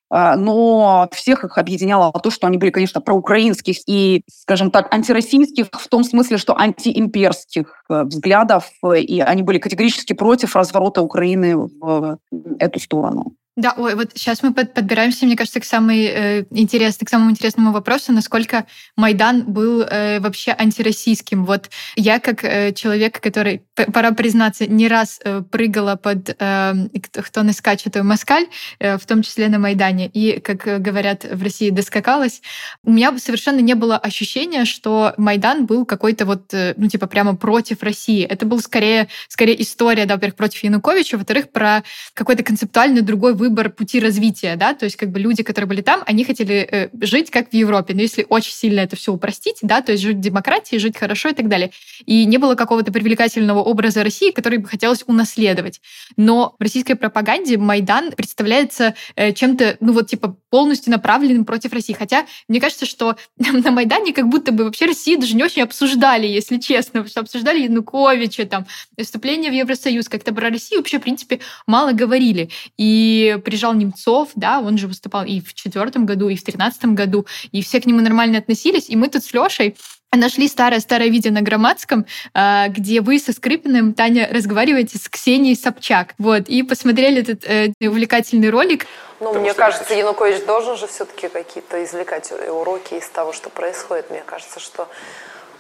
но 0.09 1.09
всех 1.11 1.43
их 1.43 1.57
объединяло 1.57 2.11
то, 2.11 2.29
что 2.29 2.47
они 2.47 2.57
были, 2.57 2.69
конечно, 2.69 3.01
проукраинских 3.01 3.77
и, 3.87 4.23
скажем 4.29 4.71
так, 4.71 4.93
антироссийских 4.93 5.67
в 5.71 5.87
том 5.87 6.03
смысле, 6.03 6.37
что 6.37 6.57
антиимперских 6.57 7.83
э, 7.89 8.03
взглядов, 8.03 8.71
и 8.95 9.19
они 9.19 9.43
были 9.43 9.59
категорически 9.59 10.13
против 10.13 10.55
разворота 10.55 11.01
Украины 11.01 11.57
в 11.57 12.17
эту 12.59 12.79
сторону. 12.79 13.35
Да, 13.57 13.73
ой, 13.77 13.95
вот 13.95 14.11
сейчас 14.15 14.43
мы 14.43 14.53
подбираемся, 14.53 15.25
мне 15.25 15.37
кажется, 15.37 15.61
к, 15.61 15.65
самой, 15.65 16.03
э, 16.03 16.45
интерес, 16.51 16.97
к 16.97 17.07
самому 17.07 17.31
интересному 17.31 17.71
вопросу, 17.71 18.11
насколько 18.11 18.65
Майдан 18.97 19.43
был 19.43 19.81
э, 19.81 20.19
вообще 20.19 20.51
антироссийским. 20.51 21.45
Вот 21.45 21.69
я 21.95 22.19
как 22.19 22.43
э, 22.43 22.73
человек, 22.73 23.21
который, 23.21 23.63
пора 23.75 24.11
признаться, 24.11 24.65
не 24.67 24.87
раз 24.87 25.19
э, 25.23 25.41
прыгала 25.41 25.95
под 25.95 26.35
э, 26.37 26.73
«Кто 27.11 27.41
не 27.43 27.51
скачет, 27.51 27.95
москаль», 27.95 28.47
э, 28.79 28.97
в 28.97 29.05
том 29.05 29.21
числе 29.21 29.49
на 29.49 29.59
Майдане, 29.59 30.07
и, 30.07 30.39
как 30.39 30.81
говорят 30.81 31.25
в 31.25 31.43
России, 31.43 31.69
доскакалась, 31.69 32.41
у 32.83 32.91
меня 32.91 33.17
совершенно 33.17 33.59
не 33.59 33.75
было 33.75 33.97
ощущения, 33.97 34.65
что 34.65 35.13
Майдан 35.17 35.65
был 35.65 35.85
какой-то 35.85 36.25
вот, 36.25 36.53
ну, 36.53 36.87
типа, 36.87 37.07
прямо 37.07 37.35
против 37.35 37.83
России. 37.83 38.23
Это 38.23 38.45
был 38.45 38.59
скорее, 38.59 39.07
скорее 39.27 39.61
история, 39.61 40.05
да, 40.05 40.15
во-первых, 40.15 40.35
против 40.35 40.63
Януковича, 40.63 41.17
во-вторых, 41.17 41.49
про 41.51 41.83
какой-то 42.13 42.43
концептуальный 42.43 43.01
другой 43.01 43.33
выбор 43.33 43.69
пути 43.69 43.99
развития, 43.99 44.55
да, 44.55 44.73
то 44.73 44.85
есть 44.85 44.95
как 44.95 45.09
бы 45.09 45.19
люди, 45.19 45.43
которые 45.43 45.67
были 45.67 45.81
там, 45.81 46.03
они 46.05 46.23
хотели 46.23 46.89
жить 47.01 47.31
как 47.31 47.49
в 47.49 47.53
Европе, 47.53 47.93
но 47.93 48.01
если 48.01 48.25
очень 48.29 48.53
сильно 48.53 48.81
это 48.81 48.95
все 48.95 49.11
упростить, 49.11 49.57
да, 49.61 49.81
то 49.81 49.91
есть 49.91 50.03
жить 50.03 50.17
в 50.17 50.21
демократии, 50.21 50.77
жить 50.77 50.97
хорошо 50.97 51.29
и 51.29 51.33
так 51.33 51.47
далее. 51.47 51.71
И 52.05 52.25
не 52.25 52.37
было 52.37 52.55
какого-то 52.55 52.91
привлекательного 52.91 53.64
образа 53.65 54.03
России, 54.03 54.31
который 54.31 54.59
бы 54.59 54.67
хотелось 54.67 55.03
унаследовать. 55.07 55.81
Но 56.17 56.55
в 56.57 56.61
российской 56.61 56.95
пропаганде 56.95 57.57
Майдан 57.57 58.11
представляется 58.11 58.95
э, 59.15 59.33
чем-то, 59.33 59.77
ну 59.79 59.93
вот 59.93 60.07
типа 60.07 60.37
полностью 60.49 60.91
направленным 60.91 61.45
против 61.45 61.73
России. 61.73 61.93
Хотя 61.93 62.25
мне 62.47 62.61
кажется, 62.61 62.85
что 62.85 63.17
на 63.37 63.71
Майдане 63.71 64.13
как 64.13 64.27
будто 64.27 64.51
бы 64.51 64.63
вообще 64.63 64.85
Россию 64.85 65.19
даже 65.19 65.35
не 65.35 65.43
очень 65.43 65.63
обсуждали, 65.63 66.27
если 66.27 66.57
честно, 66.57 67.05
что 67.07 67.21
обсуждали 67.21 67.63
Януковича, 67.63 68.45
там, 68.45 68.65
вступление 69.01 69.51
в 69.51 69.53
Евросоюз, 69.53 70.07
как-то 70.07 70.33
про 70.33 70.49
Россию 70.49 70.79
вообще, 70.79 70.99
в 70.99 71.01
принципе, 71.01 71.39
мало 71.67 71.91
говорили. 71.91 72.49
И 72.77 73.37
приезжал 73.43 73.73
Немцов, 73.73 74.29
да, 74.35 74.59
он 74.59 74.77
же 74.77 74.87
выступал 74.87 75.25
и 75.25 75.41
в 75.41 75.53
четвертом 75.53 76.05
году, 76.05 76.29
и 76.29 76.35
в 76.35 76.43
тринадцатом 76.43 76.95
году, 76.95 77.25
и 77.51 77.61
все 77.61 77.81
к 77.81 77.85
нему 77.85 78.01
нормально 78.01 78.37
относились. 78.37 78.89
И 78.89 78.95
мы 78.95 79.09
тут 79.09 79.23
с 79.23 79.33
Лешей 79.33 79.75
нашли 80.13 80.47
старое-старое 80.47 81.09
видео 81.09 81.31
на 81.31 81.41
Громадском, 81.41 82.05
а, 82.33 82.67
где 82.69 83.01
вы 83.01 83.19
со 83.19 83.33
Скрипиным, 83.33 83.93
Таня, 83.93 84.29
разговариваете 84.31 84.97
с 84.97 85.09
Ксенией 85.09 85.55
Собчак. 85.55 86.13
Вот, 86.17 86.47
и 86.47 86.63
посмотрели 86.63 87.21
этот 87.21 87.43
э, 87.45 87.71
увлекательный 87.81 88.49
ролик. 88.49 88.85
Ну, 89.19 89.27
Потому 89.27 89.45
мне 89.45 89.53
кажется, 89.53 89.93
Янукович 89.93 90.45
должен 90.45 90.77
же 90.77 90.87
все-таки 90.87 91.29
какие-то 91.29 91.83
извлекать 91.83 92.31
уроки 92.31 92.95
из 92.95 93.07
того, 93.09 93.33
что 93.33 93.49
происходит. 93.49 94.09
Мне 94.09 94.23
кажется, 94.25 94.59
что 94.59 94.89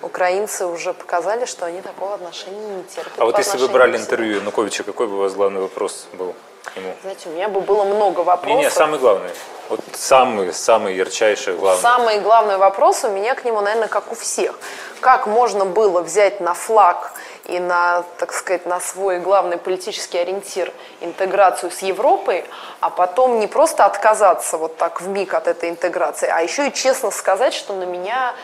украинцы 0.05 0.65
уже 0.65 0.93
показали, 0.93 1.45
что 1.45 1.65
они 1.65 1.81
такого 1.81 2.15
отношения 2.15 2.77
не 2.77 2.83
терпят. 2.83 3.13
А 3.17 3.25
вот 3.25 3.37
если 3.37 3.57
вы 3.57 3.67
брали 3.67 3.97
интервью 3.97 4.35
Януковича, 4.35 4.83
какой 4.83 5.07
бы 5.07 5.15
у 5.15 5.21
вас 5.21 5.33
главный 5.33 5.61
вопрос 5.61 6.07
был? 6.13 6.35
ему? 6.75 6.93
Знаете, 7.01 7.29
у 7.29 7.31
меня 7.31 7.49
бы 7.49 7.61
было 7.61 7.83
много 7.83 8.21
вопросов. 8.21 8.57
Не, 8.57 8.63
не, 8.63 8.69
самый 8.69 8.99
главный. 8.99 9.29
Вот 9.69 9.79
самый, 9.93 10.53
самый 10.53 10.95
ярчайший, 10.95 11.55
главный. 11.55 11.81
Самый 11.81 12.19
главный 12.19 12.57
вопрос 12.57 13.03
у 13.03 13.09
меня 13.09 13.33
к 13.33 13.45
нему, 13.45 13.61
наверное, 13.61 13.87
как 13.87 14.11
у 14.11 14.15
всех. 14.15 14.59
Как 14.99 15.25
можно 15.27 15.65
было 15.65 16.01
взять 16.01 16.39
на 16.39 16.53
флаг 16.53 17.13
и 17.45 17.59
на, 17.59 18.03
так 18.19 18.33
сказать, 18.33 18.65
на 18.65 18.79
свой 18.79 19.19
главный 19.19 19.57
политический 19.57 20.19
ориентир 20.19 20.71
интеграцию 21.01 21.71
с 21.71 21.79
Европой, 21.79 22.45
а 22.79 22.89
потом 22.89 23.39
не 23.39 23.47
просто 23.47 23.85
отказаться 23.85 24.57
вот 24.57 24.77
так 24.77 25.01
в 25.01 25.07
миг 25.07 25.33
от 25.33 25.47
этой 25.47 25.69
интеграции, 25.69 26.29
а 26.31 26.41
еще 26.41 26.67
и 26.67 26.73
честно 26.73 27.11
сказать, 27.11 27.53
что 27.53 27.73
на 27.73 27.83
меня 27.83 28.35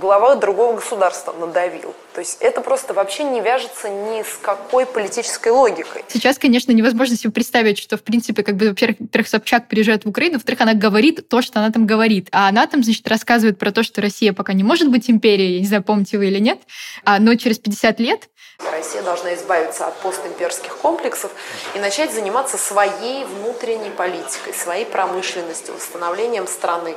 глава 0.00 0.34
другого 0.36 0.74
государства 0.74 1.32
надавил. 1.32 1.94
То 2.14 2.20
есть 2.20 2.38
это 2.40 2.60
просто 2.60 2.92
вообще 2.92 3.24
не 3.24 3.40
вяжется 3.40 3.88
ни 3.88 4.22
с 4.22 4.36
какой 4.42 4.86
политической 4.86 5.50
логикой. 5.50 6.04
Сейчас, 6.08 6.38
конечно, 6.38 6.72
невозможно 6.72 7.16
себе 7.16 7.32
представить, 7.32 7.78
что, 7.78 7.96
в 7.96 8.02
принципе, 8.02 8.42
как 8.42 8.56
бы, 8.56 8.70
во-первых, 8.70 9.28
Собчак 9.28 9.68
приезжает 9.68 10.04
в 10.04 10.08
Украину, 10.08 10.34
во-вторых, 10.34 10.60
она 10.60 10.74
говорит 10.74 11.28
то, 11.28 11.40
что 11.40 11.60
она 11.60 11.70
там 11.70 11.86
говорит. 11.86 12.28
А 12.32 12.48
она 12.48 12.66
там, 12.66 12.82
значит, 12.82 13.06
рассказывает 13.08 13.58
про 13.58 13.70
то, 13.70 13.82
что 13.82 14.00
Россия 14.00 14.32
пока 14.32 14.52
не 14.52 14.64
может 14.64 14.90
быть 14.90 15.08
империей, 15.08 15.54
я 15.54 15.60
не 15.60 15.66
знаю, 15.66 15.82
помните 15.82 16.18
вы 16.18 16.26
или 16.26 16.38
нет, 16.38 16.60
а, 17.04 17.18
но 17.20 17.34
через 17.36 17.58
50 17.58 18.00
лет 18.00 18.28
Россия 18.72 19.02
должна 19.02 19.34
избавиться 19.34 19.86
от 19.86 19.96
постимперских 20.00 20.76
комплексов 20.76 21.30
и 21.74 21.78
начать 21.78 22.12
заниматься 22.12 22.58
своей 22.58 23.24
внутренней 23.24 23.90
политикой, 23.90 24.52
своей 24.52 24.84
промышленностью, 24.84 25.74
восстановлением 25.74 26.46
страны. 26.46 26.94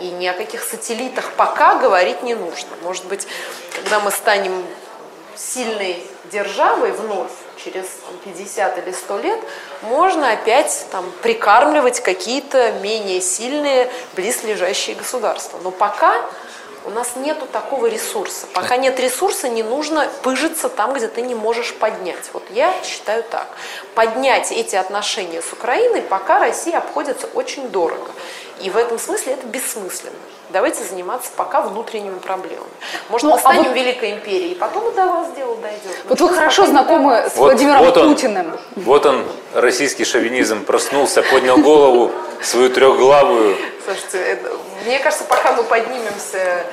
И 0.00 0.10
ни 0.10 0.26
о 0.26 0.34
каких 0.34 0.62
сателлитах 0.62 1.32
пока 1.32 1.76
говорить 1.78 2.22
не 2.22 2.34
нужно. 2.34 2.68
Может 2.82 3.06
быть, 3.06 3.26
когда 3.74 4.00
мы 4.00 4.10
станем 4.10 4.47
сильной 5.36 6.04
державой 6.30 6.92
вновь, 6.92 7.30
через 7.62 7.86
50 8.24 8.78
или 8.78 8.92
100 8.92 9.18
лет, 9.18 9.40
можно 9.82 10.30
опять 10.32 10.86
там, 10.90 11.10
прикармливать 11.22 12.00
какие-то 12.00 12.72
менее 12.82 13.20
сильные 13.20 13.90
близлежащие 14.14 14.96
государства. 14.96 15.58
Но 15.62 15.70
пока 15.70 16.14
у 16.84 16.90
нас 16.90 17.16
нету 17.16 17.46
такого 17.46 17.86
ресурса. 17.86 18.46
Пока 18.54 18.76
нет 18.76 18.98
ресурса, 18.98 19.48
не 19.48 19.62
нужно 19.62 20.08
пыжиться 20.22 20.68
там, 20.68 20.94
где 20.94 21.08
ты 21.08 21.22
не 21.22 21.34
можешь 21.34 21.74
поднять. 21.74 22.30
Вот 22.32 22.44
я 22.50 22.72
считаю 22.82 23.22
так. 23.24 23.46
Поднять 23.94 24.52
эти 24.52 24.76
отношения 24.76 25.42
с 25.42 25.52
Украиной 25.52 26.02
пока 26.02 26.38
России 26.38 26.72
обходится 26.72 27.26
очень 27.34 27.68
дорого. 27.68 28.10
И 28.60 28.70
в 28.70 28.76
этом 28.76 28.98
смысле 28.98 29.34
это 29.34 29.46
бессмысленно. 29.46 30.16
Давайте 30.50 30.82
заниматься 30.82 31.30
пока 31.36 31.60
внутренними 31.60 32.18
проблемами. 32.18 32.70
Может, 33.10 33.24
ну, 33.24 33.34
мы 33.34 33.38
станем 33.38 33.60
а 33.60 33.68
вот... 33.68 33.76
Великой 33.76 34.12
империей, 34.12 34.52
и 34.52 34.54
потом 34.54 34.90
и 34.90 34.94
до 34.94 35.06
вас 35.06 35.28
дело 35.36 35.56
дойдет. 35.56 36.04
Вот 36.08 36.20
вы 36.20 36.28
хорошо 36.30 36.66
знакомы 36.66 37.28
с 37.28 37.36
вот, 37.36 37.52
Владимиром 37.52 37.84
вот 37.84 37.96
он, 37.98 38.14
Путиным. 38.14 38.58
Вот 38.76 39.04
он, 39.04 39.26
российский 39.52 40.04
шовинизм, 40.04 40.64
проснулся, 40.64 41.22
поднял 41.22 41.58
голову, 41.58 42.12
свою 42.42 42.70
трехглавую. 42.70 43.56
Слушайте, 43.84 44.18
это, 44.18 44.50
мне 44.86 44.98
кажется, 45.00 45.24
пока 45.24 45.52
мы 45.52 45.64
поднимемся 45.64 46.64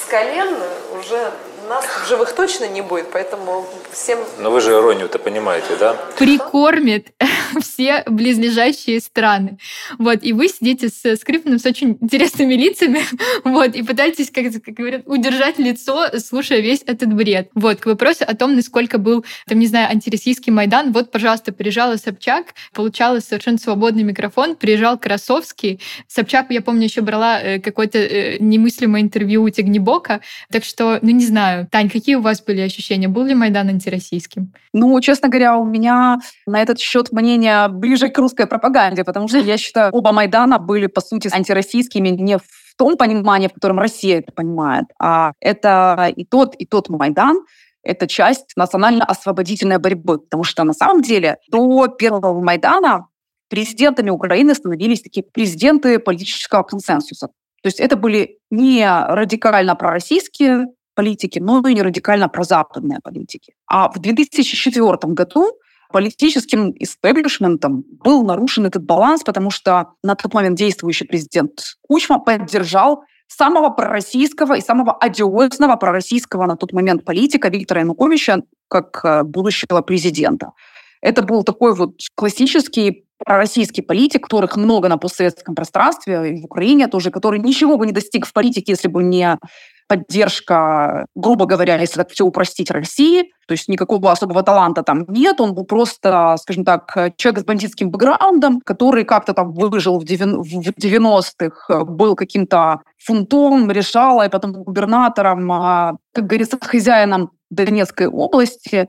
с 0.00 0.08
колен, 0.08 0.54
уже 0.98 1.32
нас 1.68 1.84
в 1.84 2.08
живых 2.08 2.32
точно 2.32 2.68
не 2.68 2.80
будет, 2.80 3.10
поэтому 3.12 3.66
всем... 3.92 4.18
Но 4.38 4.50
вы 4.50 4.60
же 4.60 4.70
иронию-то 4.72 5.18
понимаете, 5.18 5.76
да? 5.78 5.94
Прикормит 6.18 7.08
все 7.60 8.02
близлежащие 8.06 9.00
страны. 9.00 9.58
Вот, 9.98 10.18
и 10.22 10.32
вы 10.32 10.48
сидите 10.48 10.88
с 10.88 11.16
Скрипным 11.16 11.58
с 11.58 11.66
очень 11.66 11.98
интересными 12.00 12.54
лицами, 12.54 13.02
вот, 13.44 13.74
и 13.74 13.82
пытаетесь, 13.82 14.30
как, 14.30 14.44
как 14.62 14.74
говорят, 14.74 15.02
удержать 15.06 15.58
лицо, 15.58 16.08
слушая 16.18 16.60
весь 16.60 16.82
этот 16.86 17.12
бред. 17.12 17.50
Вот, 17.54 17.80
к 17.80 17.86
вопросу 17.86 18.24
о 18.26 18.34
том, 18.34 18.56
насколько 18.56 18.98
был, 18.98 19.24
там, 19.46 19.58
не 19.58 19.66
знаю, 19.66 19.90
антироссийский 19.90 20.52
Майдан. 20.52 20.92
Вот, 20.92 21.10
пожалуйста, 21.10 21.52
приезжала 21.52 21.96
Собчак, 21.96 22.54
получала 22.72 23.20
совершенно 23.20 23.58
свободный 23.58 24.02
микрофон, 24.02 24.56
приезжал 24.56 24.98
Красовский. 24.98 25.80
Собчак, 26.08 26.46
я 26.50 26.60
помню, 26.60 26.84
еще 26.84 27.00
брала 27.00 27.40
э, 27.40 27.60
какое-то 27.60 27.98
э, 27.98 28.38
немыслимое 28.40 29.02
интервью 29.02 29.42
у 29.42 29.50
Тегнебока, 29.50 30.20
так 30.50 30.64
что, 30.64 30.98
ну, 31.02 31.10
не 31.10 31.24
знаю, 31.24 31.53
знаю. 31.54 31.68
Тань, 31.70 31.90
какие 31.90 32.16
у 32.16 32.20
вас 32.20 32.42
были 32.42 32.60
ощущения? 32.60 33.08
Был 33.08 33.24
ли 33.24 33.34
Майдан 33.34 33.68
антироссийским? 33.68 34.52
Ну, 34.72 35.00
честно 35.00 35.28
говоря, 35.28 35.56
у 35.56 35.64
меня 35.64 36.18
на 36.46 36.60
этот 36.60 36.78
счет 36.78 37.12
мнение 37.12 37.68
ближе 37.68 38.08
к 38.08 38.18
русской 38.18 38.46
пропаганде, 38.46 39.04
потому 39.04 39.28
что 39.28 39.38
я 39.38 39.56
считаю, 39.56 39.92
оба 39.92 40.12
Майдана 40.12 40.58
были, 40.58 40.86
по 40.86 41.00
сути, 41.00 41.30
антироссийскими 41.32 42.08
не 42.08 42.38
в 42.38 42.76
том 42.76 42.96
понимании, 42.96 43.48
в 43.48 43.54
котором 43.54 43.78
Россия 43.78 44.18
это 44.18 44.32
понимает, 44.32 44.86
а 45.00 45.32
это 45.40 46.12
и 46.16 46.24
тот, 46.24 46.56
и 46.56 46.66
тот 46.66 46.88
Майдан, 46.88 47.36
это 47.84 48.08
часть 48.08 48.52
национально-освободительной 48.56 49.78
борьбы, 49.78 50.18
потому 50.18 50.42
что 50.42 50.64
на 50.64 50.72
самом 50.72 51.02
деле 51.02 51.36
до 51.50 51.86
первого 51.86 52.40
Майдана 52.40 53.06
президентами 53.48 54.10
Украины 54.10 54.54
становились 54.54 55.02
такие 55.02 55.22
президенты 55.22 55.98
политического 55.98 56.62
консенсуса. 56.62 57.28
То 57.62 57.68
есть 57.68 57.78
это 57.78 57.96
были 57.96 58.38
не 58.50 58.86
радикально 58.86 59.76
пророссийские 59.76 60.66
политики, 60.94 61.38
но 61.38 61.60
и 61.60 61.80
радикально 61.80 62.28
прозападные 62.28 63.00
политики. 63.02 63.54
А 63.66 63.90
в 63.90 63.98
2004 63.98 64.96
году 65.14 65.52
политическим 65.92 66.72
истеблишментом 66.78 67.84
был 68.04 68.24
нарушен 68.24 68.66
этот 68.66 68.84
баланс, 68.84 69.22
потому 69.22 69.50
что 69.50 69.92
на 70.02 70.14
тот 70.14 70.34
момент 70.34 70.58
действующий 70.58 71.04
президент 71.04 71.76
Кучма 71.82 72.18
поддержал 72.18 73.04
самого 73.28 73.70
пророссийского 73.70 74.54
и 74.54 74.60
самого 74.60 74.92
одиозного 74.92 75.76
пророссийского 75.76 76.46
на 76.46 76.56
тот 76.56 76.72
момент 76.72 77.04
политика 77.04 77.48
Виктора 77.48 77.80
Януковича 77.80 78.42
как 78.68 79.00
э, 79.04 79.22
будущего 79.22 79.80
президента. 79.82 80.52
Это 81.00 81.22
был 81.22 81.44
такой 81.44 81.74
вот 81.74 81.94
классический 82.14 83.04
пророссийский 83.24 83.82
политик, 83.82 84.24
которых 84.24 84.56
много 84.56 84.88
на 84.88 84.98
постсоветском 84.98 85.54
пространстве, 85.54 86.30
и 86.30 86.40
в 86.40 86.44
Украине 86.44 86.88
тоже, 86.88 87.10
который 87.10 87.40
ничего 87.40 87.76
бы 87.76 87.86
не 87.86 87.92
достиг 87.92 88.26
в 88.26 88.32
политике, 88.32 88.72
если 88.72 88.88
бы 88.88 89.02
не 89.02 89.38
поддержка, 89.86 91.06
грубо 91.14 91.46
говоря, 91.46 91.76
если 91.76 91.96
так 91.96 92.10
все 92.10 92.24
упростить, 92.24 92.70
России. 92.70 93.30
То 93.46 93.52
есть 93.52 93.68
никакого 93.68 94.10
особого 94.10 94.42
таланта 94.42 94.82
там 94.82 95.04
нет. 95.08 95.40
Он 95.40 95.54
был 95.54 95.64
просто, 95.64 96.36
скажем 96.40 96.64
так, 96.64 96.92
человек 97.16 97.42
с 97.42 97.44
бандитским 97.44 97.90
бэкграундом, 97.90 98.60
который 98.60 99.04
как-то 99.04 99.34
там 99.34 99.52
выжил 99.52 99.98
в 99.98 100.04
90-х, 100.04 101.84
был 101.84 102.14
каким-то 102.16 102.80
фунтом, 103.04 103.70
решала, 103.70 104.26
и 104.26 104.30
потом 104.30 104.52
губернатором, 104.52 105.52
а, 105.52 105.96
как 106.14 106.26
говорится, 106.26 106.58
хозяином 106.60 107.30
Донецкой 107.50 108.08
области. 108.08 108.88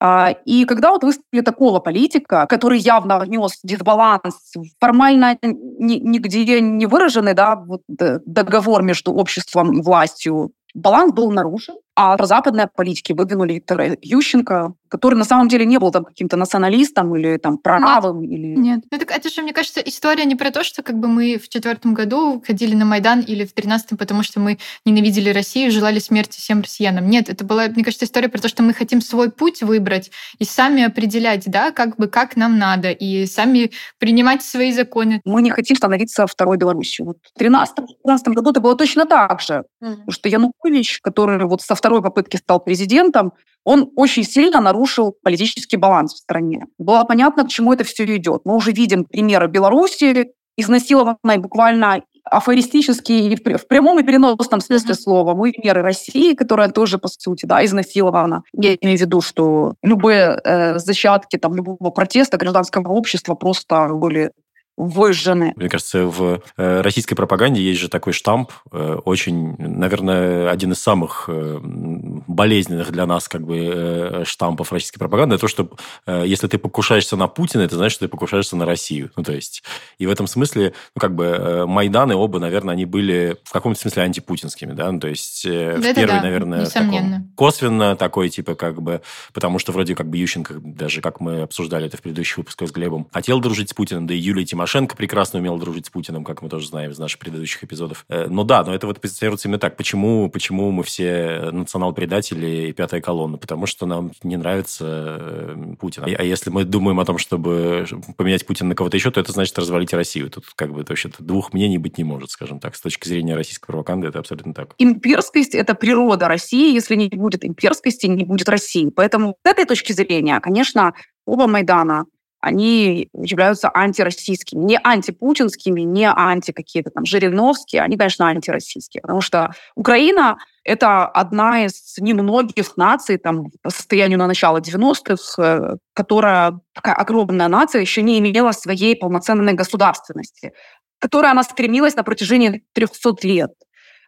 А, 0.00 0.30
и 0.44 0.64
когда 0.64 0.90
вот 0.90 1.02
выставили 1.02 1.42
такого 1.42 1.80
политика, 1.80 2.46
который 2.46 2.78
явно 2.78 3.18
внес 3.18 3.58
дисбаланс, 3.62 4.52
формально 4.80 5.38
нигде 5.42 6.60
не 6.60 6.86
выраженный 6.86 7.34
да, 7.34 7.56
вот 7.56 7.82
договор 7.88 8.82
между 8.82 9.12
обществом 9.12 9.78
и 9.78 9.82
властью, 9.82 10.52
баланс 10.74 11.12
был 11.12 11.30
нарушен, 11.30 11.76
а 11.96 12.22
западные 12.24 12.68
политики 12.74 13.12
выдвинули 13.12 13.54
Виктора 13.54 13.96
Ющенко, 14.02 14.74
который 14.88 15.14
на 15.14 15.24
самом 15.24 15.48
деле 15.48 15.64
не 15.64 15.78
был 15.78 15.90
там 15.90 16.04
каким-то 16.04 16.36
националистом 16.36 17.14
или 17.16 17.36
там 17.36 17.58
правым. 17.58 18.22
Нет. 18.22 18.30
Или... 18.30 18.46
Нет. 18.56 18.80
Ну, 18.90 18.98
так 18.98 19.10
это 19.10 19.28
же, 19.28 19.42
мне 19.42 19.52
кажется, 19.52 19.80
история 19.80 20.24
не 20.24 20.34
про 20.34 20.50
то, 20.50 20.64
что 20.64 20.82
как 20.82 20.98
бы 20.98 21.08
мы 21.08 21.38
в 21.38 21.48
четвертом 21.48 21.94
году 21.94 22.42
ходили 22.44 22.74
на 22.74 22.84
Майдан 22.84 23.20
или 23.20 23.44
в 23.44 23.52
тринадцатом, 23.52 23.98
потому 23.98 24.22
что 24.22 24.40
мы 24.40 24.58
ненавидели 24.84 25.30
Россию, 25.30 25.70
желали 25.70 25.98
смерти 25.98 26.38
всем 26.38 26.62
россиянам. 26.62 27.08
Нет, 27.08 27.28
это 27.28 27.44
была, 27.44 27.66
мне 27.68 27.84
кажется, 27.84 28.06
история 28.06 28.28
про 28.28 28.40
то, 28.40 28.48
что 28.48 28.62
мы 28.62 28.74
хотим 28.74 29.00
свой 29.00 29.30
путь 29.30 29.62
выбрать 29.62 30.10
и 30.38 30.44
сами 30.44 30.82
определять, 30.82 31.44
да, 31.46 31.70
как 31.70 31.96
бы 31.96 32.08
как 32.08 32.36
нам 32.36 32.58
надо, 32.58 32.90
и 32.90 33.26
сами 33.26 33.70
принимать 33.98 34.42
свои 34.42 34.72
законы. 34.72 35.20
Мы 35.24 35.42
не 35.42 35.50
хотим 35.50 35.76
становиться 35.76 36.26
второй 36.26 36.56
Беларусью. 36.56 37.06
Вот 37.06 37.16
в 37.34 37.38
2013 37.38 38.28
году 38.28 38.50
это 38.50 38.60
было 38.60 38.76
точно 38.76 39.06
так 39.06 39.40
же. 39.40 39.64
Mm. 39.82 39.90
Потому 39.90 40.10
что 40.10 40.28
Янукович, 40.28 41.00
который 41.00 41.44
вот 41.46 41.62
со 41.62 41.74
второй 41.84 42.00
попытки 42.00 42.38
стал 42.38 42.60
президентом, 42.60 43.34
он 43.62 43.90
очень 43.94 44.24
сильно 44.24 44.60
нарушил 44.62 45.14
политический 45.22 45.76
баланс 45.76 46.14
в 46.14 46.18
стране. 46.18 46.64
Было 46.78 47.04
понятно, 47.04 47.44
к 47.44 47.48
чему 47.48 47.74
это 47.74 47.84
все 47.84 48.04
идет. 48.16 48.40
Мы 48.46 48.54
уже 48.56 48.72
видим 48.72 49.04
примеры 49.04 49.48
Беларуси, 49.48 50.32
изнасилованной 50.56 51.36
буквально 51.38 52.00
афористически 52.24 53.36
в 53.36 53.68
прямом 53.68 54.00
и 54.00 54.02
переносном 54.02 54.60
смысле 54.60 54.94
слова. 54.94 55.34
Мы 55.34 55.52
примеры 55.52 55.82
России, 55.82 56.34
которая 56.34 56.70
тоже, 56.70 56.96
по 56.96 57.08
сути, 57.08 57.44
да, 57.44 57.62
изнасилована. 57.62 58.44
Я 58.54 58.76
имею 58.76 58.96
в 58.96 59.00
виду, 59.02 59.20
что 59.20 59.74
любые 59.82 60.40
э, 60.42 60.78
зачатки 60.78 61.36
там, 61.36 61.54
любого 61.54 61.90
протеста 61.90 62.38
гражданского 62.38 62.92
общества 62.92 63.34
просто 63.34 63.88
были 63.88 64.30
выжжены. 64.76 65.52
Мне 65.56 65.68
кажется, 65.68 66.06
в 66.06 66.42
э, 66.56 66.80
российской 66.80 67.14
пропаганде 67.14 67.62
есть 67.62 67.80
же 67.80 67.88
такой 67.88 68.12
штамп, 68.12 68.50
э, 68.72 68.98
очень, 69.04 69.56
наверное, 69.58 70.50
один 70.50 70.72
из 70.72 70.80
самых 70.80 71.26
э, 71.28 71.60
болезненных 71.62 72.90
для 72.90 73.06
нас 73.06 73.28
как 73.28 73.46
бы 73.46 74.24
штампов 74.26 74.72
российской 74.72 74.98
пропаганды, 74.98 75.38
то, 75.38 75.48
что 75.48 75.68
если 76.06 76.48
ты 76.48 76.58
покушаешься 76.58 77.16
на 77.16 77.28
Путина, 77.28 77.62
это 77.62 77.76
значит, 77.76 77.96
что 77.96 78.06
ты 78.06 78.08
покушаешься 78.08 78.56
на 78.56 78.66
Россию. 78.66 79.10
Ну, 79.16 79.22
то 79.22 79.32
есть, 79.32 79.62
и 79.98 80.06
в 80.06 80.10
этом 80.10 80.26
смысле, 80.26 80.74
ну, 80.94 81.00
как 81.00 81.14
бы, 81.14 81.64
Майданы 81.66 82.14
оба, 82.14 82.38
наверное, 82.38 82.74
они 82.74 82.84
были 82.84 83.36
в 83.44 83.52
каком-то 83.52 83.80
смысле 83.80 84.02
антипутинскими, 84.02 84.72
да, 84.72 84.90
ну, 84.90 85.00
то 85.00 85.08
есть, 85.08 85.44
в 85.44 85.48
это 85.48 85.94
первый, 85.94 86.16
да, 86.16 86.22
наверное, 86.22 86.66
таком, 86.66 87.30
косвенно 87.36 87.96
такой, 87.96 88.28
типа, 88.28 88.54
как 88.54 88.82
бы, 88.82 89.02
потому 89.32 89.58
что 89.58 89.72
вроде 89.72 89.94
как 89.94 90.08
бы 90.08 90.16
Ющенко, 90.16 90.54
даже 90.62 91.00
как 91.00 91.20
мы 91.20 91.42
обсуждали 91.42 91.86
это 91.86 91.96
в 91.96 92.02
предыдущих 92.02 92.38
выпусках 92.38 92.68
с 92.68 92.72
Глебом, 92.72 93.06
хотел 93.12 93.40
дружить 93.40 93.70
с 93.70 93.74
Путиным, 93.74 94.06
да 94.06 94.14
и 94.14 94.18
Юлия 94.18 94.44
Тимошенко 94.44 94.63
Тимошенко 94.64 94.96
прекрасно 94.96 95.40
умела 95.40 95.58
дружить 95.58 95.86
с 95.86 95.90
Путиным, 95.90 96.24
как 96.24 96.40
мы 96.40 96.48
тоже 96.48 96.68
знаем 96.68 96.90
из 96.90 96.98
наших 96.98 97.18
предыдущих 97.18 97.62
эпизодов. 97.62 98.06
Э, 98.08 98.28
но 98.28 98.44
да, 98.44 98.64
но 98.64 98.74
это 98.74 98.86
вот 98.86 98.98
позиционируется 98.98 99.46
именно 99.46 99.58
так. 99.58 99.76
Почему, 99.76 100.30
почему 100.30 100.70
мы 100.70 100.82
все 100.82 101.50
национал-предатели 101.52 102.68
и 102.68 102.72
пятая 102.72 103.02
колонна? 103.02 103.36
Потому 103.36 103.66
что 103.66 103.84
нам 103.84 104.12
не 104.22 104.38
нравится 104.38 104.84
э, 105.20 105.74
Путин. 105.78 106.04
А 106.04 106.22
если 106.22 106.48
мы 106.48 106.64
думаем 106.64 106.98
о 106.98 107.04
том, 107.04 107.18
чтобы 107.18 107.86
поменять 108.16 108.46
Путина 108.46 108.70
на 108.70 108.74
кого-то 108.74 108.96
еще, 108.96 109.10
то 109.10 109.20
это 109.20 109.32
значит 109.32 109.58
развалить 109.58 109.92
Россию. 109.92 110.30
Тут 110.30 110.46
как 110.56 110.72
бы 110.72 110.82
вообще 110.88 111.10
двух 111.18 111.52
мнений 111.52 111.76
быть 111.76 111.98
не 111.98 112.04
может, 112.04 112.30
скажем 112.30 112.58
так. 112.58 112.74
С 112.74 112.80
точки 112.80 113.06
зрения 113.06 113.34
российской 113.34 113.66
пропаганды 113.66 114.08
это 114.08 114.20
абсолютно 114.20 114.54
так. 114.54 114.74
Имперскость– 114.78 115.54
это 115.54 115.74
природа 115.74 116.26
России. 116.26 116.72
Если 116.72 116.96
не 116.96 117.08
будет 117.08 117.44
имперскости, 117.44 118.06
не 118.06 118.24
будет 118.24 118.48
России. 118.48 118.88
Поэтому 118.88 119.36
с 119.44 119.50
этой 119.50 119.66
точки 119.66 119.92
зрения, 119.92 120.40
конечно, 120.40 120.94
оба 121.26 121.46
Майдана 121.46 122.06
они 122.44 123.08
являются 123.14 123.70
антироссийскими. 123.72 124.62
Не 124.62 124.78
антипутинскими, 124.82 125.80
не 125.80 126.10
анти 126.10 126.52
какие-то 126.52 126.90
там 126.90 127.06
Жириновские, 127.06 127.80
они, 127.80 127.96
конечно, 127.96 128.26
антироссийские. 128.26 129.00
Потому 129.00 129.22
что 129.22 129.52
Украина— 129.74 130.36
это 130.64 131.06
одна 131.06 131.64
из 131.64 131.96
немногих 131.98 132.76
наций 132.76 133.16
там, 133.16 133.46
по 133.62 133.70
состоянию 133.70 134.18
на 134.18 134.26
начало 134.26 134.58
90-х, 134.58 135.42
э, 135.42 135.76
которая, 135.94 136.60
такая 136.74 136.94
огромная 136.94 137.48
нация, 137.48 137.80
еще 137.80 138.02
не 138.02 138.18
имела 138.18 138.52
своей 138.52 138.94
полноценной 138.94 139.54
государственности, 139.54 140.52
которой 140.98 141.30
она 141.30 141.44
стремилась 141.44 141.96
на 141.96 142.02
протяжении 142.02 142.62
300 142.74 143.14
лет. 143.22 143.52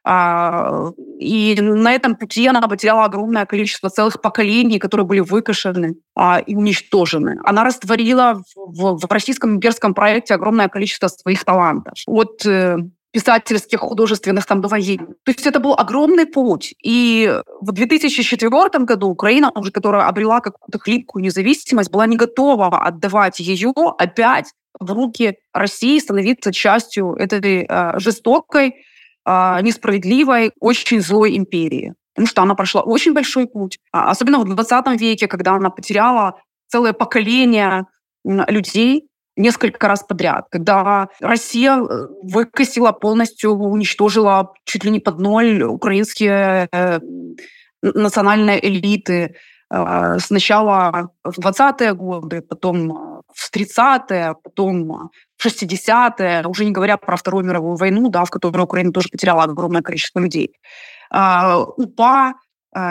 А, 0.09 0.93
и 1.19 1.61
на 1.61 1.93
этом 1.93 2.15
пути 2.15 2.47
она 2.47 2.63
потеряла 2.69 3.07
огромное 3.07 3.45
количество 3.45 3.91
целых 3.91 4.21
поколений, 4.21 4.79
которые 4.79 5.05
были 5.05 5.19
выкашены 5.19 5.97
а, 6.15 6.39
и 6.39 6.55
уничтожены. 6.55 7.41
Она 7.45 7.65
растворила 7.65 8.41
в, 8.55 8.99
в 9.05 9.11
российском 9.11 9.57
имперском 9.57 9.95
проекте 9.95 10.35
огромное 10.35 10.69
количество 10.69 11.09
своих 11.09 11.45
талантов. 11.45 11.95
От 12.07 12.47
э, 12.47 12.77
писательских, 13.11 13.81
художественных 13.81 14.47
там 14.47 14.61
до 14.61 14.69
военных. 14.69 15.17
То 15.25 15.33
есть 15.33 15.45
это 15.45 15.59
был 15.59 15.75
огромный 15.75 16.27
путь. 16.27 16.73
И 16.85 17.41
в 17.61 17.73
2004 17.73 18.85
году 18.85 19.09
Украина, 19.09 19.51
уже 19.57 19.73
которая 19.73 20.07
обрела 20.07 20.39
какую-то 20.41 20.79
хлипкую 20.79 21.25
независимость, 21.25 21.91
была 21.91 22.07
не 22.07 22.17
готова 22.17 22.69
отдавать 22.79 23.41
ее 23.41 23.73
опять 23.99 24.53
в 24.79 24.93
руки 24.93 25.35
России, 25.53 25.99
становиться 25.99 26.53
частью 26.53 27.15
этой 27.15 27.67
э, 27.69 27.99
жестокой 27.99 28.77
несправедливой, 29.27 30.53
очень 30.61 31.01
злой 31.01 31.37
империи. 31.37 31.95
Потому 32.15 32.29
что 32.29 32.43
она 32.43 32.55
прошла 32.55 32.83
очень 32.83 33.13
большой 33.13 33.47
путь. 33.47 33.79
А, 33.93 34.11
особенно 34.11 34.39
в 34.39 34.45
20 34.45 35.01
веке, 35.01 35.29
когда 35.29 35.53
она 35.53 35.69
потеряла 35.69 36.41
целое 36.69 36.93
поколение 36.93 37.87
людей 38.25 39.09
несколько 39.37 39.87
раз 39.87 40.03
подряд. 40.03 40.47
Когда 40.51 41.09
Россия 41.21 41.77
э, 41.77 42.07
выкосила 42.23 42.93
полностью, 42.93 43.53
уничтожила 43.53 44.55
чуть 44.65 44.85
ли 44.85 44.91
не 44.91 45.01
под 45.01 45.19
ноль 45.19 45.63
украинские 45.63 46.69
э, 46.73 47.01
национальные 47.83 48.67
элиты, 48.67 49.37
а, 49.69 50.19
сначала 50.19 51.11
в 51.25 51.39
20-е 51.39 51.93
годы, 51.95 52.41
потом 52.41 52.93
а, 52.93 53.21
в 53.35 53.53
30-е, 53.53 54.37
потом 54.43 54.93
а, 54.93 55.09
60-е, 55.45 56.47
уже 56.47 56.65
не 56.65 56.73
говоря 56.73 56.97
про 56.97 57.17
Вторую 57.17 57.45
мировую 57.45 57.77
войну, 57.77 58.09
да, 58.09 58.25
в 58.25 58.31
которой 58.31 58.63
Украина 58.63 58.93
тоже 58.93 59.09
потеряла 59.09 59.45
огромное 59.45 59.83
количество 59.83 60.21
людей. 60.21 60.55
УПА 61.11 62.35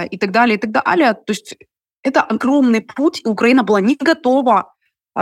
и 0.10 0.17
так 0.17 0.31
далее, 0.31 0.58
и 0.58 0.60
так 0.60 0.71
далее. 0.71 1.13
То 1.13 1.31
есть 1.31 1.58
это 2.03 2.21
огромный 2.21 2.81
путь, 2.81 3.21
и 3.25 3.27
Украина 3.27 3.63
была 3.63 3.81
не 3.81 3.95
готова 3.95 4.73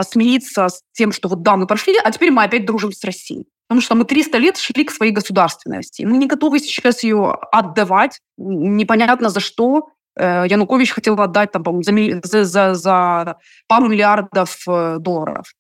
смириться 0.01 0.69
с 0.69 0.83
тем, 0.93 1.11
что 1.11 1.27
вот 1.27 1.41
да, 1.41 1.55
мы 1.55 1.65
прошли, 1.65 1.95
а 2.03 2.11
теперь 2.11 2.31
мы 2.31 2.43
опять 2.43 2.65
дружим 2.65 2.91
с 2.91 3.03
Россией. 3.03 3.47
Потому 3.67 3.81
что 3.81 3.95
мы 3.95 4.05
300 4.05 4.37
лет 4.37 4.57
шли 4.57 4.83
к 4.83 4.91
своей 4.91 5.11
государственности. 5.11 6.03
Мы 6.03 6.17
не 6.17 6.27
готовы 6.27 6.59
сейчас 6.59 7.03
ее 7.03 7.37
отдавать, 7.51 8.19
непонятно 8.37 9.29
за 9.29 9.39
что, 9.39 9.87
Э, 10.15 10.45
Янукович 10.47 10.91
хотел 10.91 11.19
отдать 11.19 11.51
там, 11.51 11.83
за, 11.83 12.43
за, 12.43 12.73
за 12.75 13.37
пару 13.67 13.87
миллиардов 13.87 14.57
э, 14.67 14.97
долларов. 14.99 15.53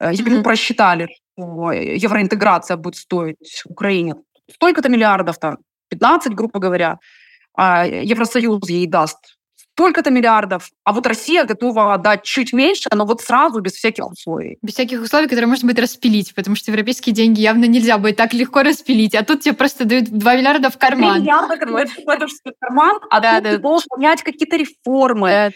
Э, 0.00 0.10
если 0.10 0.24
бы 0.24 0.30
мы 0.30 0.42
просчитали, 0.42 1.08
что 1.38 1.72
евроинтеграция 1.72 2.76
будет 2.76 2.96
стоить 2.96 3.62
Украине 3.66 4.14
столько-то 4.52 4.88
миллиардов, 4.88 5.38
там, 5.38 5.58
15, 5.90 6.34
грубо 6.34 6.58
говоря, 6.58 6.98
а 7.56 7.86
Евросоюз 7.86 8.68
ей 8.68 8.86
даст 8.86 9.36
столько-то 9.74 10.10
миллиардов, 10.10 10.68
а 10.84 10.92
вот 10.92 11.06
Россия 11.06 11.44
готова 11.44 11.94
отдать 11.94 12.22
чуть 12.22 12.52
меньше, 12.52 12.90
но 12.92 13.06
вот 13.06 13.22
сразу, 13.22 13.60
без 13.60 13.72
всяких 13.72 14.10
условий. 14.10 14.58
Без 14.60 14.74
всяких 14.74 15.00
условий, 15.00 15.26
которые 15.26 15.46
можно 15.46 15.66
будет 15.66 15.78
распилить, 15.78 16.34
потому 16.34 16.54
что 16.56 16.70
европейские 16.70 17.14
деньги 17.14 17.40
явно 17.40 17.64
нельзя 17.64 17.96
будет 17.96 18.16
так 18.16 18.34
легко 18.34 18.62
распилить, 18.62 19.14
а 19.14 19.24
тут 19.24 19.40
тебе 19.40 19.54
просто 19.54 19.84
дают 19.86 20.10
2 20.10 20.36
миллиарда 20.36 20.70
в 20.70 20.76
карман. 20.76 21.22
2 21.24 21.46
миллиарда 21.46 21.56
в 22.44 22.52
карман, 22.60 22.98
а 23.10 23.20
да, 23.20 23.34
тут 23.36 23.44
да. 23.44 23.50
ты 23.52 23.58
должен 23.58 23.86
понять 23.88 24.22
какие-то 24.22 24.56
реформы. 24.56 25.28
Да 25.28 25.50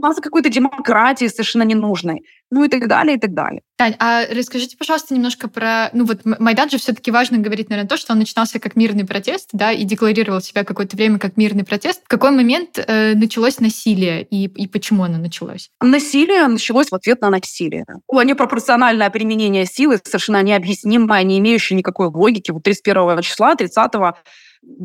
база 0.00 0.20
какой-то 0.20 0.48
демократии 0.48 1.26
совершенно 1.26 1.62
ненужной, 1.62 2.22
ну 2.50 2.64
и 2.64 2.68
так 2.68 2.88
далее, 2.88 3.16
и 3.16 3.20
так 3.20 3.34
далее. 3.34 3.62
Тань, 3.76 3.94
а 3.98 4.24
расскажите, 4.30 4.76
пожалуйста, 4.76 5.14
немножко 5.14 5.48
про... 5.48 5.90
Ну 5.92 6.04
вот 6.04 6.20
Майдан 6.24 6.70
же 6.70 6.78
все-таки 6.78 7.10
важно 7.10 7.38
говорить, 7.38 7.70
наверное, 7.70 7.88
то, 7.88 7.96
что 7.96 8.12
он 8.12 8.18
начинался 8.18 8.60
как 8.60 8.76
мирный 8.76 9.04
протест, 9.04 9.48
да, 9.52 9.72
и 9.72 9.84
декларировал 9.84 10.40
себя 10.40 10.64
какое-то 10.64 10.96
время 10.96 11.18
как 11.18 11.36
мирный 11.36 11.64
протест. 11.64 12.02
В 12.04 12.08
какой 12.08 12.30
момент 12.30 12.78
э, 12.78 13.14
началось 13.14 13.60
насилие 13.60 14.22
и, 14.24 14.44
и 14.44 14.68
почему 14.68 15.04
оно 15.04 15.18
началось? 15.18 15.70
Насилие 15.80 16.46
началось 16.46 16.90
в 16.90 16.94
ответ 16.94 17.20
на 17.20 17.30
насилие. 17.30 17.84
Было 18.08 18.24
непропорциональное 18.24 19.10
применение 19.10 19.66
силы, 19.66 20.00
совершенно 20.04 20.42
необъяснимое, 20.42 21.22
не 21.22 21.38
имеющее 21.38 21.76
никакой 21.76 22.08
логики. 22.08 22.50
Вот 22.50 22.62
31 22.62 23.22
числа, 23.22 23.54
30 23.54 23.90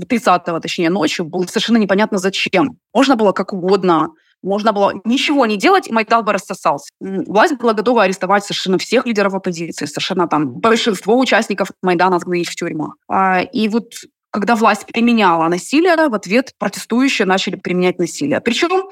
30 0.07 0.43
точнее, 0.61 0.89
ночью 0.89 1.25
было 1.25 1.45
совершенно 1.45 1.77
непонятно 1.77 2.17
зачем. 2.17 2.77
Можно 2.93 3.15
было 3.15 3.31
как 3.31 3.53
угодно 3.53 4.09
можно 4.41 4.71
было 4.71 4.93
ничего 5.03 5.45
не 5.45 5.57
делать, 5.57 5.87
и 5.87 5.93
Майдан 5.93 6.23
бы 6.23 6.33
рассосался. 6.33 6.89
Власть 6.99 7.57
была 7.57 7.73
готова 7.73 8.03
арестовать 8.03 8.43
совершенно 8.43 8.77
всех 8.77 9.05
лидеров 9.05 9.33
оппозиции, 9.33 9.85
совершенно 9.85 10.27
там 10.27 10.53
большинство 10.53 11.17
участников 11.17 11.71
Майдана 11.81 12.19
сгнить 12.19 12.49
в 12.49 12.55
тюрьму. 12.55 12.93
А, 13.09 13.41
и 13.41 13.67
вот 13.67 13.93
когда 14.31 14.55
власть 14.55 14.85
применяла 14.85 15.47
насилие, 15.47 15.95
в 16.07 16.13
ответ 16.13 16.53
протестующие 16.59 17.25
начали 17.25 17.55
применять 17.55 17.97
насилие. 17.97 18.41
Причем 18.41 18.89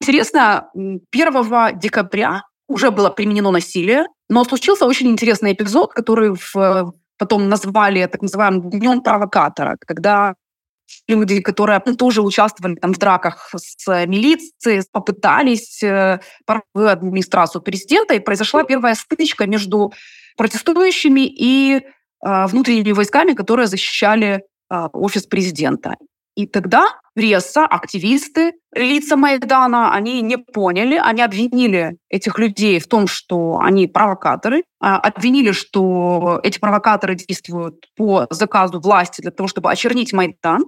интересно, 0.00 0.70
1 0.74 1.78
декабря 1.78 2.42
уже 2.68 2.90
было 2.90 3.10
применено 3.10 3.50
насилие, 3.50 4.06
но 4.28 4.44
случился 4.44 4.86
очень 4.86 5.08
интересный 5.08 5.52
эпизод, 5.52 5.92
который 5.92 6.34
в, 6.34 6.94
потом 7.18 7.48
назвали 7.48 8.06
так 8.06 8.22
называемым 8.22 8.70
днем 8.70 9.02
провокатора, 9.02 9.76
когда 9.86 10.34
люди, 11.08 11.40
которые 11.40 11.80
тоже 11.80 12.22
участвовали 12.22 12.74
там, 12.76 12.92
в 12.92 12.98
драках 12.98 13.50
с 13.54 14.06
милицией, 14.06 14.82
попытались 14.92 15.82
э, 15.82 16.20
в 16.74 16.90
администрацию 16.90 17.62
президента, 17.62 18.14
и 18.14 18.20
произошла 18.20 18.64
первая 18.64 18.94
стычка 18.94 19.46
между 19.46 19.92
протестующими 20.36 21.26
и 21.26 21.76
э, 21.76 22.46
внутренними 22.46 22.92
войсками, 22.92 23.32
которые 23.32 23.66
защищали 23.66 24.42
э, 24.70 24.88
офис 24.92 25.26
президента. 25.26 25.96
И 26.34 26.46
тогда 26.46 26.86
пресса, 27.14 27.66
активисты, 27.66 28.54
лица 28.74 29.16
Майдана, 29.16 29.92
они 29.92 30.22
не 30.22 30.38
поняли, 30.38 30.96
они 30.96 31.20
обвинили 31.20 31.98
этих 32.08 32.38
людей 32.38 32.80
в 32.80 32.86
том, 32.86 33.06
что 33.06 33.58
они 33.60 33.86
провокаторы, 33.86 34.64
а, 34.80 34.98
обвинили, 34.98 35.52
что 35.52 36.40
эти 36.42 36.58
провокаторы 36.58 37.16
действуют 37.16 37.86
по 37.96 38.26
заказу 38.30 38.80
власти 38.80 39.20
для 39.20 39.30
того, 39.30 39.46
чтобы 39.46 39.70
очернить 39.70 40.14
Майдан, 40.14 40.64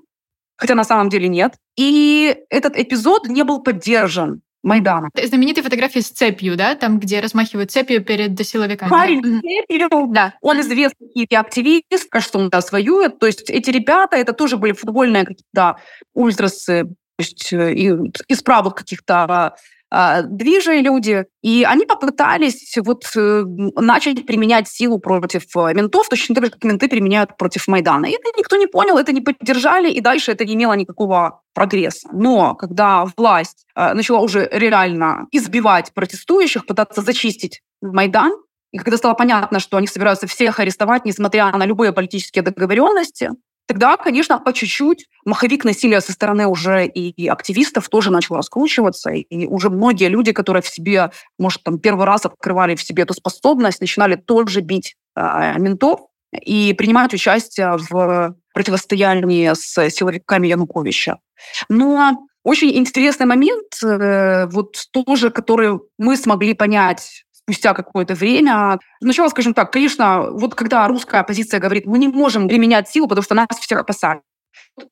хотя 0.57 0.75
на 0.75 0.85
самом 0.85 1.09
деле 1.09 1.29
нет. 1.29 1.55
И 1.77 2.37
этот 2.51 2.77
эпизод 2.77 3.29
не 3.29 3.45
был 3.45 3.63
поддержан 3.63 4.43
Майдана. 4.65 5.11
Знаменитые 5.15 5.63
фотографии 5.63 6.01
с 6.01 6.09
цепью, 6.09 6.57
да, 6.57 6.75
там, 6.75 6.99
где 6.99 7.21
размахивают 7.21 7.71
цепью 7.71 8.03
перед 8.03 8.39
силовиками. 8.47 8.89
Парень 8.89 9.41
цепью, 9.41 9.89
да. 10.09 10.35
Он 10.41 10.61
известный 10.63 11.27
активист, 11.37 12.09
кажется, 12.11 12.39
он 12.39 12.49
да, 12.49 12.61
воюет. 12.73 13.19
То 13.19 13.27
есть 13.27 13.51
эти 13.51 13.71
ребята, 13.71 14.17
это 14.17 14.33
тоже 14.33 14.57
были 14.57 14.73
футбольные 14.73 15.27
какие-то 15.27 15.77
ультрасы, 16.15 16.85
то 16.85 17.23
есть 17.23 17.53
э, 17.53 17.75
из 17.75 18.43
правых 18.43 18.75
каких-то 18.75 19.25
а, 19.25 19.55
движие 20.23 20.83
люди, 20.83 21.25
и 21.43 21.65
они 21.65 21.87
попытались 21.87 22.77
вот 22.79 23.05
э, 23.17 23.45
начать 23.77 24.27
применять 24.27 24.69
силу 24.69 24.99
против 24.99 25.45
э, 25.57 25.75
ментов, 25.75 26.09
точно 26.09 26.35
так 26.35 26.45
же, 26.47 26.51
как 26.51 26.65
менты 26.65 26.89
применяют 26.89 27.37
против 27.37 27.69
Майдана. 27.69 28.07
И 28.07 28.13
это 28.13 28.31
никто 28.37 28.57
не 28.57 28.67
понял, 28.67 28.99
это 28.99 29.13
не 29.13 29.21
поддержали, 29.21 29.91
и 29.91 30.01
дальше 30.01 30.33
это 30.33 30.45
не 30.45 30.55
имело 30.55 30.73
никакого 30.73 31.43
прогресса. 31.55 32.09
Но 32.13 32.55
когда 32.55 33.07
власть 33.17 33.67
э, 33.77 33.95
начала 33.95 34.21
уже 34.21 34.49
реально 34.53 35.27
избивать 35.33 35.93
протестующих, 35.95 36.67
пытаться 36.67 37.03
зачистить 37.03 37.61
Майдан, 37.81 38.33
и 38.75 38.79
когда 38.79 38.97
стало 38.97 39.15
понятно, 39.15 39.61
что 39.61 39.77
они 39.77 39.87
собираются 39.87 40.27
всех 40.27 40.59
арестовать, 40.59 41.05
несмотря 41.05 41.57
на 41.57 41.65
любые 41.65 41.93
политические 41.93 42.43
договоренности, 42.43 43.31
Тогда, 43.67 43.97
конечно, 43.97 44.39
по 44.39 44.53
чуть-чуть 44.53 45.07
маховик 45.25 45.65
насилия 45.65 46.01
со 46.01 46.13
стороны 46.13 46.47
уже 46.47 46.87
и 46.87 47.29
активистов 47.29 47.89
тоже 47.89 48.11
начал 48.11 48.37
раскручиваться, 48.37 49.11
и 49.11 49.47
уже 49.47 49.71
многие 49.71 50.09
люди, 50.09 50.33
которые 50.33 50.63
в 50.63 50.69
себе, 50.69 51.11
может, 51.39 51.63
там 51.63 51.79
первый 51.79 52.05
раз 52.05 52.27
открывали 52.27 52.75
в 52.75 52.83
себе 52.83 53.05
эту 53.05 53.15
способность, 53.15 53.81
начинали 53.81 54.17
тоже 54.17 54.61
бить 54.61 54.97
э, 55.17 55.59
ментов 55.59 56.01
и 56.33 56.75
принимать 56.75 57.15
участие 57.15 57.77
в 57.79 58.37
противостоянии 58.53 59.53
с 59.55 59.91
силовиками 59.91 60.49
Януковича. 60.49 61.19
Но 61.69 62.27
очень 62.43 62.77
интересный 62.77 63.27
момент, 63.27 63.83
э, 63.83 64.47
вот 64.47 64.77
тоже, 64.93 65.31
который 65.31 65.81
мы 65.99 66.17
смогли 66.17 66.53
понять 66.53 67.25
спустя 67.45 67.75
какое-то 67.75 68.15
время. 68.15 68.79
Сначала, 69.03 69.29
скажем 69.29 69.55
так, 69.55 69.71
конечно, 69.71 70.31
вот 70.31 70.55
когда 70.55 70.89
русская 70.89 71.21
оппозиция 71.21 71.61
говорит, 71.61 71.87
мы 71.87 71.99
не 71.99 72.09
можем 72.09 72.49
применять 72.49 72.89
силу, 72.89 73.07
потому 73.07 73.23
что 73.23 73.35
нас 73.35 73.49
всех 73.61 73.81
опасают. 73.81 74.23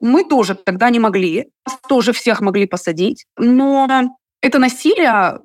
Мы 0.01 0.25
тоже 0.25 0.55
тогда 0.55 0.91
не 0.91 0.99
могли, 0.99 1.49
нас 1.67 1.79
тоже 1.89 2.13
всех 2.13 2.41
могли 2.41 2.67
посадить, 2.67 3.25
но 3.37 3.89
это 4.41 4.59
насилие, 4.59 5.41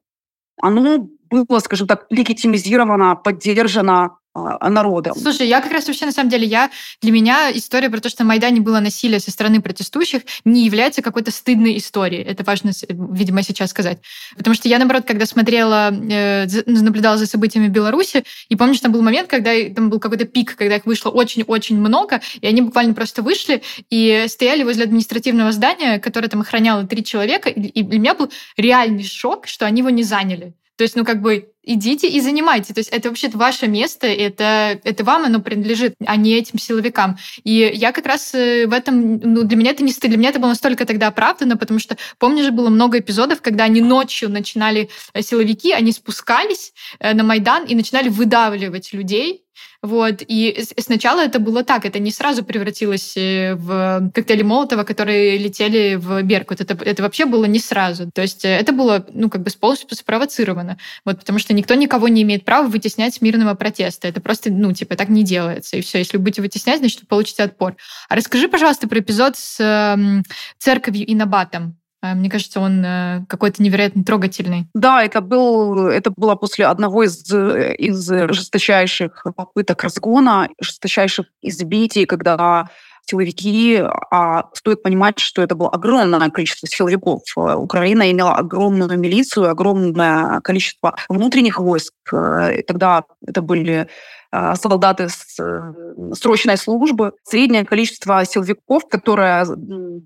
оно 0.61 1.07
было, 1.29 1.59
скажем 1.59 1.87
так, 1.87 2.05
легитимизировано, 2.09 3.15
поддержано 3.15 4.17
а, 4.37 4.69
народа. 4.69 5.13
Слушай, 5.15 5.47
я 5.47 5.61
как 5.61 5.71
раз 5.71 5.87
вообще, 5.87 6.05
на 6.05 6.11
самом 6.11 6.29
деле, 6.29 6.45
я 6.45 6.69
для 7.01 7.11
меня 7.11 7.51
история 7.51 7.89
про 7.89 7.99
то, 7.99 8.09
что 8.09 8.23
на 8.23 8.29
Майдане 8.29 8.61
было 8.61 8.79
насилие 8.79 9.19
со 9.19 9.31
стороны 9.31 9.61
протестующих, 9.61 10.21
не 10.45 10.65
является 10.65 11.01
какой-то 11.01 11.31
стыдной 11.31 11.77
историей. 11.77 12.23
Это 12.23 12.43
важно, 12.43 12.71
видимо, 12.89 13.43
сейчас 13.43 13.71
сказать. 13.71 13.99
Потому 14.37 14.53
что 14.53 14.67
я, 14.67 14.77
наоборот, 14.77 15.05
когда 15.05 15.25
смотрела, 15.25 15.91
э, 15.91 16.45
наблюдала 16.65 17.17
за 17.17 17.25
событиями 17.25 17.67
в 17.67 17.71
Беларуси, 17.71 18.23
и 18.49 18.55
помнишь, 18.55 18.79
там 18.79 18.91
был 18.91 19.01
момент, 19.01 19.29
когда 19.29 19.51
там 19.75 19.89
был 19.89 19.99
какой-то 19.99 20.25
пик, 20.25 20.55
когда 20.55 20.75
их 20.75 20.85
вышло 20.85 21.09
очень-очень 21.09 21.77
много, 21.77 22.21
и 22.39 22.47
они 22.47 22.61
буквально 22.61 22.93
просто 22.93 23.21
вышли 23.21 23.63
и 23.89 24.25
стояли 24.27 24.63
возле 24.63 24.83
административного 24.83 25.51
здания, 25.51 25.99
которое 25.99 26.27
там 26.27 26.41
охраняло 26.41 26.85
три 26.85 27.03
человека, 27.03 27.49
и 27.49 27.83
для 27.83 27.99
меня 27.99 28.13
был 28.13 28.31
реальный 28.55 29.03
шок, 29.03 29.47
что 29.47 29.65
они 29.65 29.79
его 29.79 29.89
не 29.89 30.03
заняли. 30.03 30.53
То 30.77 30.83
есть, 30.83 30.95
ну, 30.95 31.03
как 31.03 31.21
бы, 31.21 31.51
идите 31.67 32.07
и 32.07 32.21
занимайте. 32.21 32.73
То 32.73 32.79
есть 32.79 32.89
это 32.89 33.09
вообще 33.09 33.29
ваше 33.29 33.67
место, 33.67 34.07
это, 34.07 34.79
это 34.83 35.03
вам 35.03 35.25
оно 35.25 35.41
принадлежит, 35.41 35.95
а 36.05 36.15
не 36.15 36.33
этим 36.33 36.57
силовикам. 36.57 37.17
И 37.43 37.71
я 37.73 37.91
как 37.91 38.05
раз 38.05 38.33
э, 38.33 38.67
в 38.67 38.73
этом, 38.73 39.17
ну, 39.17 39.43
для 39.43 39.57
меня 39.57 39.71
это 39.71 39.83
не 39.83 39.91
стыд, 39.91 40.09
для 40.09 40.17
меня 40.17 40.29
это 40.29 40.39
было 40.39 40.49
настолько 40.49 40.85
тогда 40.85 41.07
оправдано, 41.07 41.57
потому 41.57 41.79
что, 41.79 41.97
помню 42.19 42.43
же, 42.43 42.51
было 42.51 42.69
много 42.69 42.99
эпизодов, 42.99 43.41
когда 43.41 43.65
они 43.65 43.81
ночью 43.81 44.29
начинали, 44.29 44.89
э, 45.13 45.21
силовики, 45.21 45.73
они 45.73 45.91
спускались 45.91 46.73
э, 46.99 47.13
на 47.13 47.23
Майдан 47.23 47.65
и 47.65 47.75
начинали 47.75 48.07
выдавливать 48.09 48.93
людей, 48.93 49.43
вот. 49.81 50.23
И 50.27 50.65
сначала 50.79 51.21
это 51.21 51.39
было 51.39 51.63
так, 51.63 51.85
это 51.85 51.99
не 51.99 52.11
сразу 52.11 52.43
превратилось 52.43 53.15
э, 53.15 53.55
в 53.55 54.11
коктейли 54.13 54.43
Молотова, 54.43 54.83
которые 54.83 55.37
летели 55.37 55.95
в 55.95 56.21
Беркут. 56.23 56.61
Это, 56.61 56.77
это 56.83 57.03
вообще 57.03 57.25
было 57.25 57.45
не 57.45 57.59
сразу. 57.59 58.09
То 58.11 58.21
есть 58.21 58.43
э, 58.43 58.49
это 58.49 58.71
было, 58.71 59.05
ну, 59.13 59.29
как 59.29 59.43
бы 59.43 59.51
полностью 59.59 59.95
спровоцировано. 59.95 60.77
Вот, 61.05 61.19
потому 61.19 61.39
что 61.39 61.53
никто 61.53 61.75
никого 61.75 62.07
не 62.07 62.23
имеет 62.23 62.45
права 62.45 62.67
вытеснять 62.67 63.15
с 63.15 63.21
мирного 63.21 63.53
протеста. 63.55 64.07
Это 64.07 64.19
просто, 64.21 64.51
ну, 64.51 64.73
типа, 64.73 64.95
так 64.95 65.09
не 65.09 65.23
делается. 65.23 65.77
И 65.77 65.81
все, 65.81 65.99
если 65.99 66.17
будете 66.17 66.41
вытеснять, 66.41 66.79
значит, 66.79 67.01
вы 67.01 67.07
получите 67.07 67.43
отпор. 67.43 67.75
А 68.09 68.15
расскажи, 68.15 68.47
пожалуйста, 68.47 68.87
про 68.87 68.99
эпизод 68.99 69.37
с 69.37 69.59
э, 69.59 70.23
церковью 70.57 71.05
и 71.05 71.15
набатом. 71.15 71.77
А, 72.01 72.13
мне 72.13 72.29
кажется, 72.29 72.59
он 72.59 72.83
э, 72.85 73.25
какой-то 73.27 73.63
невероятно 73.63 74.03
трогательный. 74.03 74.67
Да, 74.73 75.03
это, 75.03 75.21
был, 75.21 75.87
это 75.87 76.11
было 76.15 76.35
после 76.35 76.67
одного 76.67 77.03
из, 77.03 77.23
из 77.33 78.07
жесточайших 78.07 79.25
попыток 79.35 79.83
разгона, 79.83 80.49
жесточайших 80.61 81.25
избитий, 81.41 82.05
когда 82.05 82.69
силовики, 83.09 83.81
а 84.11 84.49
стоит 84.53 84.83
понимать, 84.83 85.19
что 85.19 85.41
это 85.41 85.55
было 85.55 85.69
огромное 85.69 86.29
количество 86.29 86.67
силовиков. 86.67 87.21
Украина 87.35 88.11
имела 88.11 88.35
огромную 88.35 88.97
милицию, 88.99 89.49
огромное 89.49 90.41
количество 90.41 90.95
внутренних 91.09 91.59
войск. 91.59 91.93
Э, 92.11 92.61
тогда 92.63 93.03
это 93.25 93.41
были 93.41 93.87
а, 94.29 94.55
солдаты 94.55 95.07
с 95.07 95.39
э, 95.39 96.13
срочной 96.13 96.57
службы. 96.57 97.13
Среднее 97.23 97.65
количество 97.65 98.25
силовиков, 98.25 98.87
которые 98.89 99.45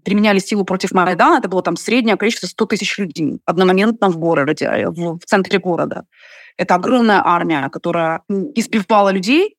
применяли 0.05 0.39
силу 0.39 0.63
против 0.63 0.91
Майдана, 0.91 1.39
это 1.39 1.49
было 1.49 1.63
там 1.63 1.75
среднее 1.75 2.17
количество 2.17 2.47
100 2.47 2.65
тысяч 2.67 2.97
людей 2.99 3.39
одномоментно 3.45 4.09
в 4.09 4.17
городе, 4.17 4.65
э, 4.65 4.89
в, 4.89 5.19
центре 5.25 5.57
города. 5.57 6.05
Это 6.57 6.75
огромная 6.75 7.21
армия, 7.25 7.69
которая 7.69 8.21
избивала 8.29 9.09
людей, 9.09 9.55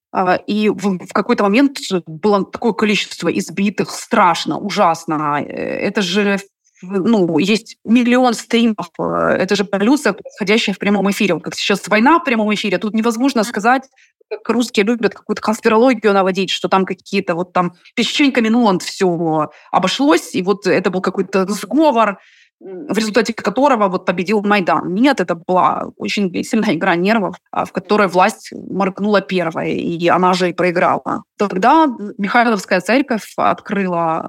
и 0.46 0.68
в, 0.68 0.98
в 0.98 1.12
какой-то 1.12 1.44
момент 1.44 1.78
было 2.06 2.44
такое 2.44 2.72
количество 2.72 3.28
избитых, 3.28 3.90
страшно, 3.90 4.58
ужасно. 4.58 5.42
Э, 5.42 5.52
это 5.52 6.02
же 6.02 6.38
ну, 6.82 7.38
есть 7.38 7.76
миллион 7.84 8.34
стримов, 8.34 8.88
это 8.98 9.54
же 9.54 9.64
полюция, 9.64 10.12
происходящая 10.12 10.74
в 10.74 10.78
прямом 10.78 11.10
эфире. 11.10 11.34
Вот 11.34 11.44
как 11.44 11.54
сейчас 11.54 11.86
война 11.88 12.18
в 12.18 12.24
прямом 12.24 12.52
эфире, 12.54 12.78
тут 12.78 12.92
невозможно 12.92 13.44
сказать, 13.44 13.84
как 14.28 14.48
русские 14.48 14.84
любят 14.86 15.14
какую-то 15.14 15.42
конспирологию 15.42 16.12
наводить, 16.12 16.50
что 16.50 16.68
там 16.68 16.84
какие-то 16.84 17.34
вот 17.34 17.52
там 17.52 17.74
песчинками, 17.94 18.48
ну, 18.48 18.64
он 18.64 18.78
все 18.80 19.50
обошлось, 19.70 20.34
и 20.34 20.42
вот 20.42 20.66
это 20.66 20.90
был 20.90 21.00
какой-то 21.00 21.46
сговор, 21.52 22.18
в 22.62 22.96
результате 22.96 23.32
которого 23.34 23.88
вот 23.88 24.06
победил 24.06 24.42
Майдан. 24.42 24.94
Нет, 24.94 25.20
это 25.20 25.34
была 25.34 25.90
очень 25.96 26.44
сильная 26.44 26.74
игра 26.74 26.94
нервов, 26.94 27.36
а, 27.50 27.64
в 27.64 27.72
которой 27.72 28.08
власть 28.08 28.52
моргнула 28.52 29.20
первой, 29.20 29.74
и 29.74 30.08
она 30.08 30.34
же 30.34 30.50
и 30.50 30.52
проиграла. 30.52 31.22
Тогда 31.38 31.86
Михайловская 32.18 32.80
церковь 32.80 33.32
открыла 33.36 34.28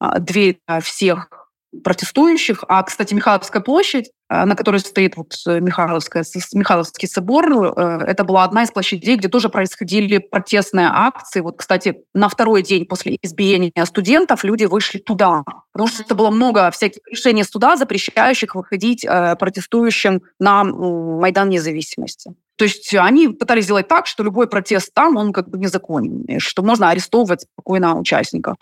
э, 0.00 0.04
э, 0.04 0.20
дверь 0.20 0.58
всех 0.82 1.39
протестующих. 1.84 2.64
А, 2.68 2.82
кстати, 2.82 3.14
Михайловская 3.14 3.62
площадь, 3.62 4.10
э, 4.28 4.44
на 4.44 4.56
которой 4.56 4.80
стоит 4.80 5.16
вот 5.16 5.34
э, 5.46 5.60
Михайловская, 5.60 6.24
Михайловский 6.52 7.08
собор, 7.08 7.50
э, 7.52 8.04
это 8.06 8.24
была 8.24 8.44
одна 8.44 8.64
из 8.64 8.70
площадей, 8.70 9.16
где 9.16 9.28
тоже 9.28 9.48
происходили 9.48 10.18
протестные 10.18 10.88
акции. 10.90 11.40
Вот, 11.40 11.56
кстати, 11.56 12.02
на 12.14 12.28
второй 12.28 12.62
день 12.62 12.86
после 12.86 13.16
избиения 13.22 13.84
студентов 13.84 14.42
люди 14.44 14.64
вышли 14.64 14.98
туда, 14.98 15.44
потому 15.72 15.88
что 15.88 16.02
это 16.02 16.14
было 16.14 16.30
много 16.30 16.70
всяких 16.70 17.02
решений 17.08 17.44
суда, 17.44 17.76
запрещающих 17.76 18.54
выходить 18.54 19.06
протестующим 19.38 20.22
на 20.38 20.64
Майдан 20.64 21.48
независимости. 21.48 22.34
То 22.56 22.64
есть 22.64 22.94
они 22.94 23.28
пытались 23.28 23.64
сделать 23.64 23.88
так, 23.88 24.06
что 24.06 24.22
любой 24.22 24.46
протест 24.46 24.92
там, 24.92 25.16
он 25.16 25.32
как 25.32 25.48
бы 25.48 25.58
незаконен, 25.58 26.40
что 26.40 26.62
можно 26.62 26.90
арестовывать 26.90 27.42
спокойно 27.42 27.98
участников. 27.98 28.56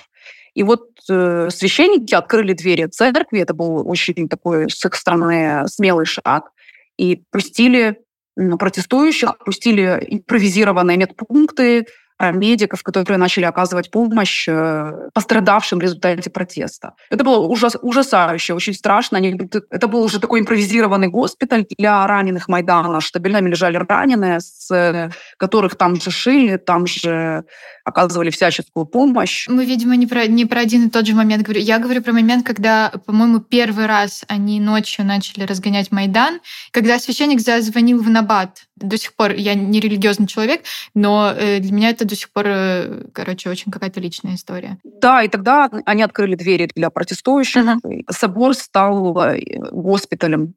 И 0.58 0.64
вот 0.64 0.88
э, 1.08 1.50
священники 1.52 2.14
открыли 2.14 2.52
двери 2.52 2.86
церкви, 2.86 3.38
это 3.38 3.54
был 3.54 3.88
очень 3.88 4.28
такой 4.28 4.68
с 4.68 4.84
их 4.84 4.96
стороны 4.96 5.68
смелый 5.68 6.04
шаг, 6.04 6.50
и 6.96 7.22
пустили 7.30 8.00
протестующих, 8.34 9.38
пустили 9.44 10.04
импровизированные 10.04 10.96
медпункты, 10.96 11.86
медиков, 12.20 12.82
которые 12.82 13.18
начали 13.18 13.44
оказывать 13.44 13.90
помощь 13.90 14.48
э, 14.48 15.08
пострадавшим 15.14 15.78
в 15.78 15.82
результате 15.82 16.30
протеста. 16.30 16.94
Это 17.10 17.24
было 17.24 17.38
ужас, 17.38 17.76
ужасающе, 17.80 18.54
очень 18.54 18.74
страшно. 18.74 19.18
Они, 19.18 19.38
это 19.70 19.88
был 19.88 20.02
уже 20.02 20.20
такой 20.20 20.40
импровизированный 20.40 21.08
госпиталь 21.08 21.66
для 21.78 22.06
раненых 22.06 22.48
Майдана. 22.48 23.00
Штабелями 23.00 23.50
лежали 23.50 23.76
раненые, 23.76 24.40
с 24.40 25.10
которых 25.36 25.76
там 25.76 25.96
же 25.96 26.10
шили, 26.10 26.56
там 26.56 26.86
же 26.86 27.44
оказывали 27.84 28.30
всяческую 28.30 28.86
помощь. 28.86 29.46
Мы, 29.48 29.64
видимо, 29.64 29.96
не 29.96 30.06
про, 30.06 30.26
не 30.26 30.44
про 30.44 30.60
один 30.60 30.86
и 30.86 30.90
тот 30.90 31.06
же 31.06 31.14
момент 31.14 31.42
говорю. 31.42 31.60
Я 31.60 31.78
говорю 31.78 32.02
про 32.02 32.12
момент, 32.12 32.46
когда, 32.46 32.92
по-моему, 33.06 33.40
первый 33.40 33.86
раз 33.86 34.24
они 34.28 34.60
ночью 34.60 35.04
начали 35.04 35.44
разгонять 35.44 35.90
Майдан, 35.92 36.40
когда 36.70 36.98
священник 36.98 37.40
зазвонил 37.40 38.02
в 38.02 38.10
Набат. 38.10 38.67
До 38.80 38.96
сих 38.96 39.14
пор 39.14 39.32
я 39.32 39.54
не 39.54 39.80
религиозный 39.80 40.26
человек, 40.26 40.62
но 40.94 41.34
для 41.34 41.72
меня 41.72 41.90
это 41.90 42.04
до 42.04 42.14
сих 42.14 42.30
пор, 42.32 42.44
э, 42.46 43.04
короче, 43.12 43.50
очень 43.50 43.70
какая-то 43.72 44.00
личная 44.00 44.34
история. 44.34 44.78
Да, 44.84 45.22
и 45.22 45.28
тогда 45.28 45.70
они 45.84 46.02
открыли 46.02 46.34
двери 46.34 46.68
для 46.74 46.90
протестующих. 46.90 47.64
Uh-huh. 47.64 48.04
Собор 48.10 48.54
стал 48.54 49.16
э, 49.18 49.40
госпиталем 49.70 50.54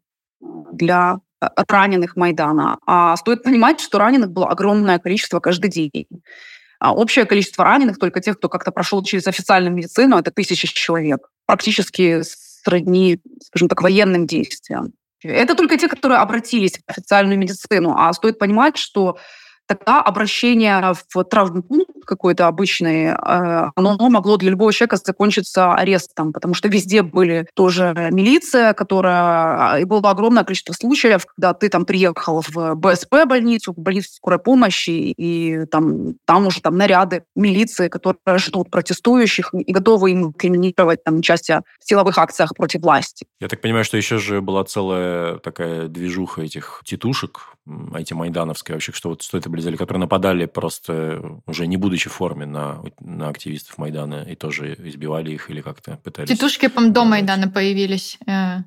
для 0.72 1.18
э, 1.42 1.48
раненых 1.68 2.16
Майдана. 2.16 2.80
А 2.86 3.16
стоит 3.18 3.44
понимать, 3.44 3.80
что 3.80 4.00
раненых 4.00 4.32
было 4.32 4.48
огромное 4.48 5.00
количество 5.00 5.40
каждый 5.40 5.70
день. 5.70 6.08
А 6.80 6.94
общее 6.94 7.26
количество 7.26 7.64
раненых, 7.64 8.00
только 8.00 8.22
тех, 8.22 8.38
кто 8.38 8.50
как-то 8.50 8.72
прошел 8.72 9.04
через 9.04 9.28
официальную 9.28 9.74
медицину, 9.74 10.18
это 10.18 10.32
тысячи 10.32 10.68
человек. 10.68 11.30
Практически 11.46 12.22
сродни, 12.24 13.20
скажем 13.44 13.70
так, 13.70 13.82
военным 13.82 14.26
действиям. 14.26 14.94
Это 15.24 15.56
только 15.56 15.78
те, 15.78 15.88
которые 15.88 16.20
обратились 16.20 16.78
в 16.78 16.90
официальную 16.90 17.38
медицину. 17.38 17.96
А 17.98 18.12
стоит 18.14 18.40
понимать, 18.40 18.78
что 18.78 19.18
тогда 19.76 20.02
обращение 20.02 20.94
в 21.10 21.24
травмпункт 21.24 22.06
какой-то 22.06 22.48
обычный, 22.48 23.08
э, 23.08 23.72
оно 23.76 24.10
могло 24.10 24.38
для 24.38 24.50
любого 24.50 24.74
человека 24.74 24.98
закончиться 24.98 25.74
арестом, 25.74 26.34
потому 26.34 26.54
что 26.54 26.68
везде 26.68 27.04
были 27.04 27.48
тоже 27.56 28.10
милиция, 28.12 28.74
которая... 28.74 29.80
И 29.80 29.86
было 29.86 30.10
огромное 30.10 30.44
количество 30.44 30.74
случаев, 30.74 31.26
когда 31.26 31.54
ты 31.54 31.70
там 31.70 31.86
приехал 31.86 32.44
в 32.48 32.76
БСП 32.76 33.26
больницу, 33.26 33.74
в 33.74 33.78
больницу 33.78 34.12
скорой 34.14 34.40
помощи, 34.40 34.90
и 34.90 35.66
там, 35.72 36.16
там 36.26 36.48
уже 36.48 36.62
там 36.62 36.78
наряды 36.78 37.24
милиции, 37.36 37.88
которые 37.88 38.20
ждут 38.38 38.70
протестующих 38.70 39.54
и 39.54 39.72
готовы 39.72 40.12
им 40.12 40.34
криминировать 40.34 41.04
там 41.04 41.20
участие 41.20 41.62
в 41.80 41.88
силовых 41.88 42.18
акциях 42.18 42.54
против 42.56 42.82
власти. 42.82 43.26
Я 43.40 43.48
так 43.48 43.62
понимаю, 43.62 43.86
что 43.86 43.98
еще 43.98 44.18
же 44.18 44.42
была 44.42 44.64
целая 44.64 45.38
такая 45.38 45.88
движуха 45.88 46.42
этих 46.42 46.82
титушек, 46.86 47.56
эти 47.96 48.14
майдановская 48.14 48.76
вообще, 48.76 48.92
что 48.92 49.10
вот 49.10 49.22
стоит 49.22 49.46
облизали, 49.62 49.76
которые 49.76 50.02
нападали 50.02 50.46
просто 50.46 51.22
уже 51.48 51.68
не 51.68 51.78
будучи 51.78 52.10
в 52.10 52.14
форме 52.14 52.46
на, 52.46 52.82
на 53.00 53.30
активистов 53.30 53.78
Майдана 53.78 54.26
и 54.32 54.36
тоже 54.36 54.74
избивали 54.74 55.32
их 55.32 55.50
или 55.50 55.62
как-то 55.62 55.98
пытались... 56.04 56.30
Титушки, 56.30 56.68
по 56.68 56.82
до 56.82 57.06
Майдана 57.06 57.48
появились. 57.48 58.18
Э, 58.28 58.64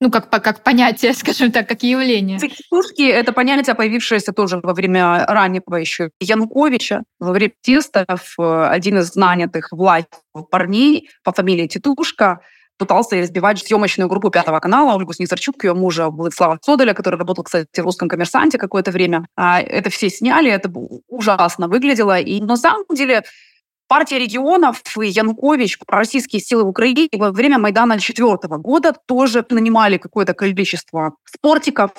ну, 0.00 0.10
как, 0.10 0.30
как 0.30 0.62
понятие, 0.62 1.12
скажем 1.14 1.50
так, 1.50 1.68
как 1.68 1.82
явление. 1.82 2.38
Титушки– 2.38 3.02
это 3.20 3.32
понятие, 3.32 3.74
появившееся 3.74 4.32
тоже 4.32 4.60
во 4.62 4.74
время 4.74 5.26
раннего 5.26 5.76
еще 5.76 6.10
Януковича, 6.20 7.02
во 7.18 7.32
время 7.32 7.52
тестов. 7.60 8.34
Э, 8.38 8.68
один 8.70 8.98
из 8.98 9.16
нанятых 9.16 9.68
власть 9.72 10.08
парней 10.50 11.10
по 11.24 11.32
фамилии 11.32 11.66
Титушка– 11.66 12.40
пытался 12.78 13.20
избивать 13.22 13.58
съемочную 13.58 14.08
группу 14.08 14.30
Пятого 14.30 14.60
канала, 14.60 14.94
Ольгу 14.94 15.12
Снизарчук, 15.12 15.64
ее 15.64 15.74
мужа 15.74 16.08
Владислава 16.08 16.58
Содоля, 16.62 16.94
который 16.94 17.16
работал, 17.16 17.44
кстати, 17.44 17.68
в 17.76 17.84
«Русском 17.84 18.08
коммерсанте» 18.08 18.58
какое-то 18.58 18.90
время. 18.90 19.26
А 19.36 19.60
это 19.60 19.90
все 19.90 20.08
сняли, 20.08 20.50
это 20.50 20.70
ужасно 21.08 21.68
выглядело. 21.68 22.18
И 22.18 22.40
на 22.40 22.56
самом 22.56 22.84
деле 22.94 23.24
Партия 23.88 24.18
регионов 24.18 24.82
и 25.00 25.06
Янукович, 25.06 25.78
пророссийские 25.78 26.42
силы 26.42 26.64
в 26.64 26.68
Украине 26.68 27.08
во 27.10 27.32
время 27.32 27.58
Майдана 27.58 27.94
2004 27.94 28.58
года 28.58 28.92
тоже 29.06 29.44
нанимали 29.48 29.96
какое-то 29.96 30.34
количество 30.34 31.14
спортиков, 31.24 31.92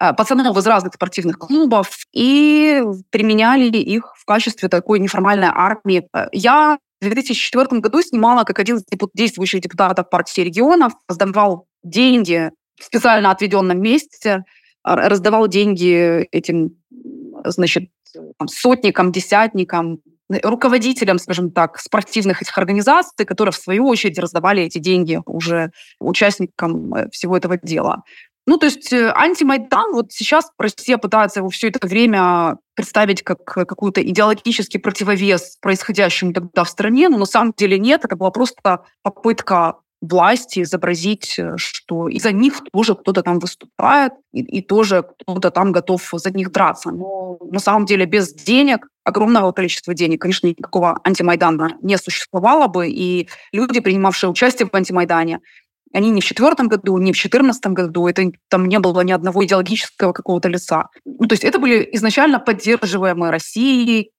э, 0.00 0.12
пацанов 0.12 0.56
из 0.56 0.66
разных 0.66 0.94
спортивных 0.94 1.38
клубов 1.38 1.88
и 2.12 2.82
применяли 3.10 3.76
их 3.76 4.12
в 4.16 4.24
качестве 4.24 4.68
такой 4.68 4.98
неформальной 4.98 5.50
армии. 5.54 6.08
Э, 6.12 6.26
я 6.32 6.78
в 7.00 7.04
2004 7.04 7.80
году 7.80 8.02
снимала 8.02 8.44
как 8.44 8.58
один 8.58 8.76
из 8.76 8.84
действующих 9.14 9.60
депутатов 9.60 10.10
партии 10.10 10.42
регионов, 10.42 10.92
раздавал 11.08 11.66
деньги 11.82 12.50
в 12.78 12.84
специально 12.84 13.30
отведенном 13.30 13.80
месте, 13.80 14.44
раздавал 14.84 15.48
деньги 15.48 16.26
этим, 16.30 16.76
значит, 17.44 17.90
там, 18.38 18.48
сотникам, 18.48 19.12
десятникам, 19.12 20.00
руководителям, 20.42 21.18
скажем 21.18 21.50
так, 21.50 21.78
спортивных 21.78 22.42
этих 22.42 22.56
организаций, 22.56 23.26
которые 23.26 23.52
в 23.52 23.56
свою 23.56 23.88
очередь 23.88 24.18
раздавали 24.18 24.62
эти 24.62 24.78
деньги 24.78 25.20
уже 25.26 25.72
участникам 25.98 26.94
э, 26.94 27.10
всего 27.10 27.36
этого 27.36 27.58
дела. 27.58 28.04
Ну, 28.50 28.56
то 28.56 28.66
есть 28.66 28.92
э, 28.92 29.12
антимайдан, 29.14 29.92
вот 29.92 30.10
сейчас 30.10 30.50
Россия 30.58 30.98
пытается 30.98 31.38
его 31.38 31.50
все 31.50 31.68
это 31.68 31.86
время 31.86 32.56
представить 32.74 33.22
как 33.22 33.44
какой-то 33.44 34.02
идеологический 34.02 34.78
противовес 34.78 35.56
происходящему 35.60 36.32
тогда 36.32 36.64
в 36.64 36.68
стране, 36.68 37.08
но 37.08 37.18
на 37.18 37.26
самом 37.26 37.54
деле 37.56 37.78
нет, 37.78 38.04
это 38.04 38.16
была 38.16 38.32
просто 38.32 38.80
попытка 39.04 39.76
власти 40.00 40.62
изобразить, 40.62 41.38
э, 41.38 41.52
что 41.58 42.08
из-за 42.08 42.32
них 42.32 42.60
тоже 42.72 42.96
кто-то 42.96 43.22
там 43.22 43.38
выступает, 43.38 44.14
и, 44.32 44.40
и 44.40 44.62
тоже 44.62 45.04
кто-то 45.04 45.52
там 45.52 45.70
готов 45.70 46.10
за 46.12 46.32
них 46.32 46.50
драться. 46.50 46.90
Но 46.90 47.38
на 47.52 47.60
самом 47.60 47.86
деле 47.86 48.04
без 48.04 48.34
денег, 48.34 48.88
огромного 49.04 49.52
количества 49.52 49.94
денег, 49.94 50.22
конечно, 50.22 50.48
никакого 50.48 50.98
антимайдана 51.04 51.76
не 51.82 51.96
существовало 51.98 52.66
бы, 52.66 52.88
и 52.88 53.28
люди, 53.52 53.78
принимавшие 53.78 54.28
участие 54.28 54.68
в 54.68 54.74
антимайдане, 54.74 55.38
они 55.92 56.10
не 56.10 56.20
в 56.20 56.24
четвертом 56.24 56.68
году, 56.68 56.96
не 56.98 57.12
в 57.12 57.16
четырнадцатом 57.16 57.74
году, 57.74 58.06
это 58.06 58.30
там 58.48 58.66
не 58.66 58.78
было 58.78 59.00
ни 59.00 59.12
одного 59.12 59.44
идеологического 59.44 60.12
какого-то 60.12 60.48
лица. 60.48 60.88
Ну, 61.04 61.26
то 61.26 61.32
есть 61.32 61.44
это 61.44 61.58
были 61.58 61.88
изначально 61.92 62.38
поддерживаемые 62.38 63.30
Россией 63.30 64.12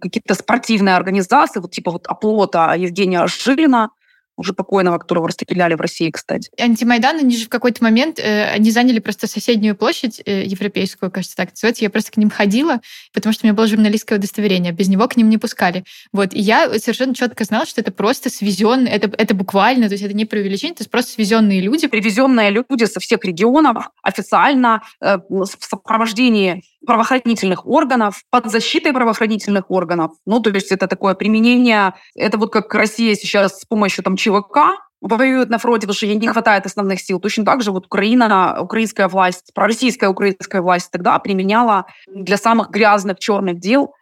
какие-то 0.00 0.34
спортивные 0.34 0.96
организации, 0.96 1.60
вот 1.60 1.70
типа 1.70 1.92
вот 1.92 2.06
оплота 2.06 2.74
Евгения 2.74 3.24
Жилина, 3.26 3.90
уже 4.36 4.52
покойного, 4.52 4.98
которого 4.98 5.28
расстреляли 5.28 5.74
в 5.74 5.80
России, 5.80 6.10
кстати. 6.10 6.50
Антимайдан, 6.58 7.18
они 7.18 7.36
же 7.36 7.46
в 7.46 7.48
какой-то 7.48 7.82
момент, 7.84 8.18
э, 8.18 8.44
они 8.46 8.70
заняли 8.70 8.98
просто 8.98 9.26
соседнюю 9.26 9.76
площадь 9.76 10.22
э, 10.24 10.44
европейскую, 10.44 11.10
кажется, 11.10 11.36
так 11.36 11.50
называется. 11.50 11.84
Я 11.84 11.90
просто 11.90 12.12
к 12.12 12.16
ним 12.16 12.30
ходила, 12.30 12.80
потому 13.12 13.32
что 13.32 13.44
у 13.44 13.46
меня 13.46 13.54
было 13.54 13.66
журналистское 13.66 14.18
удостоверение. 14.18 14.72
Без 14.72 14.88
него 14.88 15.06
к 15.08 15.16
ним 15.16 15.28
не 15.28 15.38
пускали. 15.38 15.84
Вот. 16.12 16.34
И 16.34 16.40
я 16.40 16.68
совершенно 16.78 17.14
четко 17.14 17.44
знала, 17.44 17.66
что 17.66 17.80
это 17.80 17.92
просто 17.92 18.30
свезенные, 18.30 18.94
это, 18.94 19.10
это 19.16 19.34
буквально, 19.34 19.88
то 19.88 19.92
есть 19.92 20.04
это 20.04 20.14
не 20.14 20.24
преувеличение, 20.24 20.76
это 20.78 20.88
просто 20.88 21.12
свезенные 21.12 21.60
люди. 21.60 21.86
Привезенные 21.86 22.50
люди 22.50 22.84
со 22.84 23.00
всех 23.00 23.24
регионов 23.24 23.90
официально 24.02 24.82
э, 25.00 25.18
в 25.28 25.46
сопровождении 25.60 26.62
правоохранительных 26.86 27.66
органов, 27.66 28.22
под 28.30 28.50
защитой 28.50 28.92
правоохранительных 28.92 29.70
органов. 29.70 30.12
Ну, 30.26 30.40
то 30.40 30.50
есть 30.50 30.72
это 30.72 30.86
такое 30.86 31.14
применение, 31.14 31.94
это 32.14 32.38
вот 32.38 32.52
как 32.52 32.74
Россия 32.74 33.14
сейчас 33.14 33.60
с 33.60 33.64
помощью 33.64 34.04
там 34.04 34.16
ЧВК 34.16 34.78
воюют 35.00 35.50
на 35.50 35.58
фронте, 35.58 35.82
потому 35.82 35.96
что 35.96 36.06
ей 36.06 36.16
не 36.16 36.28
хватает 36.28 36.64
основных 36.64 37.00
сил. 37.00 37.18
Точно 37.18 37.44
так 37.44 37.62
же 37.62 37.72
вот 37.72 37.86
Украина, 37.86 38.58
украинская 38.60 39.08
власть, 39.08 39.52
пророссийская 39.54 40.08
украинская 40.08 40.62
власть 40.62 40.90
тогда 40.90 41.18
применяла 41.18 41.86
для 42.06 42.36
самых 42.36 42.70
грязных 42.70 43.18
черных 43.18 43.58
дел 43.58 43.92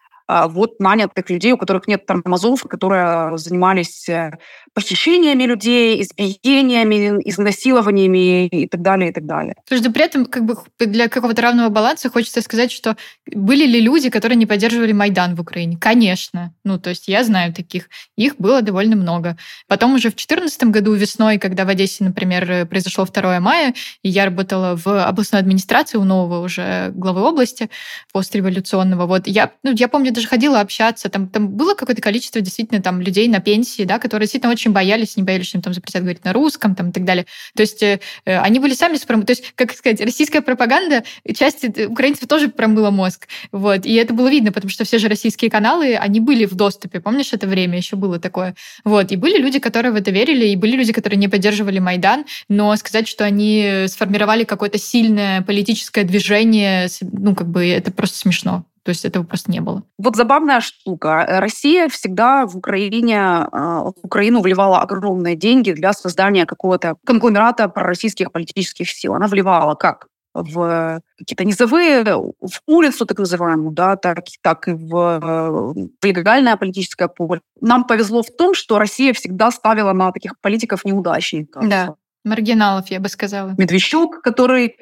вот 0.49 0.81
нанятых 0.81 1.31
людей, 1.31 1.53
у 1.53 1.59
которых 1.59 1.89
нет 1.89 2.07
тормозов, 2.07 2.63
которые 2.63 3.37
занимались 3.39 4.09
э, 4.09 4.39
похищениями 4.75 5.45
людей, 5.45 6.03
избиениями, 6.03 7.21
изнасилованиями 7.25 8.47
и 8.47 8.69
так 8.69 8.83
далее, 8.83 9.11
и 9.11 9.13
так 9.13 9.27
далее. 9.27 9.55
Слушай, 9.69 9.93
при 9.93 10.05
этом 10.05 10.27
как 10.27 10.45
бы 10.45 10.57
для 10.79 11.09
какого-то 11.09 11.43
равного 11.43 11.69
баланса 11.69 12.11
хочется 12.11 12.43
сказать, 12.43 12.71
что 12.71 12.97
были 13.27 13.67
ли 13.67 13.81
люди, 13.81 14.11
которые 14.11 14.37
не 14.37 14.47
поддерживали 14.47 14.93
Майдан 14.93 15.35
в 15.35 15.41
Украине? 15.41 15.77
Конечно. 15.81 16.55
Ну, 16.65 16.79
то 16.79 16.91
есть 16.91 17.09
я 17.09 17.25
знаю 17.25 17.53
таких. 17.53 17.89
Их 18.17 18.37
было 18.37 18.63
довольно 18.63 18.97
много. 18.97 19.37
Потом 19.67 19.95
уже 19.95 20.09
в 20.09 20.17
2014 20.17 20.65
году 20.65 20.93
весной, 20.95 21.39
когда 21.39 21.65
в 21.65 21.69
Одессе, 21.69 22.05
например, 22.05 22.67
произошло 22.67 23.05
2 23.05 23.41
мая, 23.41 23.75
и 24.03 24.09
я 24.09 24.25
работала 24.25 24.77
в 24.77 25.05
областной 25.05 25.41
администрации 25.41 25.99
у 25.99 26.05
нового 26.05 26.45
уже 26.45 26.93
главы 26.95 27.23
области 27.23 27.71
постреволюционного, 28.13 29.07
вот 29.07 29.27
я, 29.27 29.53
ну, 29.63 29.73
я 29.73 29.89
помню 29.89 30.13
даже 30.21 30.29
ходила 30.29 30.61
общаться, 30.61 31.09
там, 31.09 31.29
там 31.29 31.49
было 31.49 31.75
какое-то 31.75 32.03
количество 32.03 32.43
действительно 32.43 32.83
там 32.83 33.01
людей 33.01 33.27
на 33.27 33.41
пенсии, 33.41 33.85
да, 33.85 33.99
которые 33.99 34.27
действительно 34.27 34.53
очень 34.53 34.71
боялись, 34.71 35.17
не 35.17 35.23
боялись, 35.23 35.47
что 35.47 35.59
им 35.59 35.63
там 35.63 35.73
запретят 35.73 36.03
говорить 36.03 36.25
на 36.25 36.35
русском 36.35 36.75
там, 36.75 36.91
и 36.91 36.93
так 36.93 37.05
далее. 37.05 37.25
То 37.57 37.63
есть 37.63 37.83
э, 37.83 38.01
э 38.27 38.39
они 38.39 38.59
были 38.59 38.75
сами 38.75 38.97
спром... 38.97 39.25
То 39.25 39.33
есть, 39.33 39.53
как 39.55 39.73
сказать, 39.73 40.01
российская 40.03 40.43
пропаганда 40.43 41.05
части 41.35 41.87
украинцев 41.87 42.29
тоже 42.29 42.49
промыла 42.49 42.91
мозг. 42.91 43.29
Вот. 43.51 43.87
И 43.87 43.95
это 43.95 44.13
было 44.13 44.29
видно, 44.29 44.53
потому 44.53 44.71
что 44.71 44.85
все 44.85 44.99
же 44.99 45.09
российские 45.09 45.51
каналы, 45.51 45.97
они 45.97 46.21
были 46.21 46.45
в 46.45 46.55
доступе. 46.55 47.01
Помнишь, 47.01 47.33
это 47.33 47.47
время 47.47 47.79
еще 47.79 47.97
было 47.97 48.19
такое? 48.19 48.55
Вот. 48.85 49.13
И 49.13 49.17
были 49.17 49.39
люди, 49.39 49.59
которые 49.59 49.93
в 49.93 49.97
это 49.97 50.11
верили, 50.11 50.49
и 50.49 50.57
были 50.57 50.77
люди, 50.77 50.93
которые 50.93 51.19
не 51.19 51.29
поддерживали 51.29 51.79
Майдан, 51.79 52.27
но 52.49 52.77
сказать, 52.77 53.09
что 53.09 53.25
они 53.25 53.87
сформировали 53.87 54.45
какое-то 54.45 54.79
сильное 54.79 55.41
политическое 55.41 56.05
движение, 56.05 56.89
ну, 57.01 57.35
как 57.35 57.49
бы 57.49 57.67
это 57.67 57.91
просто 57.91 58.19
смешно. 58.19 58.67
То 58.83 58.91
есть 58.91 59.05
этого 59.05 59.25
просто 59.25 59.51
не 59.51 59.61
было. 59.61 59.83
Вот 59.99 60.17
забавная 60.17 60.61
штука. 60.61 61.27
Россия 61.29 61.89
всегда 61.89 62.47
в 62.47 62.57
Украине, 62.57 63.19
а, 63.21 63.85
в 63.85 63.95
Украину 64.03 64.41
вливала 64.41 64.81
огромные 64.81 65.37
деньги 65.37 65.73
для 65.73 65.93
создания 65.93 66.47
какого-то 66.47 66.97
конгломерата 67.05 67.69
пророссийских 67.69 68.33
политических 68.33 68.91
сил. 68.91 69.15
Она 69.15 69.27
вливала 69.27 69.75
как? 69.75 70.07
в 70.33 71.01
какие-то 71.19 71.45
низовые, 71.45 72.05
в 72.05 72.61
улицу 72.67 73.07
так 73.07 73.19
называемую, 73.19 73.73
да, 73.73 73.97
так, 73.97 74.19
так 74.43 74.69
и 74.69 74.73
в, 74.73 75.75
в 76.01 76.05
легальное 76.05 76.57
политическое 76.57 77.09
поле. 77.09 77.41
Нам 77.61 77.85
повезло 77.85 78.23
в 78.23 78.31
том, 78.37 78.55
что 78.55 78.79
Россия 78.79 79.13
всегда 79.13 79.51
ставила 79.51 79.93
на 79.93 80.13
таких 80.13 80.39
политиков-неудачников. 80.41 81.69
Да, 81.69 81.97
маргиналов, 82.25 82.89
я 82.91 83.01
бы 83.01 83.09
сказала. 83.09 83.55
Медведчук, 83.59 84.23
который 84.23 84.77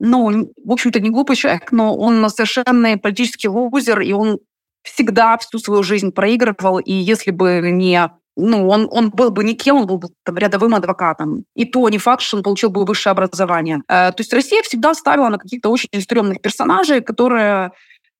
ну, 0.00 0.52
в 0.64 0.72
общем-то, 0.72 1.00
не 1.00 1.10
глупый 1.10 1.36
человек, 1.36 1.72
но 1.72 1.96
он 1.96 2.28
совершенно 2.30 2.98
политический 2.98 3.48
лузер, 3.48 4.00
и 4.00 4.12
он 4.12 4.38
всегда 4.82 5.38
всю 5.38 5.58
свою 5.58 5.82
жизнь 5.82 6.12
проигрывал, 6.12 6.78
и 6.78 6.92
если 6.92 7.30
бы 7.30 7.60
не 7.70 8.10
ну, 8.36 8.68
он, 8.68 8.88
он 8.90 9.10
был 9.10 9.30
бы 9.30 9.44
никем, 9.44 9.76
он 9.76 9.86
был 9.86 9.98
бы 9.98 10.08
там, 10.24 10.36
рядовым 10.36 10.74
адвокатом. 10.74 11.44
И 11.54 11.64
то 11.64 11.88
не 11.88 11.98
факт, 11.98 12.20
что 12.20 12.36
он 12.36 12.42
получил 12.42 12.70
бы 12.70 12.84
высшее 12.84 13.12
образование. 13.12 13.82
Э, 13.88 14.10
то 14.10 14.16
есть 14.18 14.32
Россия 14.32 14.62
всегда 14.62 14.92
ставила 14.94 15.28
на 15.28 15.38
каких-то 15.38 15.70
очень 15.70 15.88
стрёмных 16.00 16.42
персонажей, 16.42 17.00
которые 17.00 17.70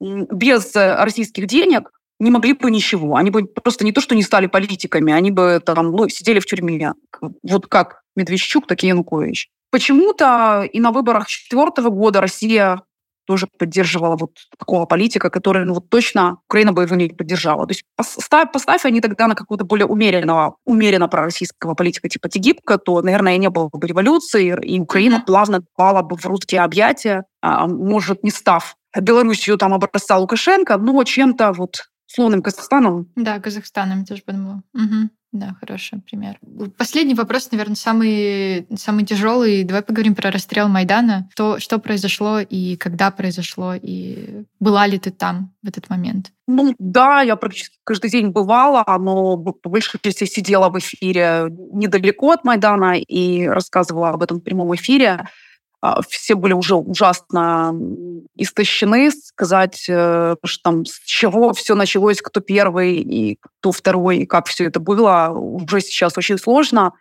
без 0.01 0.73
российских 0.75 1.47
денег 1.47 1.91
не 2.21 2.31
могли 2.31 2.53
бы 2.53 2.71
ничего. 2.71 3.17
Они 3.17 3.31
бы 3.31 3.45
просто 3.45 3.85
не 3.85 3.93
то, 3.93 4.01
что 4.01 4.15
не 4.15 4.23
стали 4.23 4.47
политиками, 4.47 5.13
они 5.13 5.31
бы 5.31 5.61
там 5.65 5.91
ну, 5.91 6.09
сидели 6.09 6.39
в 6.39 6.47
тюрьме. 6.47 6.93
Вот 7.43 7.67
как 7.67 8.03
Медведчук, 8.15 8.67
так 8.67 8.85
и 8.85 8.87
Янукович. 8.87 9.49
Почему-то 9.75 10.63
и 10.73 10.79
на 10.79 10.93
выборах 10.93 11.27
четвертого 11.27 11.89
года 11.89 12.21
Россия 12.21 12.83
тоже 13.27 13.49
поддерживала 13.59 14.17
вот 14.17 14.31
такого 14.57 14.87
политика, 14.87 15.31
который 15.31 15.65
ну, 15.65 15.75
вот 15.75 15.91
точно 15.91 16.39
Украина 16.49 16.73
бы 16.73 16.85
его 16.85 16.95
не 16.95 17.09
поддержала. 17.09 17.67
То 17.67 17.73
есть 17.73 17.83
поставь, 17.97 18.53
поставь 18.53 18.85
они 18.85 19.01
тогда 19.01 19.27
на 19.27 19.35
какого-то 19.35 19.65
более 19.65 19.87
умеренного, 19.87 20.59
умеренно 20.65 21.09
пророссийского 21.09 21.75
политика 21.75 22.09
типа 22.09 22.29
Тегипка, 22.29 22.79
то, 22.79 23.03
наверное, 23.03 23.37
не 23.37 23.51
было 23.51 23.69
бы 23.69 23.85
революции, 23.85 24.57
и 24.63 24.79
Украина 24.79 25.25
плавно 25.27 25.63
попала 25.63 26.03
бы 26.03 26.17
в 26.17 26.25
русские 26.25 26.61
объятия, 26.61 27.25
а, 27.43 27.67
может, 27.67 28.23
не 28.23 28.31
став 28.31 28.77
Белоруссию 28.97 29.59
там 29.59 29.75
образца 29.75 30.19
Лукашенко, 30.19 30.77
но 30.77 31.03
чем-то 31.03 31.53
вот 31.53 31.89
условным 32.09 32.43
Казахстаном. 32.43 33.09
Да, 33.17 33.41
Казахстаном 33.41 34.05
тоже 34.05 34.23
подумала. 34.23 34.63
Угу. 34.73 35.11
Да, 35.35 35.57
хороший 35.59 36.01
пример. 36.01 36.39
Последний 36.79 37.15
вопрос, 37.15 37.51
наверное, 37.51 37.75
самый, 37.75 38.69
самый 38.77 39.05
тяжелый. 39.05 39.65
Давай 39.65 39.83
поговорим 39.83 40.15
про 40.15 40.31
расстрел 40.31 40.69
Майдана. 40.69 41.29
То, 41.35 41.59
что 41.59 41.81
произошло 41.81 42.39
и 42.39 42.77
когда 42.77 43.11
произошло, 43.11 43.75
и 43.75 44.45
была 44.61 44.87
ли 44.87 44.97
ты 44.97 45.11
там 45.11 45.53
в 45.61 45.69
этот 45.69 45.91
момент? 45.91 46.31
Ну 46.47 46.73
да, 46.79 47.23
я 47.23 47.35
практически 47.35 47.79
каждый 47.83 48.11
день 48.11 48.29
бывала, 48.29 48.85
но 49.01 49.37
по 49.37 49.69
большей 49.69 49.99
части 50.01 50.25
сидела 50.25 50.69
в 50.69 50.79
эфире 50.79 51.49
недалеко 51.73 52.31
от 52.31 52.45
Майдана 52.45 52.97
и 52.97 53.45
рассказывала 53.49 54.11
об 54.11 54.23
этом 54.23 54.39
в 54.39 54.43
прямом 54.43 54.73
эфире. 54.77 55.29
А, 55.85 56.01
все 56.09 56.35
были 56.35 56.55
уже 56.55 56.77
ужасно 56.77 57.75
истощены, 58.37 59.11
сказать, 59.11 59.85
э, 59.87 60.35
что 60.43 60.63
там 60.63 60.87
с 60.87 60.99
чего 61.05 61.53
все 61.53 61.75
началось, 61.75 62.23
кто 62.23 62.41
первый 62.41 62.95
и 62.95 63.39
кто 63.39 63.71
второй, 63.71 64.21
и 64.21 64.27
как 64.27 64.47
все 64.47 64.65
это 64.65 64.81
было, 64.81 65.29
уже 65.29 65.83
сейчас 65.83 66.17
очень 66.17 66.39
сложно. 66.39 66.95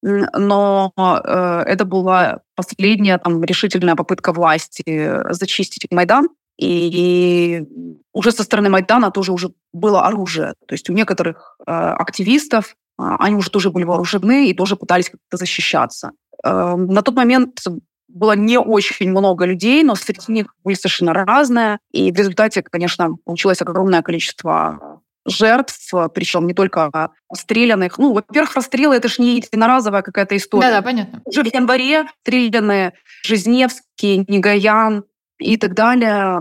Но 0.00 0.92
э, 0.96 1.62
это 1.66 1.84
была 1.84 2.38
последняя 2.54 3.18
там, 3.18 3.42
решительная 3.42 3.96
попытка 3.96 4.32
власти 4.32 5.12
зачистить 5.30 5.90
Майдан. 5.90 6.28
И, 6.56 7.64
уже 8.12 8.30
со 8.30 8.44
стороны 8.44 8.70
Майдана 8.70 9.10
тоже 9.10 9.32
уже 9.32 9.50
было 9.72 10.06
оружие. 10.06 10.54
То 10.68 10.74
есть 10.74 10.88
у 10.88 10.92
некоторых 10.92 11.56
э, 11.66 11.72
активистов 11.72 12.76
они 12.96 13.34
уже 13.34 13.50
тоже 13.50 13.70
были 13.70 13.82
вооружены 13.82 14.50
и 14.50 14.54
тоже 14.54 14.76
пытались 14.76 15.10
как-то 15.10 15.36
защищаться. 15.38 16.12
На 16.44 17.00
тот 17.02 17.14
момент 17.14 17.58
было 18.14 18.32
не 18.32 18.58
очень 18.58 19.10
много 19.10 19.44
людей, 19.44 19.82
но 19.82 19.94
среди 19.94 20.32
них 20.32 20.54
были 20.64 20.74
совершенно 20.74 21.12
разные. 21.12 21.78
И 21.92 22.12
в 22.12 22.16
результате, 22.16 22.62
конечно, 22.62 23.16
получилось 23.24 23.62
огромное 23.62 24.02
количество 24.02 25.00
жертв, 25.26 25.92
причем 26.14 26.46
не 26.46 26.54
только 26.54 26.90
расстрелянных. 27.28 27.98
Ну, 27.98 28.12
во-первых, 28.12 28.56
расстрелы— 28.56 28.96
это 28.96 29.08
же 29.08 29.22
не 29.22 29.36
единоразовая 29.36 30.02
какая-то 30.02 30.36
история. 30.36 30.70
Да-да, 30.70 30.82
понятно. 30.82 31.20
Уже 31.24 31.42
в 31.42 31.54
январе 31.54 32.06
стреляны 32.22 32.92
Жизневский, 33.24 34.24
Негаян 34.28 35.04
и 35.38 35.56
так 35.56 35.74
далее. 35.74 36.40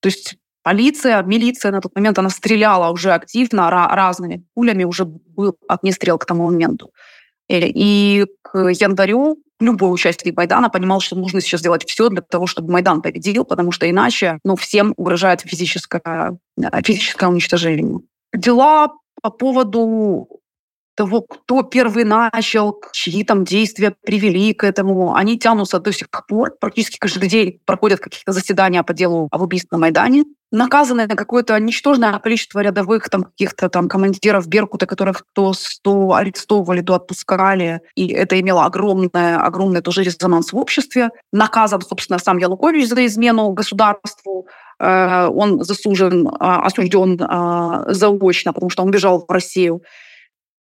То 0.00 0.06
есть 0.06 0.36
полиция, 0.62 1.22
милиция 1.22 1.72
на 1.72 1.80
тот 1.80 1.94
момент, 1.94 2.18
она 2.18 2.30
стреляла 2.30 2.90
уже 2.90 3.12
активно 3.12 3.70
разными 3.70 4.44
пулями, 4.54 4.84
уже 4.84 5.04
был 5.04 5.56
огнестрел 5.68 6.18
к 6.18 6.24
тому 6.24 6.46
моменту. 6.46 6.90
И 7.48 8.26
к 8.42 8.58
январю 8.58 9.38
любой 9.60 9.92
участник 9.92 10.36
Майдана 10.36 10.68
понимал, 10.68 11.00
что 11.00 11.16
нужно 11.16 11.40
сейчас 11.40 11.60
сделать 11.60 11.88
все 11.88 12.08
для 12.08 12.20
того, 12.20 12.46
чтобы 12.46 12.72
Майдан 12.72 13.02
победил, 13.02 13.44
потому 13.44 13.72
что 13.72 13.88
иначе 13.88 14.38
ну, 14.44 14.56
всем 14.56 14.92
угрожает 14.96 15.40
физическое, 15.40 16.38
э, 16.58 16.82
физическое 16.82 17.28
уничтожение. 17.28 18.00
Дела 18.34 18.92
по 19.22 19.30
поводу 19.30 20.28
того, 20.94 21.22
кто 21.22 21.62
первый 21.62 22.04
начал, 22.04 22.80
чьи 22.92 23.22
там 23.22 23.44
действия 23.44 23.94
привели 24.02 24.54
к 24.54 24.64
этому, 24.64 25.14
они 25.14 25.38
тянутся 25.38 25.78
до 25.78 25.92
сих 25.92 26.08
пор. 26.26 26.54
Практически 26.58 26.98
каждый 26.98 27.28
день 27.28 27.60
проходят 27.64 28.00
какие-то 28.00 28.32
заседания 28.32 28.82
по 28.82 28.94
делу 28.94 29.28
об 29.30 29.42
убийстве 29.42 29.68
на 29.72 29.78
Майдане. 29.78 30.24
Наказаны 30.52 31.06
на 31.06 31.16
какое-то 31.16 31.58
ничтожное 31.58 32.16
количество 32.20 32.60
рядовых 32.60 33.08
там 33.08 33.24
каких-то 33.24 33.68
там 33.68 33.88
командиров 33.88 34.46
Беркута, 34.46 34.86
которых 34.86 35.24
то, 35.34 35.52
то 35.82 36.12
арестовывали, 36.14 36.82
то 36.82 36.94
отпускали. 36.94 37.80
И 37.96 38.08
это 38.08 38.38
имело 38.38 38.64
огромное, 38.64 39.38
огромное 39.38 39.82
тоже 39.82 40.04
резонанс 40.04 40.52
в 40.52 40.56
обществе. 40.56 41.10
Наказан, 41.32 41.80
собственно, 41.82 42.18
сам 42.18 42.38
Янукович 42.38 42.88
за 42.88 43.04
измену 43.06 43.50
государству. 43.50 44.46
Э, 44.78 45.26
он 45.26 45.64
засужен, 45.64 46.28
а, 46.38 46.62
осужден 46.64 47.20
а, 47.20 47.84
заочно, 47.92 48.52
потому 48.52 48.70
что 48.70 48.84
он 48.84 48.90
бежал 48.90 49.24
в 49.26 49.30
Россию. 49.30 49.82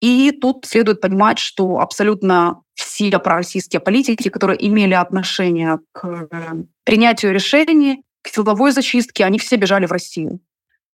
И 0.01 0.31
тут 0.31 0.65
следует 0.65 1.01
понимать, 1.01 1.39
что 1.39 1.79
абсолютно 1.79 2.61
все 2.75 3.17
пророссийские 3.19 3.79
политики, 3.79 4.29
которые 4.29 4.67
имели 4.67 4.93
отношение 4.93 5.79
к 5.93 6.27
э, 6.31 6.53
принятию 6.83 7.33
решений, 7.33 8.03
к 8.25 8.33
силовой 8.33 8.71
зачистке, 8.71 9.23
они 9.23 9.37
все 9.37 9.55
бежали 9.55 9.85
в 9.85 9.91
Россию. 9.91 10.39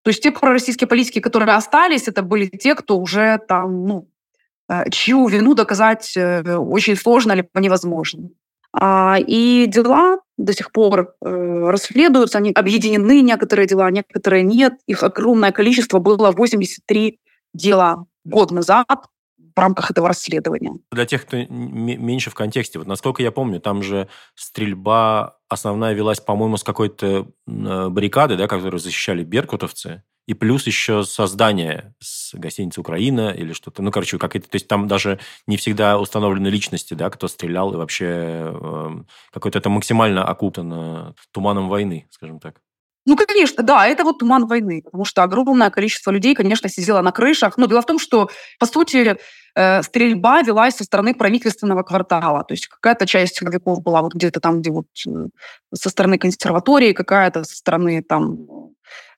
То 0.04 0.10
есть 0.10 0.22
те 0.22 0.32
пророссийские 0.32 0.88
политики, 0.88 1.20
которые 1.20 1.56
остались, 1.56 2.08
это 2.08 2.24
были 2.24 2.48
те, 2.48 2.76
кто 2.76 2.98
уже 2.98 3.40
там, 3.48 3.86
ну, 3.86 4.10
э, 4.70 4.90
чью 4.90 5.28
вину 5.28 5.54
доказать 5.54 6.12
э, 6.18 6.58
очень 6.58 6.98
сложно 6.98 7.32
либо 7.34 7.48
невозможно. 7.56 8.30
А, 8.74 9.18
и 9.20 9.66
дела 9.68 10.20
до 10.38 10.54
сих 10.54 10.72
пор 10.72 11.14
расследуются, 11.22 12.38
они 12.40 12.52
объединены, 12.52 13.22
некоторые 13.22 13.68
дела, 13.68 13.92
некоторые 13.92 14.44
нет. 14.44 14.74
Их 14.88 15.04
огромное 15.04 15.52
количество 15.52 16.00
было 16.00 16.32
83 16.32 17.20
дела 17.54 18.06
год 18.26 18.52
назад 18.52 18.88
в 19.56 19.60
рамках 19.60 19.92
этого 19.92 20.08
расследования. 20.08 20.74
Для 20.92 21.06
тех, 21.06 21.26
кто 21.26 21.38
меньше 21.38 22.30
в 22.30 22.36
контексте, 22.36 22.80
вот 22.80 22.88
насколько 22.88 23.22
я 23.24 23.32
помню, 23.32 23.60
там 23.60 23.84
же 23.84 24.08
стрельба 24.36 25.38
основная 25.50 25.94
велась, 25.94 26.20
по-моему, 26.20 26.58
с 26.58 26.64
какой-то 26.64 27.28
э, 27.48 27.90
баррикады, 27.90 28.38
да, 28.38 28.48
которую 28.48 28.80
защищали 28.80 29.24
беркутовцы, 29.24 30.04
и 30.28 30.34
плюс 30.34 30.66
еще 30.68 31.04
создание 31.04 31.94
с 32.00 32.34
гостиницы 32.36 32.80
Украина 32.80 33.32
или 33.32 33.54
что-то. 33.54 33.82
Ну, 33.82 33.92
короче, 33.92 34.18
как 34.18 34.36
это, 34.36 34.48
то 34.48 34.56
есть 34.56 34.68
там 34.68 34.88
даже 34.88 35.20
не 35.48 35.58
всегда 35.58 36.00
установлены 36.00 36.48
личности, 36.48 36.94
да, 36.94 37.10
кто 37.10 37.28
стрелял, 37.28 37.74
и 37.74 37.78
вообще 37.78 38.06
э, 38.08 38.90
какое-то 39.32 39.60
это 39.60 39.70
максимально 39.70 40.24
окутано 40.24 41.16
туманом 41.32 41.68
войны, 41.68 42.08
скажем 42.12 42.40
так. 42.40 42.62
Ну, 43.06 43.16
конечно, 43.16 43.64
да, 43.64 43.88
это 43.88 44.04
вот 44.04 44.20
туман 44.20 44.46
войны, 44.46 44.82
потому 44.84 45.06
что 45.06 45.24
огромное 45.24 45.72
количество 45.72 46.12
людей, 46.12 46.36
конечно, 46.36 46.70
сидело 46.70 47.02
на 47.02 47.12
крышах. 47.12 47.58
Но 47.58 47.66
дело 47.66 47.82
в 47.82 47.86
том, 47.86 47.98
что, 47.98 48.30
по 48.60 48.68
сути, 48.68 49.18
э, 49.56 49.82
стрельба 49.82 50.44
велась 50.44 50.76
со 50.76 50.84
стороны 50.84 51.16
правительственного 51.16 51.82
квартала. 51.82 52.44
То 52.44 52.54
есть 52.54 52.68
какая-то 52.68 53.08
часть 53.08 53.38
силовиков 53.38 53.82
была 53.82 54.04
вот 54.04 54.14
где-то 54.14 54.40
там, 54.40 54.62
где 54.62 54.70
вот 54.70 54.86
со 55.74 55.90
стороны 55.90 56.20
консерватории, 56.20 56.94
какая-то 56.94 57.44
со 57.44 57.56
стороны 57.56 58.04
там 58.04 58.38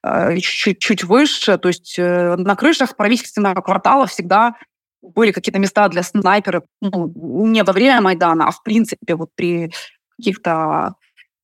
э, 0.02 0.38
чуть, 0.38 0.78
чуть 0.78 1.04
выше. 1.04 1.58
То 1.58 1.68
есть 1.68 1.98
э, 1.98 2.36
на 2.36 2.56
крышах 2.56 2.96
правительственного 2.96 3.60
квартала 3.60 4.06
всегда 4.06 4.54
были 5.02 5.32
какие-то 5.32 5.58
места 5.58 5.88
для 5.88 6.02
снайперов. 6.02 6.64
Ну, 6.80 7.12
не 7.46 7.62
во 7.62 7.74
время 7.74 8.00
Майдана, 8.00 8.48
а 8.48 8.50
в 8.50 8.62
принципе 8.62 9.14
вот 9.14 9.28
при 9.34 9.70
каких-то 10.16 10.94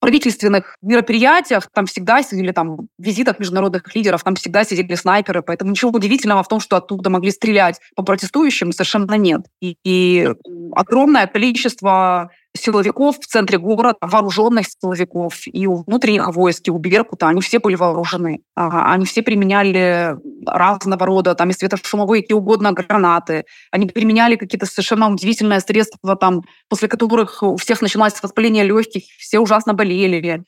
правительственных 0.00 0.76
мероприятиях 0.82 1.68
там 1.72 1.86
всегда 1.86 2.22
сидели, 2.22 2.52
там, 2.52 2.88
визитах 2.98 3.38
международных 3.38 3.94
лидеров, 3.94 4.24
там 4.24 4.34
всегда 4.34 4.64
сидели 4.64 4.94
снайперы, 4.94 5.42
поэтому 5.42 5.70
ничего 5.70 5.90
удивительного 5.90 6.42
в 6.42 6.48
том, 6.48 6.58
что 6.58 6.76
оттуда 6.76 7.10
могли 7.10 7.30
стрелять 7.30 7.80
по 7.94 8.02
протестующим, 8.02 8.72
совершенно 8.72 9.14
нет. 9.14 9.42
И, 9.60 9.76
и 9.84 10.28
огромное 10.74 11.26
количество 11.26 12.30
силовиков 12.60 13.18
в 13.18 13.26
центре 13.26 13.58
города, 13.58 13.96
вооруженных 14.00 14.66
силовиков 14.66 15.34
и 15.46 15.66
у 15.66 15.82
внутренних 15.84 16.28
войск, 16.34 16.68
и 16.68 16.70
у 16.70 16.78
Беркута, 16.78 17.28
они 17.28 17.40
все 17.40 17.58
были 17.58 17.74
вооружены. 17.74 18.40
Они 18.54 19.04
все 19.04 19.22
применяли 19.22 20.16
разного 20.46 21.06
рода, 21.06 21.34
там, 21.34 21.50
и 21.50 21.52
светошумовые, 21.52 22.22
и 22.22 22.32
угодно 22.32 22.72
гранаты. 22.72 23.44
Они 23.70 23.86
применяли 23.86 24.36
какие-то 24.36 24.66
совершенно 24.66 25.10
удивительные 25.10 25.60
средства, 25.60 26.16
там, 26.16 26.42
после 26.68 26.88
которых 26.88 27.42
у 27.42 27.56
всех 27.56 27.82
начиналось 27.82 28.22
воспаление 28.22 28.64
легких, 28.64 29.04
все 29.18 29.38
ужасно 29.38 29.74
болели. 29.74 30.44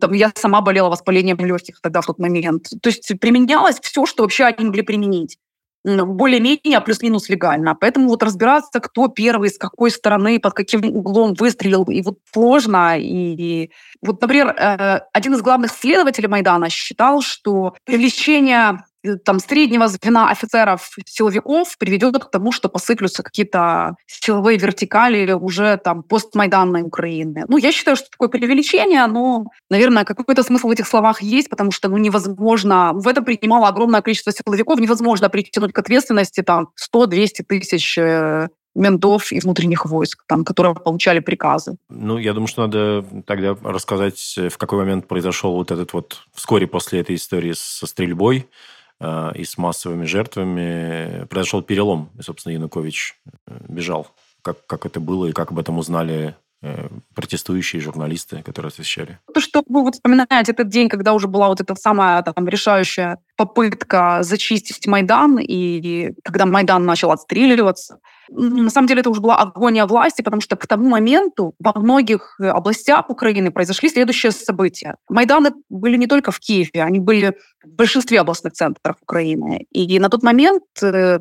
Там, 0.00 0.12
я 0.14 0.32
сама 0.34 0.62
болела 0.62 0.88
воспалением 0.88 1.36
легких 1.38 1.80
тогда, 1.80 2.00
в 2.00 2.06
тот 2.06 2.18
момент. 2.18 2.68
То 2.82 2.88
есть 2.88 3.12
применялось 3.20 3.78
все, 3.80 4.06
что 4.06 4.22
вообще 4.22 4.44
они 4.44 4.66
могли 4.66 4.82
применить 4.82 5.38
более-менее 5.86 6.80
плюс-минус 6.80 7.28
легально. 7.28 7.74
Поэтому 7.74 8.08
вот 8.08 8.22
разбираться, 8.22 8.80
кто 8.80 9.08
первый, 9.08 9.50
с 9.50 9.58
какой 9.58 9.90
стороны, 9.90 10.40
под 10.40 10.52
каким 10.54 10.84
углом 10.84 11.34
выстрелил, 11.34 11.84
и 11.84 12.02
вот 12.02 12.18
сложно. 12.32 12.98
И, 12.98 13.04
и 13.06 13.70
вот, 14.02 14.20
например, 14.20 14.48
э, 14.48 15.00
один 15.12 15.34
из 15.34 15.42
главных 15.42 15.70
следователей 15.70 16.28
Майдана 16.28 16.70
считал, 16.70 17.22
что 17.22 17.74
привлечение 17.84 18.84
там, 19.24 19.38
среднего 19.38 19.88
звена 19.88 20.30
офицеров, 20.30 20.90
силовиков 21.06 21.76
приведет 21.78 22.24
к 22.24 22.30
тому, 22.30 22.52
что 22.52 22.68
посыплются 22.68 23.22
какие-то 23.22 23.96
силовые 24.06 24.58
вертикали 24.58 25.32
уже 25.32 25.76
там 25.76 26.02
постмайданной 26.02 26.82
Украины. 26.82 27.44
Ну, 27.48 27.56
я 27.56 27.72
считаю, 27.72 27.96
что 27.96 28.10
такое 28.10 28.28
преувеличение, 28.28 29.06
но, 29.06 29.46
наверное, 29.70 30.04
какой-то 30.04 30.42
смысл 30.42 30.68
в 30.68 30.70
этих 30.70 30.86
словах 30.86 31.22
есть, 31.22 31.48
потому 31.50 31.72
что 31.72 31.88
ну, 31.88 31.96
невозможно, 31.96 32.92
в 32.94 33.08
это 33.08 33.22
принимало 33.22 33.68
огромное 33.68 34.02
количество 34.02 34.32
силовиков, 34.32 34.80
невозможно 34.80 35.28
притянуть 35.28 35.72
к 35.72 35.78
ответственности 35.78 36.42
там 36.42 36.68
100-200 36.94 37.44
тысяч 37.48 37.98
э, 37.98 38.48
ментов 38.76 39.32
и 39.32 39.40
внутренних 39.40 39.86
войск, 39.86 40.22
там, 40.26 40.44
которые 40.44 40.74
получали 40.74 41.20
приказы. 41.20 41.76
Ну, 41.88 42.18
я 42.18 42.32
думаю, 42.32 42.48
что 42.48 42.62
надо 42.62 43.04
тогда 43.26 43.56
рассказать, 43.62 44.38
в 44.50 44.56
какой 44.58 44.78
момент 44.78 45.08
произошел 45.08 45.54
вот 45.54 45.70
этот 45.70 45.92
вот, 45.92 46.22
вскоре 46.34 46.66
после 46.66 47.00
этой 47.00 47.16
истории 47.16 47.52
со 47.54 47.86
стрельбой, 47.86 48.46
Э, 48.46 48.75
и 49.00 49.44
с 49.44 49.58
массовыми 49.58 50.06
жертвами 50.06 51.26
произошел 51.26 51.62
перелом. 51.62 52.10
И, 52.18 52.22
собственно, 52.22 52.54
Янукович 52.54 53.14
э, 53.46 53.58
бежал. 53.68 54.08
Как, 54.42 54.64
как 54.66 54.86
это 54.86 55.00
было 55.00 55.26
и 55.26 55.32
как 55.32 55.50
об 55.50 55.58
этом 55.58 55.76
узнали 55.76 56.34
э, 56.62 56.88
протестующие 57.14 57.82
журналисты, 57.82 58.42
которые 58.42 58.68
освещали. 58.68 59.18
То, 59.34 59.40
что 59.40 59.62
вы 59.68 59.82
вот 59.82 59.94
вспоминаете 59.94 60.52
этот 60.52 60.68
день, 60.68 60.88
когда 60.88 61.12
уже 61.12 61.28
была 61.28 61.48
вот 61.48 61.60
эта 61.60 61.74
самая 61.74 62.22
там, 62.22 62.48
решающая 62.48 63.18
попытка 63.36 64.22
зачистить 64.22 64.86
Майдан, 64.86 65.38
и 65.40 66.12
когда 66.24 66.46
Майдан 66.46 66.86
начал 66.86 67.10
отстреливаться, 67.10 67.98
на 68.30 68.70
самом 68.70 68.88
деле 68.88 69.00
это 69.00 69.10
уже 69.10 69.20
была 69.20 69.36
агония 69.36 69.86
власти, 69.86 70.22
потому 70.22 70.40
что 70.40 70.56
к 70.56 70.66
тому 70.66 70.88
моменту 70.88 71.54
во 71.58 71.78
многих 71.78 72.38
областях 72.40 73.08
Украины 73.10 73.50
произошли 73.50 73.88
следующие 73.88 74.32
события. 74.32 74.96
Майданы 75.08 75.52
были 75.68 75.96
не 75.96 76.06
только 76.06 76.30
в 76.30 76.38
Киеве, 76.38 76.82
они 76.82 76.98
были 76.98 77.36
в 77.64 77.68
большинстве 77.68 78.20
областных 78.20 78.52
центров 78.54 78.96
Украины. 79.02 79.66
И 79.70 79.98
на 79.98 80.08
тот 80.08 80.22
момент 80.22 80.64
э, 80.82 81.20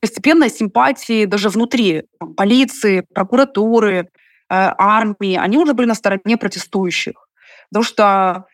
постепенно 0.00 0.48
симпатии 0.48 1.26
даже 1.26 1.48
внутри 1.48 2.04
полиции, 2.36 3.04
прокуратуры, 3.14 3.94
э, 3.94 4.04
армии, 4.48 5.36
они 5.36 5.58
уже 5.58 5.74
были 5.74 5.86
на 5.86 5.94
стороне 5.94 6.36
протестующих. 6.36 7.28
Потому 7.70 7.84
что 7.84 8.46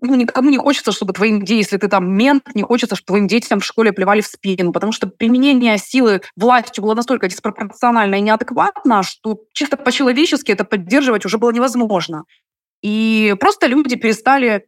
ну, 0.00 0.14
никому 0.14 0.50
не 0.50 0.58
хочется, 0.58 0.92
чтобы 0.92 1.12
твоим 1.12 1.42
если 1.42 1.76
ты 1.76 1.88
там 1.88 2.10
мент, 2.12 2.54
не 2.54 2.62
хочется, 2.62 2.96
чтобы 2.96 3.06
твоим 3.06 3.26
детям 3.26 3.60
в 3.60 3.64
школе 3.64 3.92
плевали 3.92 4.20
в 4.20 4.26
спину, 4.26 4.72
потому 4.72 4.92
что 4.92 5.06
применение 5.06 5.76
силы 5.78 6.22
властью 6.36 6.84
было 6.84 6.94
настолько 6.94 7.28
диспропорционально 7.28 8.16
и 8.16 8.20
неадекватно, 8.20 9.02
что 9.02 9.40
чисто 9.52 9.76
по-человечески 9.76 10.52
это 10.52 10.64
поддерживать 10.64 11.24
уже 11.24 11.38
было 11.38 11.50
невозможно. 11.50 12.24
И 12.82 13.34
просто 13.40 13.66
люди 13.66 13.96
перестали 13.96 14.66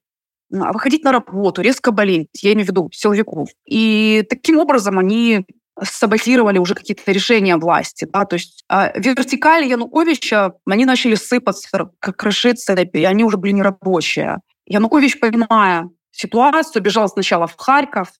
выходить 0.51 1.05
на 1.05 1.13
работу, 1.13 1.63
резко 1.63 1.93
болеть, 1.93 2.29
я 2.43 2.53
имею 2.53 2.67
в 2.67 2.71
виду 2.71 2.91
силовиков. 2.93 3.51
И 3.67 4.25
таким 4.29 4.59
образом 4.59 4.99
они 4.99 5.47
саботировали 5.81 6.59
уже 6.59 6.75
какие-то 6.75 7.11
решения 7.13 7.57
власти. 7.57 8.07
Да? 8.13 8.25
То 8.25 8.35
есть 8.35 8.65
э, 8.69 8.99
вертикали 9.01 9.69
Януковича, 9.69 10.55
они 10.67 10.85
начали 10.85 11.15
сыпаться, 11.15 11.91
как 12.01 12.17
крышиться, 12.17 12.75
и 12.75 13.05
они 13.05 13.25
уже 13.25 13.37
были 13.37 13.53
нерабочие. 13.53 14.39
Янукович, 14.71 15.19
понимая 15.19 15.91
ситуацию, 16.13 16.81
бежал 16.81 17.09
сначала 17.09 17.49
в 17.49 17.57
Харьков, 17.57 18.13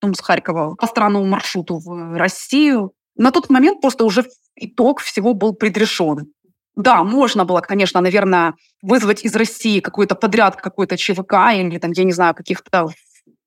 потом 0.00 0.14
с 0.14 0.20
Харькова 0.20 0.74
по 0.74 0.86
странному 0.86 1.26
маршруту 1.26 1.78
в 1.78 2.16
Россию. 2.16 2.92
На 3.16 3.30
тот 3.30 3.50
момент 3.50 3.82
просто 3.82 4.06
уже 4.06 4.24
итог 4.56 5.00
всего 5.00 5.34
был 5.34 5.52
предрешен. 5.52 6.32
Да, 6.74 7.04
можно 7.04 7.44
было, 7.44 7.60
конечно, 7.60 8.00
наверное, 8.00 8.54
вызвать 8.80 9.24
из 9.24 9.36
России 9.36 9.80
какой-то 9.80 10.14
подряд, 10.14 10.56
какой-то 10.56 10.96
ЧВК 10.96 11.34
или 11.52 11.78
там, 11.78 11.92
я 11.92 12.04
не 12.04 12.12
знаю, 12.12 12.34
каких-то 12.34 12.88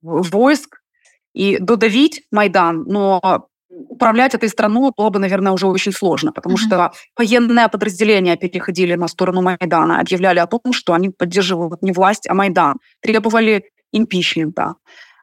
войск 0.04 0.82
и 1.34 1.58
додавить 1.58 2.22
Майдан, 2.30 2.84
но 2.84 3.48
управлять 3.90 4.36
этой 4.36 4.50
страной 4.50 4.92
было 4.96 5.10
бы, 5.10 5.20
наверное, 5.20 5.52
уже 5.52 5.68
очень 5.68 5.92
сложно, 5.92 6.32
потому 6.32 6.56
mm-hmm. 6.56 6.68
что 6.68 6.92
военные 7.18 7.68
подразделения 7.70 8.36
переходили 8.36 8.96
на 8.96 9.08
сторону 9.08 9.42
Майдана, 9.42 10.00
объявляли 10.00 10.40
о 10.40 10.48
том, 10.48 10.74
что 10.74 10.94
они 10.94 11.10
поддерживают 11.10 11.82
не 11.82 11.92
власть, 11.92 12.28
а 12.30 12.34
Майдан, 12.34 12.78
требовали 13.02 13.66
импичмента. 13.92 14.76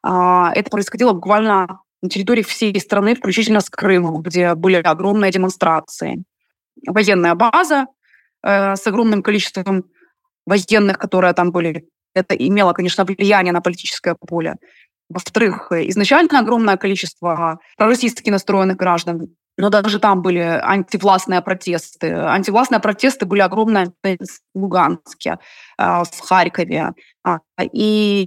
А, 0.03 0.53
это 0.55 0.71
происходило 0.71 1.13
буквально 1.13 1.81
на 2.03 2.09
территории 2.09 2.43
всей 2.43 2.79
страны, 2.81 3.15
включительно 3.15 3.61
с 3.61 3.69
Крымом, 3.69 4.23
где 4.23 4.55
были 4.55 4.77
огромные 4.77 5.31
демонстрации. 5.31 6.25
Военная 6.87 7.35
база 7.35 7.87
э, 8.43 8.75
с 8.75 8.87
огромным 8.87 9.23
количеством 9.23 9.85
военных, 10.47 10.99
которые 10.99 11.35
там 11.35 11.53
были, 11.53 11.85
это 12.15 12.35
имело, 12.35 12.73
конечно, 12.73 13.05
влияние 13.05 13.53
на 13.53 13.61
политическое 13.61 14.15
поле. 14.15 14.57
Во-вторых, 15.11 15.73
изначально 15.73 16.39
огромное 16.39 16.77
количество 16.77 17.59
пророссийски 17.77 18.31
настроенных 18.31 18.77
граждан, 18.77 19.29
но 19.61 19.69
даже 19.69 19.99
там 19.99 20.23
были 20.23 20.39
антивластные 20.39 21.43
протесты. 21.43 22.13
Антивластные 22.13 22.81
протесты 22.81 23.27
были 23.27 23.41
огромные 23.41 23.93
в 24.03 24.15
Луганске, 24.55 25.39
а, 25.77 26.05
в 26.05 26.21
Харькове. 26.21 26.95
А, 27.23 27.41
и 27.61 28.27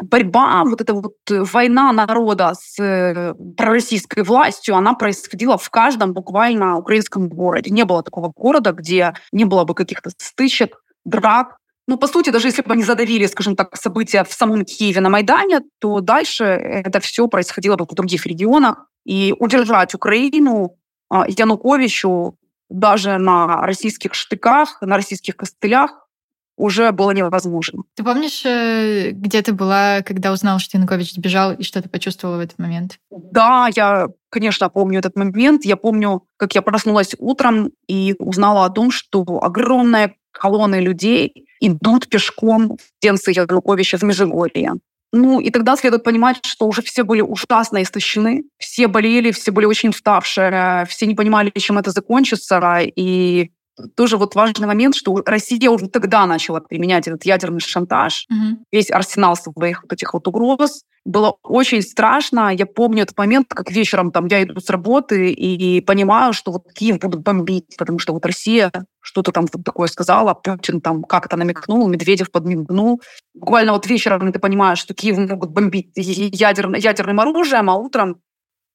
борьба, 0.00 0.64
вот 0.64 0.80
эта 0.80 0.94
вот 0.94 1.16
война 1.28 1.92
народа 1.92 2.54
с 2.54 2.82
э, 2.82 3.34
пророссийской 3.56 4.22
властью, 4.22 4.76
она 4.76 4.94
происходила 4.94 5.58
в 5.58 5.68
каждом 5.68 6.14
буквально 6.14 6.78
украинском 6.78 7.28
городе. 7.28 7.70
Не 7.70 7.84
было 7.84 8.02
такого 8.02 8.32
города, 8.34 8.72
где 8.72 9.12
не 9.32 9.44
было 9.44 9.64
бы 9.64 9.74
каких-то 9.74 10.10
стычек, 10.16 10.82
драк, 11.04 11.58
ну, 11.88 11.98
по 11.98 12.06
сути, 12.06 12.30
даже 12.30 12.48
если 12.48 12.62
бы 12.62 12.72
они 12.72 12.84
задавили, 12.84 13.26
скажем 13.26 13.56
так, 13.56 13.76
события 13.76 14.24
в 14.24 14.32
самом 14.32 14.64
Киеве 14.64 15.00
на 15.00 15.08
Майдане, 15.08 15.60
то 15.80 16.00
дальше 16.00 16.44
это 16.44 17.00
все 17.00 17.26
происходило 17.26 17.76
бы 17.76 17.84
в 17.84 17.94
других 17.94 18.26
регионах. 18.26 18.86
И 19.04 19.34
удержать 19.38 19.94
Украину 19.94 20.78
а, 21.10 21.24
Януковичу 21.26 22.36
даже 22.70 23.18
на 23.18 23.62
российских 23.66 24.14
штыках, 24.14 24.80
на 24.80 24.96
российских 24.96 25.36
костылях 25.36 26.02
уже 26.56 26.92
было 26.92 27.10
невозможно. 27.10 27.82
Ты 27.96 28.04
помнишь, 28.04 28.44
э, 28.44 29.10
где 29.10 29.42
ты 29.42 29.52
была, 29.52 30.02
когда 30.02 30.32
узнал, 30.32 30.58
что 30.58 30.76
Янукович 30.76 31.14
сбежал, 31.14 31.52
и 31.52 31.62
что 31.62 31.82
ты 31.82 31.88
почувствовала 31.88 32.36
в 32.36 32.40
этот 32.40 32.58
момент? 32.58 32.98
Да, 33.10 33.68
я, 33.74 34.06
конечно, 34.30 34.68
помню 34.68 34.98
этот 34.98 35.16
момент. 35.16 35.64
Я 35.64 35.76
помню, 35.76 36.24
как 36.36 36.54
я 36.54 36.62
проснулась 36.62 37.16
утром 37.18 37.70
и 37.88 38.14
узнала 38.18 38.66
о 38.66 38.70
том, 38.70 38.90
что 38.90 39.24
огромная 39.42 40.14
колонны 40.32 40.80
людей 40.80 41.46
идут 41.60 42.08
пешком 42.08 42.78
Денса 43.00 43.30
Януковича 43.30 43.98
в 43.98 44.02
Межигорье. 44.02 44.72
Ну, 45.12 45.40
и 45.40 45.50
тогда 45.50 45.76
следует 45.76 46.04
понимать, 46.04 46.38
что 46.46 46.66
уже 46.66 46.80
все 46.80 47.04
были 47.04 47.20
ужасно 47.20 47.82
истощены, 47.82 48.44
все 48.58 48.88
болели, 48.88 49.30
все 49.30 49.50
были 49.50 49.66
очень 49.66 49.90
уставшие, 49.90 50.86
все 50.88 51.06
не 51.06 51.14
понимали, 51.14 51.52
чем 51.58 51.76
это 51.76 51.90
закончится, 51.90 52.80
и 52.80 53.50
тоже 53.96 54.16
вот 54.16 54.34
важный 54.34 54.66
момент, 54.66 54.94
что 54.94 55.22
Россия 55.24 55.70
уже 55.70 55.88
тогда 55.88 56.26
начала 56.26 56.60
применять 56.60 57.08
этот 57.08 57.24
ядерный 57.24 57.60
шантаж, 57.60 58.26
угу. 58.30 58.64
весь 58.70 58.90
арсенал 58.90 59.36
своих 59.36 59.82
вот 59.82 59.92
этих 59.92 60.12
вот 60.14 60.26
угроз. 60.28 60.82
Было 61.04 61.34
очень 61.42 61.82
страшно. 61.82 62.54
Я 62.54 62.64
помню 62.64 63.02
этот 63.02 63.18
момент, 63.18 63.48
как 63.48 63.72
вечером 63.72 64.12
там 64.12 64.26
я 64.26 64.44
иду 64.44 64.60
с 64.60 64.70
работы 64.70 65.32
и 65.32 65.80
понимаю, 65.80 66.32
что 66.32 66.52
вот 66.52 66.72
Киев 66.72 67.00
будут 67.00 67.22
бомбить, 67.22 67.74
потому 67.76 67.98
что 67.98 68.12
вот 68.12 68.24
Россия 68.24 68.70
что-то 69.00 69.32
там 69.32 69.48
такое 69.48 69.88
сказала, 69.88 70.34
Путин 70.34 70.80
там 70.80 71.02
как-то 71.02 71.36
намекнул, 71.36 71.88
Медведев 71.88 72.30
подмигнул. 72.30 73.02
Буквально 73.34 73.72
вот 73.72 73.86
вечером 73.86 74.32
ты 74.32 74.38
понимаешь, 74.38 74.78
что 74.78 74.94
Киев 74.94 75.18
могут 75.18 75.50
бомбить 75.50 75.90
ядерным, 75.96 76.80
ядерным 76.80 77.18
оружием, 77.18 77.68
а 77.68 77.74
утром 77.74 78.20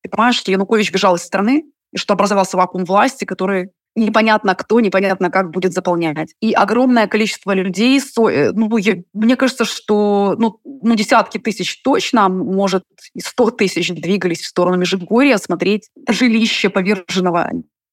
ты 0.03 0.09
понимаешь, 0.09 0.35
что 0.35 0.51
Янукович 0.51 0.91
бежал 0.91 1.15
из 1.15 1.21
страны, 1.21 1.63
и 1.93 1.97
что 1.97 2.13
образовался 2.13 2.57
вакуум 2.57 2.83
власти, 2.83 3.23
который 3.23 3.71
непонятно 3.97 4.55
кто, 4.55 4.79
непонятно 4.79 5.29
как 5.29 5.51
будет 5.51 5.73
заполнять. 5.73 6.33
И 6.39 6.53
огромное 6.53 7.07
количество 7.07 7.53
людей, 7.53 7.99
э, 7.99 8.51
ну, 8.53 8.77
я, 8.77 8.97
мне 9.13 9.35
кажется, 9.35 9.65
что 9.65 10.35
ну, 10.37 10.59
ну, 10.63 10.95
десятки 10.95 11.37
тысяч 11.39 11.81
точно, 11.81 12.29
может, 12.29 12.83
и 13.13 13.19
сто 13.19 13.49
тысяч 13.49 13.89
двигались 13.89 14.41
в 14.41 14.47
сторону 14.47 14.77
Межигорья 14.77 15.37
смотреть 15.37 15.89
жилище 16.07 16.69
поверженного. 16.69 17.51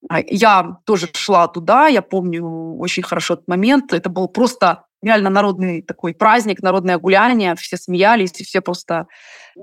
А 0.09 0.21
я 0.21 0.79
тоже 0.85 1.09
шла 1.15 1.49
туда, 1.49 1.89
я 1.89 2.03
помню 2.03 2.77
очень 2.79 3.03
хорошо 3.03 3.35
этот 3.35 3.49
момент. 3.49 3.93
Это 3.93 4.11
был 4.11 4.29
просто 4.29 4.85
реально 5.05 5.31
народный 5.31 5.83
такой 5.83 6.15
праздник, 6.15 6.63
народное 6.63 6.99
гуляние, 6.99 7.55
все 7.57 7.77
смеялись, 7.77 8.41
и 8.41 8.45
все 8.45 8.61
просто... 8.61 9.07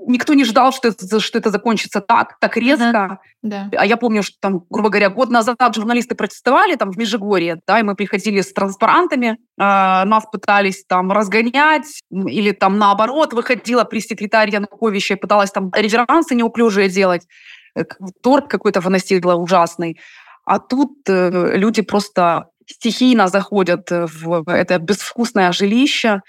Никто 0.06 0.32
не 0.32 0.44
ждал, 0.44 0.72
что 0.72 0.88
это, 0.88 1.20
что 1.20 1.38
это 1.38 1.50
закончится 1.50 2.00
так, 2.00 2.38
так 2.40 2.56
резко. 2.56 3.18
Да. 3.42 3.68
А 3.76 3.84
я 3.84 3.96
помню, 3.96 4.22
что 4.22 4.36
там, 4.40 4.64
грубо 4.70 4.88
говоря, 4.88 5.10
год 5.10 5.30
назад 5.30 5.58
журналисты 5.74 6.14
протестовали 6.14 6.76
там 6.76 6.90
в 6.92 6.96
Межигорье, 6.96 7.60
да, 7.66 7.80
и 7.80 7.82
мы 7.82 7.94
приходили 7.94 8.40
с 8.40 8.52
транспарантами, 8.52 9.28
э, 9.28 9.36
нас 9.58 10.24
пытались 10.32 10.84
там 10.86 11.12
разгонять, 11.12 12.00
или 12.10 12.52
там 12.52 12.78
наоборот 12.78 13.34
выходила 13.34 13.84
пресс-секретарь 13.84 14.50
Януковича 14.50 15.14
и 15.14 15.16
пыталась 15.18 15.50
там 15.50 15.70
реверансы 15.74 16.34
неуклюжие 16.34 16.88
делать, 16.88 17.26
э, 17.74 17.84
торт 18.22 18.48
какой-то 18.48 18.80
выносила 18.80 19.34
ужасный. 19.34 19.98
А 20.44 20.58
тут 20.58 21.08
э, 21.08 21.56
люди 21.56 21.82
просто 21.82 22.48
стихийно 22.72 23.28
заходят 23.28 23.90
в 23.90 24.44
это 24.48 24.78
безвкусное 24.78 25.52
жилище, 25.52 26.20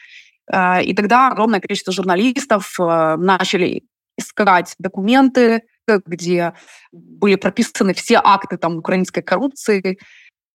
э, 0.51 0.83
и 0.83 0.93
тогда 0.93 1.29
огромное 1.29 1.59
количество 1.59 1.93
журналистов 1.93 2.75
э, 2.79 3.15
начали 3.17 3.83
искать 4.17 4.75
документы, 4.79 5.63
где 6.05 6.53
были 6.91 7.35
прописаны 7.35 7.93
все 7.93 8.21
акты 8.23 8.57
там, 8.57 8.77
украинской 8.77 9.21
коррупции, 9.21 9.97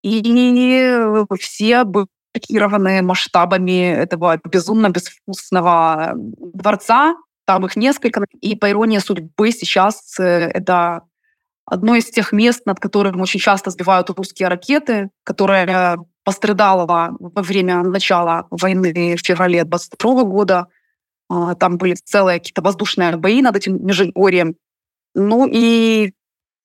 и 0.03 1.27
все 1.41 1.85
были 1.85 2.07
шокированы 2.35 3.03
масштабами 3.03 3.91
этого 3.91 4.39
безумно 4.45 4.91
безвкусного 4.91 6.13
дворца. 6.15 7.15
Там 7.47 7.65
их 7.65 7.77
несколько. 7.77 8.25
И 8.41 8.55
по 8.55 8.71
иронии 8.71 8.99
судьбы 8.99 9.51
сейчас 9.53 10.19
э, 10.19 10.23
это 10.23 11.03
одно 11.71 11.95
из 11.97 12.07
тех 12.07 12.33
мест, 12.33 12.63
над 12.67 12.81
которым 12.81 13.21
очень 13.21 13.41
часто 13.41 13.71
сбивают 13.71 14.11
русские 14.11 14.49
ракеты, 14.49 15.11
которое 15.25 15.99
пострадало 16.25 17.17
во 17.19 17.43
время 17.43 17.83
начала 17.83 18.47
войны 18.51 19.17
в 19.17 19.21
феврале 19.21 19.65
22 19.65 20.25
года. 20.25 20.67
А, 21.31 21.55
там 21.55 21.77
были 21.77 21.95
целые 21.95 22.39
какие-то 22.39 22.63
воздушные 22.63 23.17
бои 23.17 23.43
над 23.43 23.57
этим 23.57 23.85
Межигорьем. 23.85 24.57
Ну 25.15 25.47
и 25.51 26.13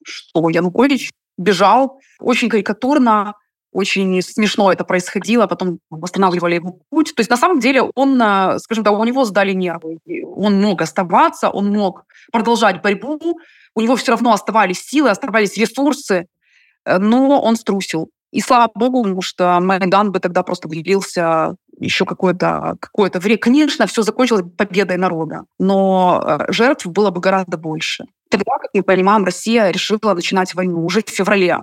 что, 0.04 0.50
Янукович 0.50 1.12
бежал 1.38 2.00
очень 2.20 2.50
карикатурно, 2.50 3.36
очень 3.72 4.22
смешно 4.22 4.72
это 4.72 4.86
происходило, 4.86 5.48
потом 5.48 5.80
восстанавливали 5.90 6.56
его 6.56 6.80
путь. 6.90 7.14
То 7.16 7.22
есть 7.22 7.30
на 7.30 7.38
самом 7.38 7.60
деле 7.60 7.82
он, 7.96 8.22
а, 8.22 8.60
скажем 8.60 8.84
так, 8.84 8.94
у 8.94 9.04
него 9.04 9.26
сдали 9.26 9.52
нервы. 9.54 10.00
Он 10.36 10.62
мог 10.62 10.82
оставаться, 10.82 11.50
он 11.50 11.72
мог 11.72 12.06
продолжать 12.32 12.82
борьбу, 12.82 13.40
у 13.76 13.82
него 13.82 13.96
все 13.96 14.12
равно 14.12 14.34
оставались 14.34 14.82
силы, 14.82 15.10
оставались 15.10 15.58
ресурсы, 15.58 16.28
э, 16.86 16.98
но 16.98 17.42
он 17.42 17.56
струсил. 17.56 18.10
И 18.32 18.42
слава 18.42 18.72
богу, 18.74 19.04
потому 19.04 19.22
что 19.22 19.60
Майдан 19.62 20.12
бы 20.12 20.20
тогда 20.20 20.42
просто 20.42 20.68
длился 20.68 21.56
еще 21.80 22.06
какое-то 22.06 22.78
какое 22.80 23.12
время. 23.14 23.38
Конечно, 23.38 23.86
все 23.86 24.02
закончилось 24.02 24.46
победой 24.58 24.98
народа, 24.98 25.44
но 25.60 26.24
э, 26.26 26.52
жертв 26.52 26.88
было 26.88 27.12
бы 27.12 27.22
гораздо 27.22 27.58
больше. 27.58 28.06
Тогда, 28.30 28.58
как 28.60 28.72
мы 28.74 28.82
понимаем, 28.82 29.24
Россия 29.24 29.70
решила 29.70 30.14
начинать 30.16 30.56
войну 30.56 30.84
уже 30.84 31.04
в 31.04 31.10
феврале 31.10 31.60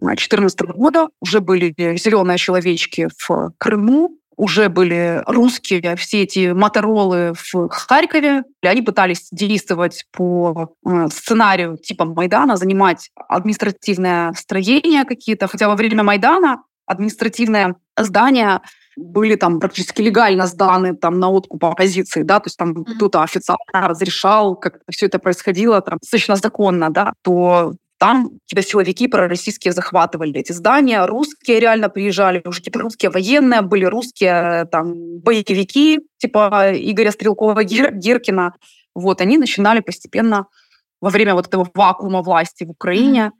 2014 0.00 0.60
года. 0.76 1.08
Уже 1.20 1.40
были 1.40 1.74
зеленые 1.96 2.38
человечки 2.38 3.08
в 3.18 3.52
Крыму, 3.58 4.16
уже 4.36 4.68
были 4.68 5.22
русские, 5.26 5.96
все 5.96 6.22
эти 6.22 6.52
моторолы 6.52 7.34
в 7.34 7.68
Харькове. 7.68 8.44
Они 8.62 8.82
пытались 8.82 9.28
действовать 9.30 10.04
по 10.12 10.74
э, 10.86 11.08
сценарию 11.12 11.76
типа 11.76 12.04
Майдана, 12.04 12.56
занимать 12.56 13.10
административное 13.28 14.32
строение 14.32 15.04
какие-то. 15.04 15.46
Хотя 15.46 15.68
во 15.68 15.76
время 15.76 16.02
Майдана 16.02 16.62
административное 16.86 17.76
здание 17.96 18.60
были 18.96 19.34
там 19.34 19.60
практически 19.60 20.02
легально 20.02 20.46
сданы 20.46 20.94
там 20.94 21.18
на 21.18 21.28
откуп 21.28 21.64
оппозиции, 21.64 22.22
да, 22.22 22.40
то 22.40 22.46
есть 22.46 22.56
там 22.56 22.72
mm-hmm. 22.72 22.94
кто-то 22.94 23.22
официально 23.22 23.88
разрешал, 23.88 24.56
как 24.56 24.80
все 24.90 25.06
это 25.06 25.18
происходило 25.18 25.80
там 25.80 25.98
достаточно 26.00 26.36
законно, 26.36 26.90
да, 26.90 27.12
то 27.22 27.74
там 27.98 28.38
какие-то 28.46 28.68
силовики 28.68 29.08
пророссийские 29.08 29.72
захватывали 29.72 30.40
эти 30.40 30.52
здания, 30.52 31.04
русские 31.06 31.60
реально 31.60 31.88
приезжали, 31.88 32.42
уже 32.44 32.58
какие-то 32.58 32.80
русские 32.80 33.10
военные, 33.10 33.62
были 33.62 33.84
русские 33.84 34.66
там 34.70 35.18
боевики, 35.20 36.00
типа 36.18 36.72
Игоря 36.74 37.10
Стрелкова-Гиркина. 37.10 38.52
Вот, 38.96 39.20
они 39.20 39.38
начинали 39.38 39.80
постепенно 39.80 40.46
во 41.00 41.10
время 41.10 41.34
вот 41.34 41.48
этого 41.48 41.68
вакуума 41.74 42.22
власти 42.22 42.62
в 42.62 42.70
Украине 42.70 43.32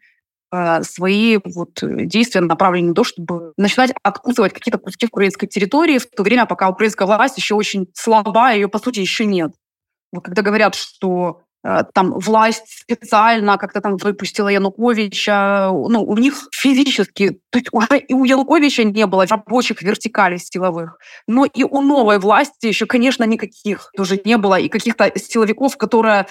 э, 0.50 0.82
свои 0.82 1.38
вот 1.44 1.78
действия 1.80 2.40
направлены 2.40 2.88
на 2.88 2.94
то, 2.94 3.04
чтобы 3.04 3.52
начинать 3.56 3.92
откусывать 4.02 4.52
какие-то 4.52 4.78
куски 4.78 5.06
украинской 5.06 5.46
территории 5.46 5.98
в 5.98 6.06
то 6.10 6.24
время, 6.24 6.46
пока 6.46 6.68
украинская 6.68 7.06
власть 7.06 7.38
еще 7.38 7.54
очень 7.54 7.86
слаба, 7.94 8.50
ее, 8.50 8.66
по 8.66 8.80
сути, 8.80 8.98
еще 8.98 9.26
нет. 9.26 9.52
Вот 10.10 10.24
когда 10.24 10.42
говорят, 10.42 10.74
что 10.74 11.43
Э, 11.43 11.43
там 11.94 12.18
власть 12.18 12.80
специально 12.80 13.56
как-то 13.56 13.80
там 13.80 13.96
выпустила 13.96 14.48
Януковича. 14.48 15.70
Ну, 15.72 16.02
у 16.02 16.16
них 16.18 16.34
физически, 16.52 17.40
то 17.50 17.58
есть 17.58 17.68
и 18.08 18.14
у 18.14 18.24
Януковича 18.24 18.84
не 18.84 19.06
было 19.06 19.26
рабочих 19.26 19.82
вертикалей 19.82 20.38
силовых, 20.38 20.98
но 21.26 21.46
и 21.46 21.64
у 21.64 21.80
новой 21.80 22.18
власти 22.18 22.66
еще, 22.66 22.84
конечно, 22.84 23.24
никаких 23.24 23.90
тоже 23.96 24.20
не 24.24 24.36
было, 24.36 24.58
и 24.58 24.68
каких-то 24.68 25.10
силовиков, 25.18 25.76
которые 25.78 26.26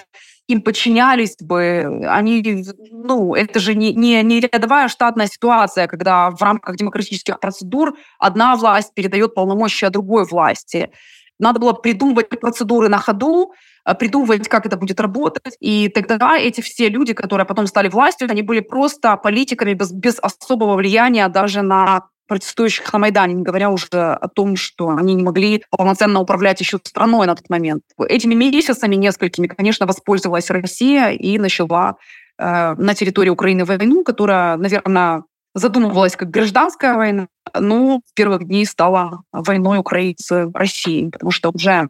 им 0.46 0.60
подчинялись 0.62 1.36
бы, 1.40 2.06
они, 2.06 2.64
ну, 2.92 3.34
это 3.34 3.58
же 3.58 3.74
не, 3.74 3.94
не, 3.94 4.22
не 4.22 4.40
рядовая 4.40 4.88
штатная 4.88 5.26
ситуация, 5.26 5.88
когда 5.88 6.30
в 6.30 6.40
рамках 6.42 6.76
демократических 6.76 7.40
процедур 7.40 7.96
одна 8.18 8.54
власть 8.54 8.92
передает 8.94 9.34
полномочия 9.34 9.90
другой 9.90 10.26
власти. 10.26 10.90
Надо 11.38 11.58
было 11.58 11.72
придумывать 11.72 12.28
процедуры 12.28 12.88
на 12.88 12.98
ходу, 12.98 13.52
придумывать, 13.92 14.48
как 14.48 14.64
это 14.64 14.76
будет 14.76 15.00
работать. 15.00 15.56
И 15.60 15.88
тогда 15.88 16.38
эти 16.38 16.62
все 16.62 16.88
люди, 16.88 17.12
которые 17.12 17.46
потом 17.46 17.66
стали 17.66 17.88
властью, 17.88 18.28
они 18.30 18.42
были 18.42 18.60
просто 18.60 19.16
политиками 19.16 19.74
без, 19.74 19.92
без 19.92 20.18
особого 20.18 20.74
влияния 20.76 21.28
даже 21.28 21.60
на 21.60 22.08
протестующих 22.26 22.90
на 22.92 22.98
Майдане, 22.98 23.34
не 23.34 23.42
говоря 23.42 23.70
уже 23.70 23.88
о 23.92 24.28
том, 24.28 24.56
что 24.56 24.88
они 24.88 25.14
не 25.14 25.22
могли 25.22 25.62
полноценно 25.70 26.20
управлять 26.20 26.60
еще 26.60 26.78
страной 26.82 27.26
на 27.26 27.34
тот 27.34 27.50
момент. 27.50 27.82
Этими 27.98 28.34
месяцами 28.34 28.94
несколькими, 28.96 29.46
конечно, 29.46 29.86
воспользовалась 29.86 30.50
Россия 30.50 31.10
и 31.10 31.38
начала 31.38 31.96
э, 32.38 32.74
на 32.74 32.94
территории 32.94 33.30
Украины 33.30 33.64
войну, 33.64 34.04
которая, 34.04 34.56
наверное, 34.56 35.24
задумывалась 35.54 36.16
как 36.16 36.30
гражданская 36.30 36.94
война, 36.94 37.28
но 37.58 38.00
в 38.04 38.14
первых 38.14 38.44
дней 38.44 38.66
стала 38.66 39.22
войной 39.30 39.78
Украины 39.78 40.16
с 40.18 40.50
Россией, 40.54 41.10
потому 41.10 41.30
что 41.30 41.50
уже 41.50 41.86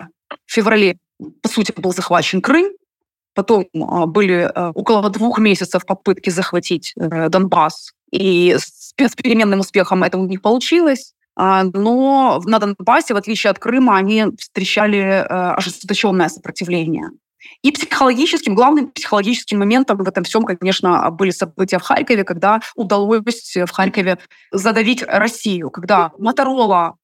в 0.46 0.52
феврале 0.52 0.98
по 1.18 1.48
сути, 1.48 1.72
был 1.76 1.92
захвачен 1.92 2.40
Крым, 2.40 2.72
потом 3.34 3.66
а, 3.74 4.06
были 4.06 4.50
а, 4.54 4.70
около 4.70 5.08
двух 5.10 5.38
месяцев 5.38 5.84
попытки 5.86 6.30
захватить 6.30 6.92
э, 6.96 7.28
Донбасс, 7.28 7.92
и 8.10 8.56
с 8.56 8.92
переменным 8.94 9.60
успехом 9.60 10.04
это 10.04 10.18
у 10.18 10.26
них 10.26 10.40
получилось. 10.40 11.14
А, 11.36 11.64
но 11.64 12.40
на 12.44 12.58
Донбассе, 12.58 13.14
в 13.14 13.16
отличие 13.16 13.50
от 13.50 13.58
Крыма, 13.58 13.96
они 13.96 14.26
встречали 14.38 15.00
э, 15.00 15.24
ожесточенное 15.24 16.28
сопротивление. 16.28 17.10
И 17.62 17.72
психологическим, 17.72 18.54
главным 18.54 18.90
психологическим 18.90 19.58
моментом 19.58 19.98
в 19.98 20.08
этом 20.08 20.24
всем, 20.24 20.44
конечно, 20.44 21.10
были 21.10 21.30
события 21.30 21.78
в 21.78 21.82
Харькове, 21.82 22.24
когда 22.24 22.60
удалось 22.74 23.56
в 23.56 23.70
Харькове 23.70 24.18
задавить 24.52 25.02
Россию, 25.02 25.70
когда 25.70 26.12
Моторола, 26.18 26.96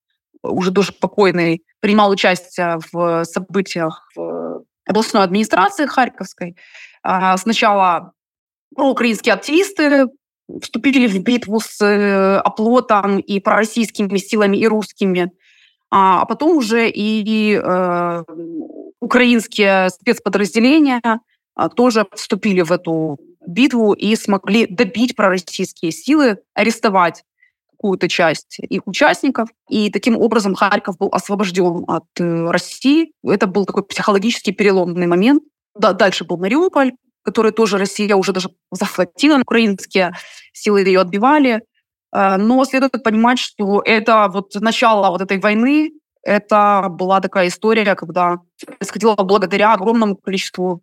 уже 0.43 0.73
тоже 0.73 0.93
покойный, 0.93 1.65
принимал 1.81 2.11
участие 2.11 2.79
в 2.93 3.25
событиях 3.25 4.09
в 4.15 4.65
областной 4.87 5.23
администрации 5.23 5.87
Харьковской. 5.87 6.57
А, 7.03 7.37
сначала 7.37 8.13
проукраинские 8.75 9.35
активисты 9.35 10.07
вступили 10.63 11.07
в 11.07 11.23
битву 11.23 11.61
с 11.61 11.81
э, 11.81 12.39
оплотом 12.39 13.19
и 13.19 13.41
пророссийскими 13.41 14.17
силами, 14.19 14.57
и 14.57 14.67
русскими. 14.67 15.33
А, 15.91 16.23
а 16.23 16.25
потом 16.25 16.57
уже 16.57 16.89
и 16.89 17.55
э, 17.55 18.25
украинские 19.01 19.91
спецподразделения 19.91 21.01
а, 21.55 21.69
тоже 21.69 22.07
вступили 22.15 22.63
в 22.63 22.73
эту 22.73 23.19
битву 23.47 23.93
и 23.93 24.15
смогли 24.17 24.67
добить 24.67 25.17
пророссийские 25.17 25.93
силы, 25.93 26.39
арестовать 26.55 27.25
какую-то 27.81 28.09
часть 28.09 28.59
их 28.59 28.87
участников. 28.87 29.49
И 29.71 29.91
таким 29.91 30.19
образом 30.19 30.55
Харьков 30.55 30.99
был 30.99 31.09
освобожден 31.13 31.85
от 31.89 32.05
э, 32.19 32.51
России. 32.51 33.13
Это 33.25 33.47
был 33.47 33.65
такой 33.65 33.85
психологический 33.85 34.53
переломный 34.53 35.07
момент. 35.07 35.43
Да, 35.75 35.95
дальше 35.95 36.25
был 36.25 36.37
Мариуполь, 36.37 36.93
который 37.23 37.53
тоже 37.53 37.79
Россия 37.79 38.15
уже 38.17 38.33
даже 38.33 38.51
захватила. 38.71 39.39
Украинские 39.41 40.13
силы 40.53 40.83
ее 40.83 41.01
отбивали. 41.01 41.63
Э, 42.15 42.37
но 42.37 42.63
следует 42.67 43.03
понимать, 43.03 43.39
что 43.39 43.81
это 43.83 44.29
вот 44.31 44.55
начало 44.57 45.11
вот 45.11 45.23
этой 45.23 45.39
войны, 45.39 45.93
это 46.23 46.89
была 46.91 47.21
такая 47.21 47.49
история, 47.49 47.95
когда 47.95 48.41
происходило 48.79 49.15
благодаря 49.17 49.73
огромному 49.73 50.17
количеству 50.17 50.83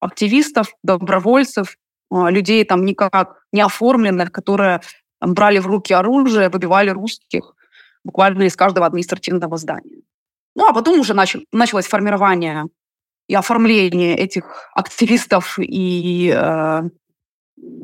активистов, 0.00 0.68
добровольцев, 0.82 1.76
э, 2.10 2.30
людей 2.30 2.64
там 2.64 2.86
никак 2.86 3.42
не 3.52 3.60
оформленных, 3.60 4.32
которые 4.32 4.80
брали 5.20 5.58
в 5.58 5.66
руки 5.66 5.92
оружие, 5.92 6.48
выбивали 6.48 6.90
русских 6.90 7.54
буквально 8.04 8.44
из 8.44 8.56
каждого 8.56 8.86
административного 8.86 9.56
здания. 9.56 10.02
Ну, 10.54 10.66
а 10.66 10.72
потом 10.72 11.00
уже 11.00 11.14
начал, 11.14 11.40
началось 11.52 11.86
формирование 11.86 12.64
и 13.28 13.34
оформление 13.34 14.16
этих 14.16 14.68
активистов 14.74 15.58
и 15.58 16.32
э, 16.34 16.82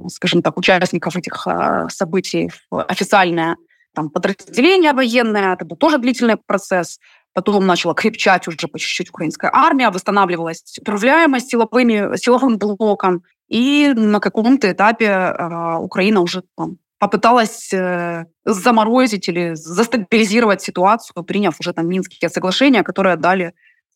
скажем 0.09 0.43
так, 0.43 0.57
участников 0.57 1.16
этих 1.16 1.47
а, 1.47 1.89
событий 1.89 2.51
в 2.70 2.82
официальное 2.82 3.57
там, 3.95 4.11
подразделение 4.11 4.93
военное. 4.93 5.55
Это 5.55 5.64
был 5.64 5.76
тоже 5.76 5.99
длительный 5.99 6.37
процесс. 6.37 6.99
Потом 7.32 7.66
начала 7.66 7.95
крепчать 7.95 8.47
уже 8.49 8.68
по 8.68 8.78
чуть-чуть 8.78 9.11
украинская 9.11 9.51
армия, 9.53 9.91
восстанавливалась 9.91 10.78
управляемость 10.80 11.51
силовыми, 11.51 12.16
силовым 12.16 12.59
блоком. 12.59 13.22
И 13.49 13.93
на 13.95 14.20
каком-то 14.20 14.70
этапе 14.70 15.07
э, 15.07 15.76
Украина 15.78 16.20
уже 16.20 16.43
там, 16.57 16.78
попыталась 16.99 17.73
э, 17.73 18.25
заморозить 18.45 19.29
или 19.29 19.55
застабилизировать 19.55 20.63
ситуацию, 20.63 21.25
приняв 21.25 21.61
уже 21.61 21.73
там 21.73 21.89
Минские 21.89 22.29
соглашения, 22.31 22.83
которые 22.83 23.17
дали 23.17 23.55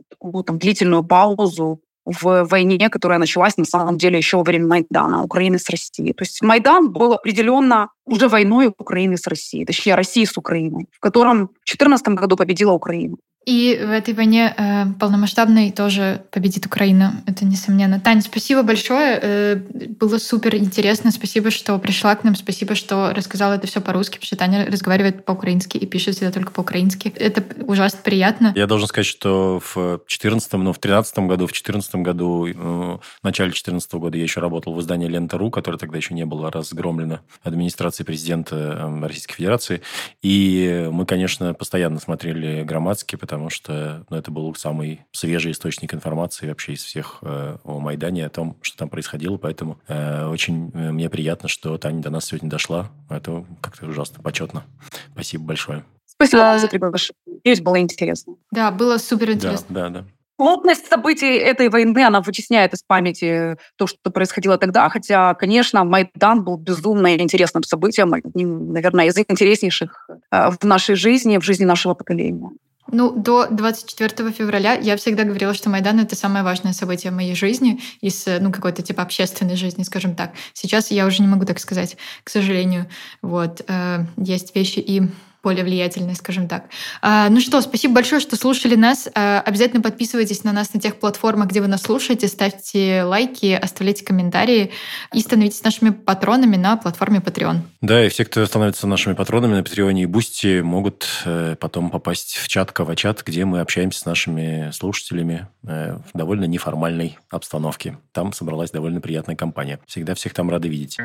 такую 0.08 0.44
там 0.44 0.58
длительную 0.58 1.04
паузу 1.04 1.80
в 2.04 2.44
войне, 2.44 2.88
которая 2.88 3.18
началась 3.18 3.56
на 3.58 3.64
самом 3.64 3.98
деле 3.98 4.16
еще 4.16 4.38
во 4.38 4.42
время 4.42 4.66
Майдана 4.66 5.22
Украины 5.22 5.58
с 5.58 5.68
Россией. 5.68 6.14
То 6.14 6.22
есть 6.22 6.42
Майдан 6.42 6.90
был 6.90 7.12
определенно 7.12 7.90
уже 8.06 8.28
войной 8.28 8.72
Украины 8.78 9.16
с 9.18 9.26
Россией, 9.26 9.66
точнее 9.66 9.94
России 9.94 10.24
с 10.24 10.36
Украиной, 10.38 10.86
в 10.90 11.00
котором 11.00 11.48
в 11.48 11.66
2014 11.66 12.08
году 12.08 12.36
победила 12.36 12.72
Украина. 12.72 13.16
И 13.48 13.80
в 13.82 13.90
этой 13.90 14.12
войне 14.12 14.54
э, 14.54 14.84
полномасштабной 15.00 15.72
тоже 15.72 16.20
победит 16.32 16.66
Украина, 16.66 17.22
это 17.24 17.46
несомненно. 17.46 17.98
Таня, 17.98 18.20
спасибо 18.20 18.62
большое, 18.62 19.18
э, 19.22 19.54
было 19.98 20.18
супер 20.18 20.56
интересно, 20.56 21.10
спасибо, 21.10 21.50
что 21.50 21.78
пришла 21.78 22.14
к 22.14 22.24
нам, 22.24 22.36
спасибо, 22.36 22.74
что 22.74 23.14
рассказала 23.14 23.54
это 23.54 23.66
все 23.66 23.80
по-русски, 23.80 24.16
потому 24.16 24.26
что 24.26 24.36
Таня 24.36 24.66
разговаривает 24.66 25.24
по-украински 25.24 25.78
и 25.78 25.86
пишет 25.86 26.16
всегда 26.16 26.30
только 26.30 26.52
по-украински. 26.52 27.08
Это 27.16 27.42
ужасно 27.64 28.00
приятно. 28.04 28.52
Я 28.54 28.66
должен 28.66 28.86
сказать, 28.86 29.06
что 29.06 29.62
в 29.74 30.02
14 30.06 30.52
ну, 30.52 30.74
в 30.74 30.78
13 30.78 31.18
году, 31.20 31.46
в 31.46 31.52
14 31.52 31.94
году, 31.94 32.46
э, 32.48 32.52
в 32.52 33.24
начале 33.24 33.52
14 33.52 33.94
года 33.94 34.18
я 34.18 34.24
еще 34.24 34.40
работал 34.40 34.74
в 34.74 34.80
издании 34.82 35.08
«Лента.ру», 35.08 35.50
которое 35.50 35.78
тогда 35.78 35.96
еще 35.96 36.12
не 36.12 36.26
было 36.26 36.50
разгромлено 36.50 37.20
администрацией 37.44 38.04
президента 38.04 38.56
э, 38.56 39.06
Российской 39.06 39.36
Федерации. 39.36 39.80
И 40.20 40.86
мы, 40.92 41.06
конечно, 41.06 41.54
постоянно 41.54 41.98
смотрели 41.98 42.62
громадский, 42.62 43.16
потому 43.16 43.37
потому 43.38 43.50
что 43.50 44.04
ну, 44.10 44.16
это 44.16 44.32
был 44.32 44.52
самый 44.56 45.06
свежий 45.12 45.52
источник 45.52 45.94
информации 45.94 46.48
вообще 46.48 46.72
из 46.72 46.82
всех 46.82 47.18
э, 47.22 47.56
о 47.62 47.78
Майдане, 47.78 48.26
о 48.26 48.30
том, 48.30 48.56
что 48.62 48.78
там 48.78 48.88
происходило. 48.88 49.36
Поэтому 49.36 49.78
э, 49.86 50.26
очень 50.26 50.72
э, 50.74 50.90
мне 50.90 51.08
приятно, 51.08 51.48
что 51.48 51.78
Таня 51.78 52.02
до 52.02 52.10
нас 52.10 52.24
сегодня 52.26 52.50
дошла. 52.50 52.90
Это 53.08 53.44
как-то 53.60 53.86
ужасно 53.86 54.20
почетно. 54.24 54.64
Спасибо 55.12 55.44
большое. 55.44 55.84
Спасибо 56.04 56.58
за 56.58 56.66
приглашение. 56.66 57.14
Надеюсь, 57.26 57.60
было 57.60 57.78
интересно. 57.78 58.34
Да, 58.50 58.72
было 58.72 58.98
супер 58.98 59.30
интересно. 59.30 59.66
Да, 59.68 59.88
да, 59.88 60.00
да. 60.00 60.04
Плотность 60.36 60.88
событий 60.88 61.36
этой 61.36 61.68
войны, 61.68 61.98
она 62.04 62.20
вытесняет 62.20 62.72
из 62.72 62.82
памяти 62.82 63.56
то, 63.76 63.86
что 63.86 64.10
происходило 64.10 64.58
тогда, 64.58 64.88
хотя, 64.88 65.34
конечно, 65.34 65.84
Майдан 65.84 66.44
был 66.44 66.56
безумно 66.56 67.16
интересным 67.16 67.62
событием, 67.62 68.14
одним, 68.14 68.72
наверное, 68.72 69.06
из 69.06 69.18
интереснейших 69.18 70.08
э, 70.30 70.50
в 70.50 70.64
нашей 70.64 70.96
жизни, 70.96 71.38
в 71.38 71.44
жизни 71.44 71.64
нашего 71.64 71.94
поколения. 71.94 72.50
Ну, 72.90 73.12
до 73.12 73.46
24 73.50 74.32
февраля 74.32 74.74
я 74.74 74.96
всегда 74.96 75.24
говорила, 75.24 75.52
что 75.52 75.68
Майдан— 75.68 76.00
это 76.00 76.16
самое 76.16 76.42
важное 76.42 76.72
событие 76.72 77.12
в 77.12 77.14
моей 77.14 77.34
жизни, 77.34 77.80
из, 78.00 78.24
ну, 78.26 78.50
какой-то 78.50 78.82
типа 78.82 79.02
общественной 79.02 79.56
жизни, 79.56 79.82
скажем 79.82 80.14
так. 80.14 80.32
Сейчас 80.54 80.90
я 80.90 81.06
уже 81.06 81.20
не 81.20 81.28
могу 81.28 81.44
так 81.44 81.58
сказать, 81.58 81.96
к 82.24 82.30
сожалению. 82.30 82.86
Вот. 83.20 83.62
Э, 83.68 84.06
есть 84.16 84.54
вещи 84.54 84.78
и 84.78 85.02
более 85.48 85.64
влиятельной, 85.64 86.14
скажем 86.14 86.46
так. 86.46 86.64
А, 87.00 87.30
ну 87.30 87.40
что, 87.40 87.62
спасибо 87.62 87.94
большое, 87.94 88.20
что 88.20 88.36
слушали 88.36 88.74
нас. 88.74 89.08
А, 89.14 89.40
обязательно 89.40 89.80
подписывайтесь 89.80 90.44
на 90.44 90.52
нас 90.52 90.74
на 90.74 90.80
тех 90.80 90.96
платформах, 90.96 91.48
где 91.48 91.62
вы 91.62 91.68
нас 91.68 91.80
слушаете, 91.80 92.28
ставьте 92.28 93.02
лайки, 93.02 93.52
оставляйте 93.52 94.04
комментарии 94.04 94.72
и 95.14 95.20
становитесь 95.20 95.62
нашими 95.62 95.88
патронами 95.88 96.56
на 96.56 96.76
платформе 96.76 97.20
Patreon. 97.20 97.60
Да, 97.80 98.04
и 98.04 98.10
все, 98.10 98.26
кто 98.26 98.44
становится 98.44 98.86
нашими 98.86 99.14
патронами 99.14 99.54
на 99.54 99.60
Patreon 99.60 99.98
и 100.02 100.04
Boosty, 100.04 100.60
могут 100.60 101.08
э, 101.24 101.56
потом 101.58 101.88
попасть 101.88 102.36
в 102.36 102.46
чат 102.48 102.70
Кава-чат, 102.70 103.22
где 103.24 103.46
мы 103.46 103.60
общаемся 103.60 104.00
с 104.00 104.04
нашими 104.04 104.70
слушателями 104.72 105.48
э, 105.66 105.96
в 106.12 106.18
довольно 106.18 106.44
неформальной 106.44 107.16
обстановке. 107.30 107.96
Там 108.12 108.34
собралась 108.34 108.70
довольно 108.70 109.00
приятная 109.00 109.36
компания. 109.36 109.80
Всегда 109.86 110.14
всех 110.14 110.34
там 110.34 110.50
рады 110.50 110.68
видеть. 110.68 110.98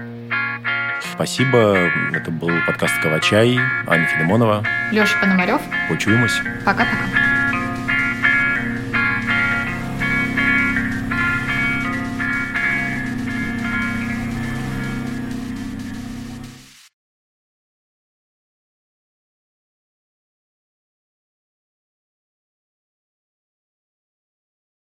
Спасибо. 1.14 1.91
Это 2.14 2.32
был 2.32 2.50
подкаст 2.66 3.00
Кавачай. 3.02 3.58
Аня 3.88 4.08
Филимонова. 4.34 4.63
Леша 4.93 5.19
Пономарев. 5.21 5.59
Почуємось. 5.89 6.41
Пока-пока. 6.65 7.22